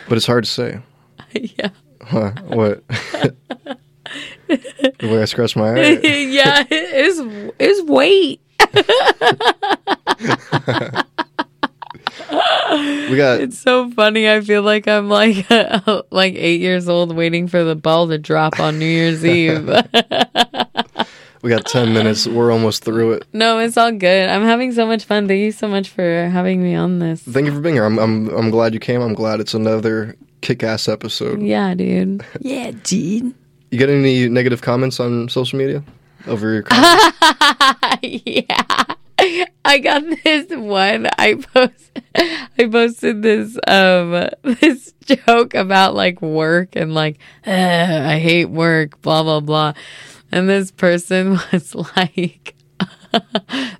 [0.10, 0.80] but it's hard to say.
[1.34, 1.70] yeah
[2.02, 2.32] Huh?
[2.48, 2.84] What?
[4.48, 6.00] the way I scratch my eye.
[6.04, 8.42] yeah, it's it's weight.
[13.10, 14.30] We got It's so funny.
[14.30, 15.48] I feel like I'm like
[16.12, 19.68] like eight years old waiting for the ball to drop on New Year's Eve.
[21.42, 22.28] we got ten minutes.
[22.28, 23.26] We're almost through it.
[23.34, 24.30] no, it's all good.
[24.30, 25.28] I'm having so much fun.
[25.28, 27.22] Thank you so much for having me on this.
[27.22, 27.86] Thank you for being here.
[27.86, 29.02] I'm I'm I'm glad you came.
[29.02, 31.42] I'm glad it's another kick-ass episode.
[31.42, 32.26] Yeah, dude.
[32.42, 33.34] Yeah, dude.
[33.76, 35.84] You get any negative comments on social media
[36.28, 37.18] over your comments?
[38.02, 38.86] yeah.
[39.66, 41.10] I got this one.
[41.20, 44.30] I post I posted this um
[44.62, 49.74] this joke about like work and like I hate work, blah blah blah.
[50.32, 52.56] And this person was like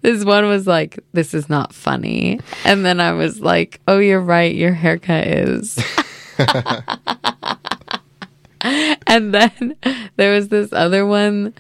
[0.02, 2.42] this one was like, This is not funny.
[2.66, 5.80] And then I was like, Oh, you're right, your haircut is.
[9.08, 9.76] and then
[10.16, 11.54] there was this other one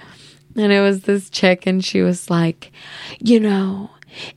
[0.56, 2.72] and it was this chick, and she was like,
[3.20, 3.90] you know,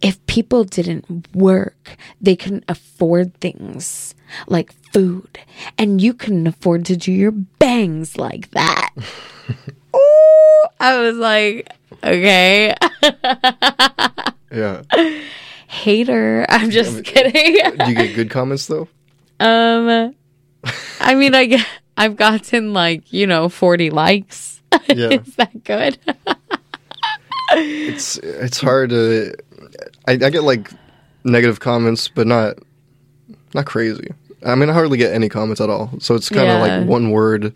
[0.02, 4.14] if people didn't work, they couldn't afford things
[4.48, 5.38] like food,
[5.76, 8.90] and you couldn't afford to do your bangs like that.
[9.94, 11.70] Ooh, I was like,
[12.02, 12.74] okay,
[14.50, 14.82] yeah.
[15.68, 16.46] hater.
[16.48, 17.76] I'm just kidding.
[17.78, 18.88] Do you get good comments though?
[19.40, 20.14] um,
[21.00, 21.66] I mean, I get,
[21.98, 24.62] I've gotten like you know 40 likes.
[24.94, 25.08] Yeah.
[25.08, 25.98] Is that good?
[27.52, 29.34] It's it's hard to.
[30.06, 30.70] I, I get like
[31.24, 32.58] negative comments, but not
[33.54, 34.08] not crazy.
[34.44, 35.90] I mean, I hardly get any comments at all.
[36.00, 36.78] So it's kind of Yeah.
[36.78, 37.54] like one word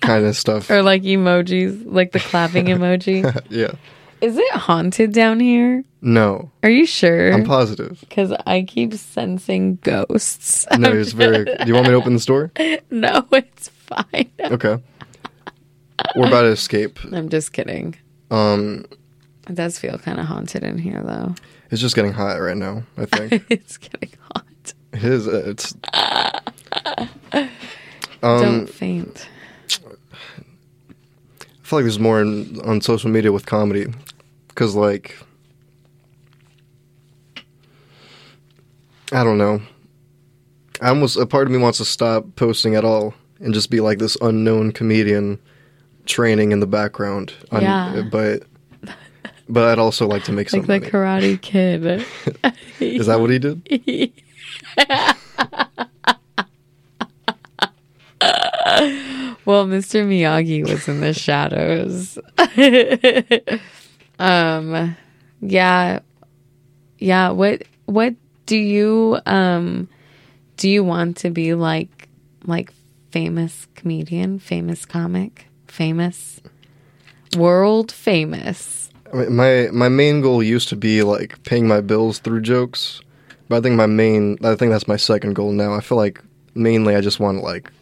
[0.00, 0.70] kind of stuff.
[0.70, 3.24] or like emojis, like the clapping emoji.
[3.50, 3.72] yeah.
[4.20, 5.84] Is it haunted down here?
[6.00, 7.32] No, Are you sure?
[7.32, 8.00] I'm positive.
[8.00, 10.66] Because I keep sensing ghosts.
[10.78, 11.44] No, it's very.
[11.44, 12.52] Do you want me to open the store?
[12.90, 14.30] no, it's fine.
[14.40, 14.78] Okay.
[16.14, 16.98] We're about to escape.
[17.12, 17.96] I'm just kidding.
[18.30, 18.86] Um,
[19.48, 21.34] It does feel kind of haunted in here, though.
[21.70, 22.84] it's just getting hot right now.
[22.96, 23.44] I think.
[23.50, 24.44] it's getting hot.
[24.92, 25.74] His uh, it's
[28.20, 29.28] Don't faint.
[31.68, 33.92] I feel like there's more in, on social media with comedy,
[34.48, 35.18] because like
[39.12, 39.60] I don't know.
[40.80, 43.80] I almost a part of me wants to stop posting at all and just be
[43.80, 45.38] like this unknown comedian
[46.06, 47.34] training in the background.
[47.52, 47.96] on- Yeah.
[47.98, 48.44] Uh, but
[49.50, 50.90] but I'd also like to make Like some the money.
[50.90, 51.84] Karate Kid.
[52.80, 54.10] Is that what he did?
[59.48, 60.06] well, Mr.
[60.06, 62.18] Miyagi was in the shadows.
[64.18, 64.94] um,
[65.40, 66.00] yeah,
[66.98, 67.30] yeah.
[67.30, 68.14] What what
[68.44, 69.88] do you um
[70.58, 72.10] do you want to be like
[72.44, 72.74] like
[73.10, 76.42] famous comedian, famous comic, famous
[77.38, 78.90] world famous?
[79.14, 83.00] My my main goal used to be like paying my bills through jokes,
[83.48, 85.72] but I think my main I think that's my second goal now.
[85.72, 86.20] I feel like
[86.54, 87.72] mainly I just want to like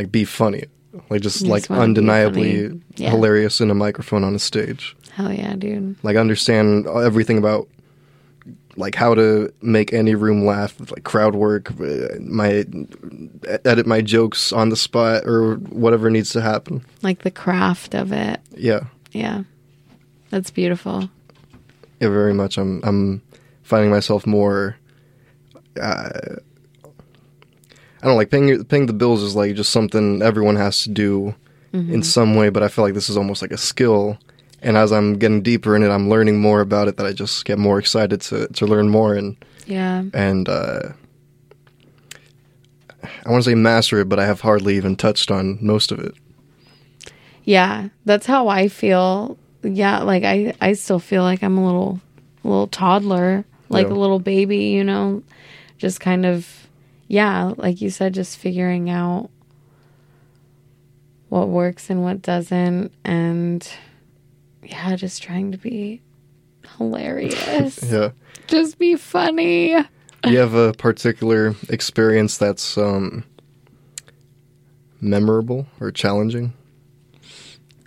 [0.00, 0.64] like be funny,
[1.10, 2.80] like just like just be undeniably.
[2.96, 3.10] Yeah.
[3.10, 4.96] hilarious in a microphone on a stage.
[5.12, 5.96] Hell yeah, dude.
[6.02, 7.68] Like understand everything about
[8.76, 12.64] like how to make any room laugh, like crowd work, uh, my
[13.66, 16.82] edit my jokes on the spot or whatever needs to happen.
[17.02, 18.40] Like the craft of it.
[18.56, 18.84] Yeah.
[19.12, 19.42] Yeah.
[20.30, 21.10] That's beautiful.
[22.00, 22.56] Yeah, very much.
[22.56, 23.20] I'm I'm
[23.62, 24.78] finding myself more.
[25.78, 26.36] Uh,
[28.02, 31.34] I don't like paying paying the bills is like just something everyone has to do
[31.72, 34.18] in some way, but I feel like this is almost like a skill.
[34.62, 36.96] And as I'm getting deeper in it, I'm learning more about it.
[36.96, 39.36] That I just get more excited to to learn more and
[39.66, 40.02] Yeah.
[40.12, 40.80] and uh,
[43.24, 45.98] I want to say master it, but I have hardly even touched on most of
[46.00, 46.14] it.
[47.44, 49.38] Yeah, that's how I feel.
[49.62, 52.00] Yeah, like I I still feel like I'm a little
[52.44, 53.92] little toddler, like Yeah.
[53.92, 55.22] a little baby, you know,
[55.78, 56.66] just kind of
[57.10, 59.30] yeah, like you said just figuring out
[61.28, 63.68] what works and what doesn't and
[64.62, 66.00] yeah, just trying to be
[66.78, 67.82] hilarious.
[67.90, 68.10] Yeah.
[68.46, 69.70] Just be funny.
[70.24, 73.24] You have a particular experience that's um,
[75.00, 76.52] memorable or challenging?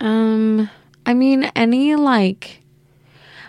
[0.00, 0.68] Um,
[1.06, 2.60] I mean, any like,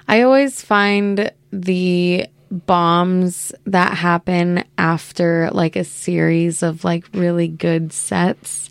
[0.08, 2.28] I always find the
[2.66, 8.70] bombs that happen after like a series of like really good sets,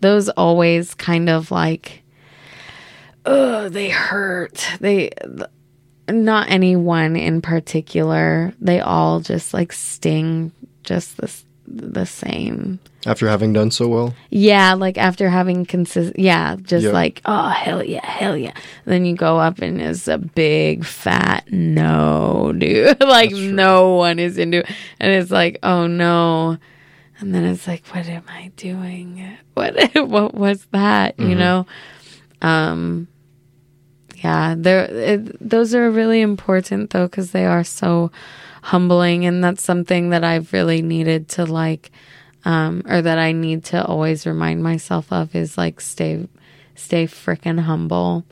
[0.00, 2.02] those always kind of like,
[3.24, 4.66] oh, they hurt.
[4.80, 5.10] They,
[6.08, 8.54] not any one in particular.
[8.60, 10.52] They all just like sting
[10.82, 11.32] just the,
[11.66, 12.78] the same.
[13.06, 14.14] After having done so well?
[14.30, 16.90] Yeah, like after having consist, yeah, just Yeah.
[16.92, 18.52] like oh hell yeah, hell yeah.
[18.84, 23.00] Then you go up and it's a big fat no, dude.
[23.06, 24.66] like no one is into, it.
[24.98, 26.58] and it's like oh no,
[27.20, 29.22] and then it's like what am I doing?
[29.54, 29.74] What
[30.08, 31.18] what was that?
[31.18, 31.38] You Mhm.
[31.38, 31.66] know,
[32.42, 33.08] um,
[34.22, 38.10] yeah, they're those are really important though because they are so
[38.62, 41.90] humbling, and that's something that I've really needed to like
[42.46, 46.28] um, or that I need to always remind myself of is like stay,
[46.76, 48.24] stay freaking humble.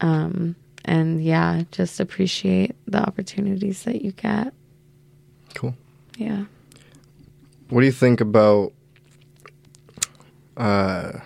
[0.00, 0.56] Um,
[0.86, 4.54] and yeah, just appreciate the opportunities that you get.
[5.52, 5.76] Cool.
[6.16, 6.46] Yeah.
[7.68, 8.72] What do you think about
[10.56, 11.18] uh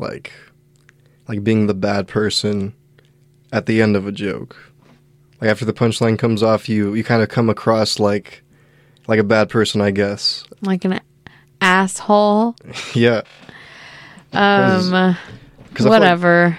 [0.00, 0.32] like
[1.28, 2.74] like being the bad person
[3.50, 4.56] at the end of a joke?
[5.40, 8.42] Like after the punchline comes off you you kind of come across like
[9.08, 10.44] like a bad person, I guess.
[10.62, 11.00] Like an
[11.60, 12.54] asshole.
[12.94, 13.22] yeah.
[14.32, 15.16] Um,
[15.74, 16.58] 'Cause I like- whatever.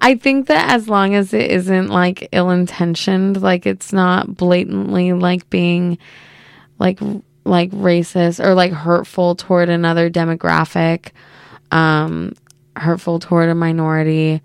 [0.00, 5.12] I think that as long as it isn't like ill intentioned, like it's not blatantly
[5.12, 5.98] like being
[6.78, 7.00] like
[7.44, 11.08] like racist or like hurtful toward another demographic,
[11.72, 12.32] um,
[12.76, 14.40] hurtful toward a minority.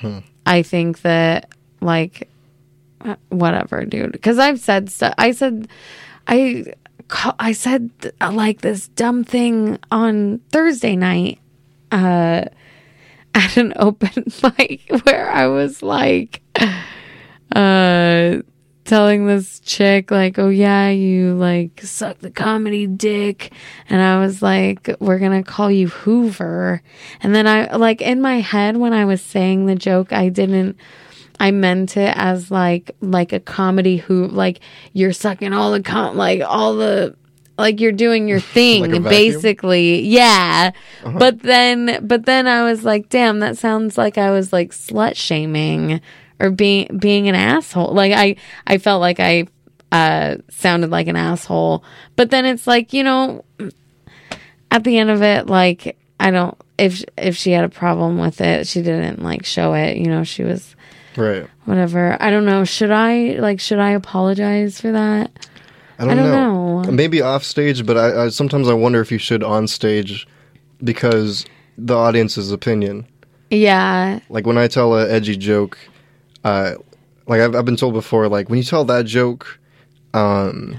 [0.00, 0.18] Hmm.
[0.44, 1.48] I think that
[1.80, 2.28] like
[3.28, 4.12] whatever, dude.
[4.12, 5.14] Because I've said stuff.
[5.18, 5.68] I said
[6.26, 6.64] I
[7.38, 11.38] I said uh, like this dumb thing on Thursday night
[11.92, 12.44] uh,
[13.34, 14.24] at an open
[14.58, 16.42] mic where I was like
[17.52, 18.36] uh,
[18.84, 23.52] telling this chick like, "Oh yeah, you like suck the comedy dick,"
[23.88, 26.82] and I was like, "We're gonna call you Hoover,"
[27.22, 30.76] and then I like in my head when I was saying the joke, I didn't.
[31.38, 34.60] I meant it as like like a comedy who like
[34.92, 37.14] you're sucking all the com like all the
[37.58, 40.00] like you're doing your thing Like basically.
[40.02, 40.72] Yeah.
[41.04, 45.16] But then but then I was like damn that sounds like I was like slut
[45.16, 46.00] shaming
[46.38, 47.92] or being being an asshole.
[47.92, 48.36] Like I
[48.66, 49.46] I felt like I
[49.92, 51.84] uh, sounded like an asshole.
[52.16, 53.44] But then it's like, you know,
[54.70, 58.40] at the end of it, like, I don't, if, if she had a problem with
[58.40, 60.75] it, she didn't like show it, you know, she was
[61.16, 61.48] Right.
[61.64, 62.16] whatever.
[62.20, 62.64] I don't know.
[62.64, 65.48] Should I, like, should I apologize for that?
[65.98, 66.82] I don't, I don't know.
[66.82, 66.92] know.
[66.92, 70.28] Maybe off stage, but I, I sometimes I wonder if you should on stage
[70.84, 71.46] because
[71.78, 73.06] the audience's opinion.
[73.50, 74.20] Yeah.
[74.28, 75.78] Like when I tell a edgy joke,
[76.44, 76.74] uh,
[77.26, 79.58] like I've, I've been told before, like when you tell that joke,
[80.12, 80.78] um,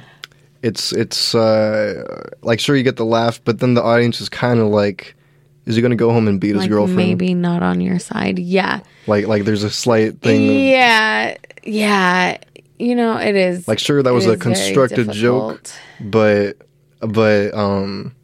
[0.61, 4.59] it's it's uh, like sure you get the laugh, but then the audience is kind
[4.59, 5.15] of like,
[5.68, 6.98] is he gonna go home and beat his girlfriend?
[6.98, 8.39] maybe not on your side.
[8.39, 8.80] Yeah.
[9.06, 10.49] Like like there's a slight thing.
[10.69, 11.38] Yeah.
[11.64, 12.38] Yeah.
[12.80, 13.68] You know, it is.
[13.68, 15.61] Like sure that was a constructed joke,
[15.99, 16.57] but
[17.02, 18.15] but um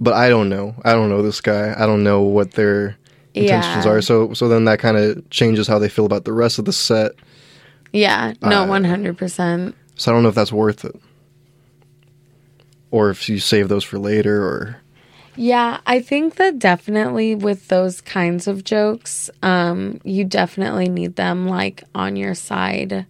[0.00, 0.74] but I don't know.
[0.84, 1.74] I don't know this guy.
[1.78, 2.96] I don't know what their
[3.34, 3.90] intentions Yeah.
[3.92, 4.00] are.
[4.02, 6.72] So so then that kind of changes how they feel about the rest of the
[6.72, 7.12] set.
[7.92, 8.32] Yeah.
[8.42, 9.74] No, Uh, 100%.
[9.96, 10.96] So I don't know if that's worth it.
[12.90, 14.76] Or if you save those for later or
[15.36, 21.48] Yeah, I think that definitely with those kinds of jokes, um, you definitely need them
[21.48, 23.06] like on your side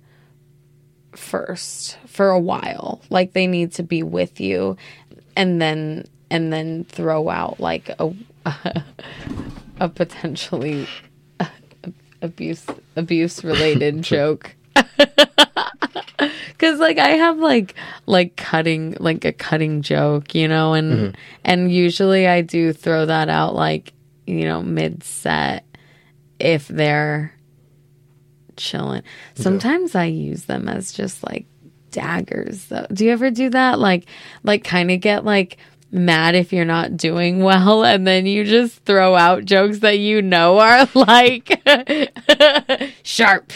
[1.12, 3.02] first for a while.
[3.10, 4.76] Like they need to be with you
[5.36, 8.12] and then and then throw out like a
[9.80, 10.86] a potentially
[12.22, 12.64] abuse
[12.96, 14.54] abuse related joke.
[16.58, 17.74] Cause like I have like
[18.06, 21.20] like cutting like a cutting joke, you know, and mm-hmm.
[21.44, 23.92] and usually I do throw that out like
[24.26, 25.64] you know mid set
[26.38, 27.34] if they're
[28.56, 29.02] chilling.
[29.34, 31.46] Sometimes I use them as just like
[31.90, 32.86] daggers though.
[32.92, 33.78] Do you ever do that?
[33.78, 34.06] Like
[34.42, 35.58] like kind of get like
[35.94, 40.20] mad if you're not doing well and then you just throw out jokes that you
[40.20, 41.62] know are like
[43.04, 43.52] sharp.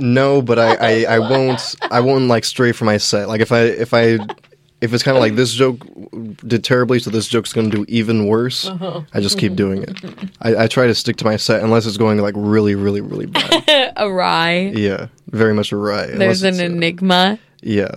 [0.00, 3.28] no, but I, I, I won't I won't like stray from my set.
[3.28, 4.18] Like if I if I
[4.80, 5.86] if it's kind of like this joke
[6.46, 8.66] did terribly, so this joke's gonna do even worse.
[8.66, 10.30] I just keep doing it.
[10.40, 13.26] I, I try to stick to my set unless it's going like really, really, really
[13.26, 13.92] bad.
[13.96, 14.72] Awry.
[14.74, 16.06] yeah, very much awry.
[16.06, 17.38] There's an uh, enigma.
[17.62, 17.90] Yeah.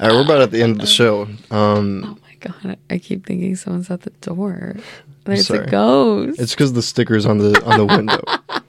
[0.00, 1.28] All right, we're about at the end of the show.
[1.50, 4.76] Um, Oh my god, I keep thinking someone's at the door.
[5.24, 5.66] There's sorry.
[5.66, 6.40] a ghost.
[6.40, 8.22] it's because the stickers on the on the window.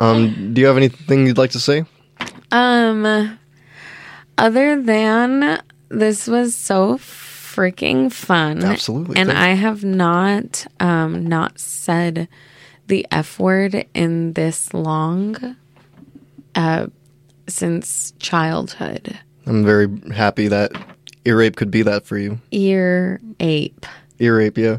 [0.00, 1.84] Um, do you have anything you'd like to say?
[2.50, 3.38] Um,
[4.36, 8.62] other than this was so freaking fun.
[8.64, 9.16] Absolutely.
[9.16, 12.28] And I have not um not said
[12.88, 15.56] the F word in this long
[16.56, 16.88] uh
[17.46, 19.20] since childhood.
[19.46, 20.72] I'm very happy that
[21.24, 22.38] ear rape could be that for you.
[22.50, 23.86] Ear ape.
[24.18, 24.78] Ear rape, yeah.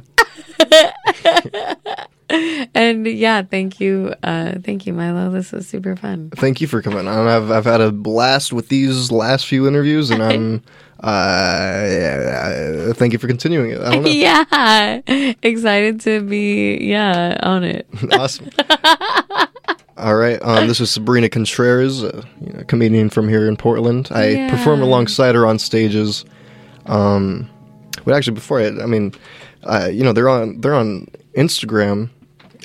[2.27, 4.15] And yeah, thank you.
[4.23, 5.29] Uh thank you, Milo.
[5.29, 6.31] This was super fun.
[6.35, 7.27] Thank you for coming on.
[7.27, 10.63] I've I've had a blast with these last few interviews, and I'm
[11.01, 13.79] uh, thank you for continuing it.
[13.79, 14.09] I don't know.
[14.09, 15.01] yeah.
[15.43, 17.87] Excited to be yeah, on it.
[18.13, 18.49] awesome.
[20.05, 20.37] All right.
[20.43, 24.09] Um, this is Sabrena Contreras, a you know, comedian from here in Portland.
[24.11, 24.49] I Yeah.
[24.51, 26.25] perform alongside her on stages.
[26.85, 27.49] Um,
[28.03, 29.13] but actually, before I, I mean,
[29.63, 32.09] uh, you know, they're on they're on Instagram.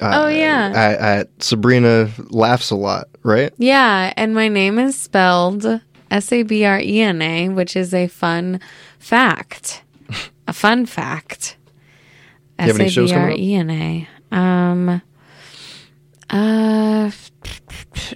[0.03, 0.71] Uh, Oh, yeah.
[0.75, 3.53] At, at Sabrina laughs a lot, right?
[3.57, 5.65] Yeah, and my name is spelled
[6.11, 8.61] S A B R E N A, which is a fun
[8.99, 9.83] fact.
[10.47, 11.57] a fun fact.
[12.61, 13.39] you have any shows coming up?
[13.39, 14.09] S-A-B-R-E-N-A.
[14.37, 15.01] Um
[16.29, 17.11] uh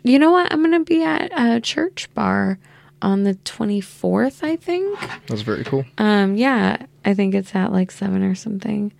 [0.02, 0.52] you know what?
[0.52, 2.58] I'm going to be at a church bar
[3.02, 4.98] on the 24th, I think.
[5.26, 5.84] That's very cool.
[5.98, 8.92] Um yeah, I think it's at like 7 or something.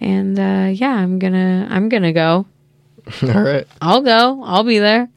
[0.00, 2.46] And uh yeah, I'm to I'm going to go.
[3.22, 3.66] All right.
[3.82, 4.42] I'll go.
[4.42, 5.08] I'll be there.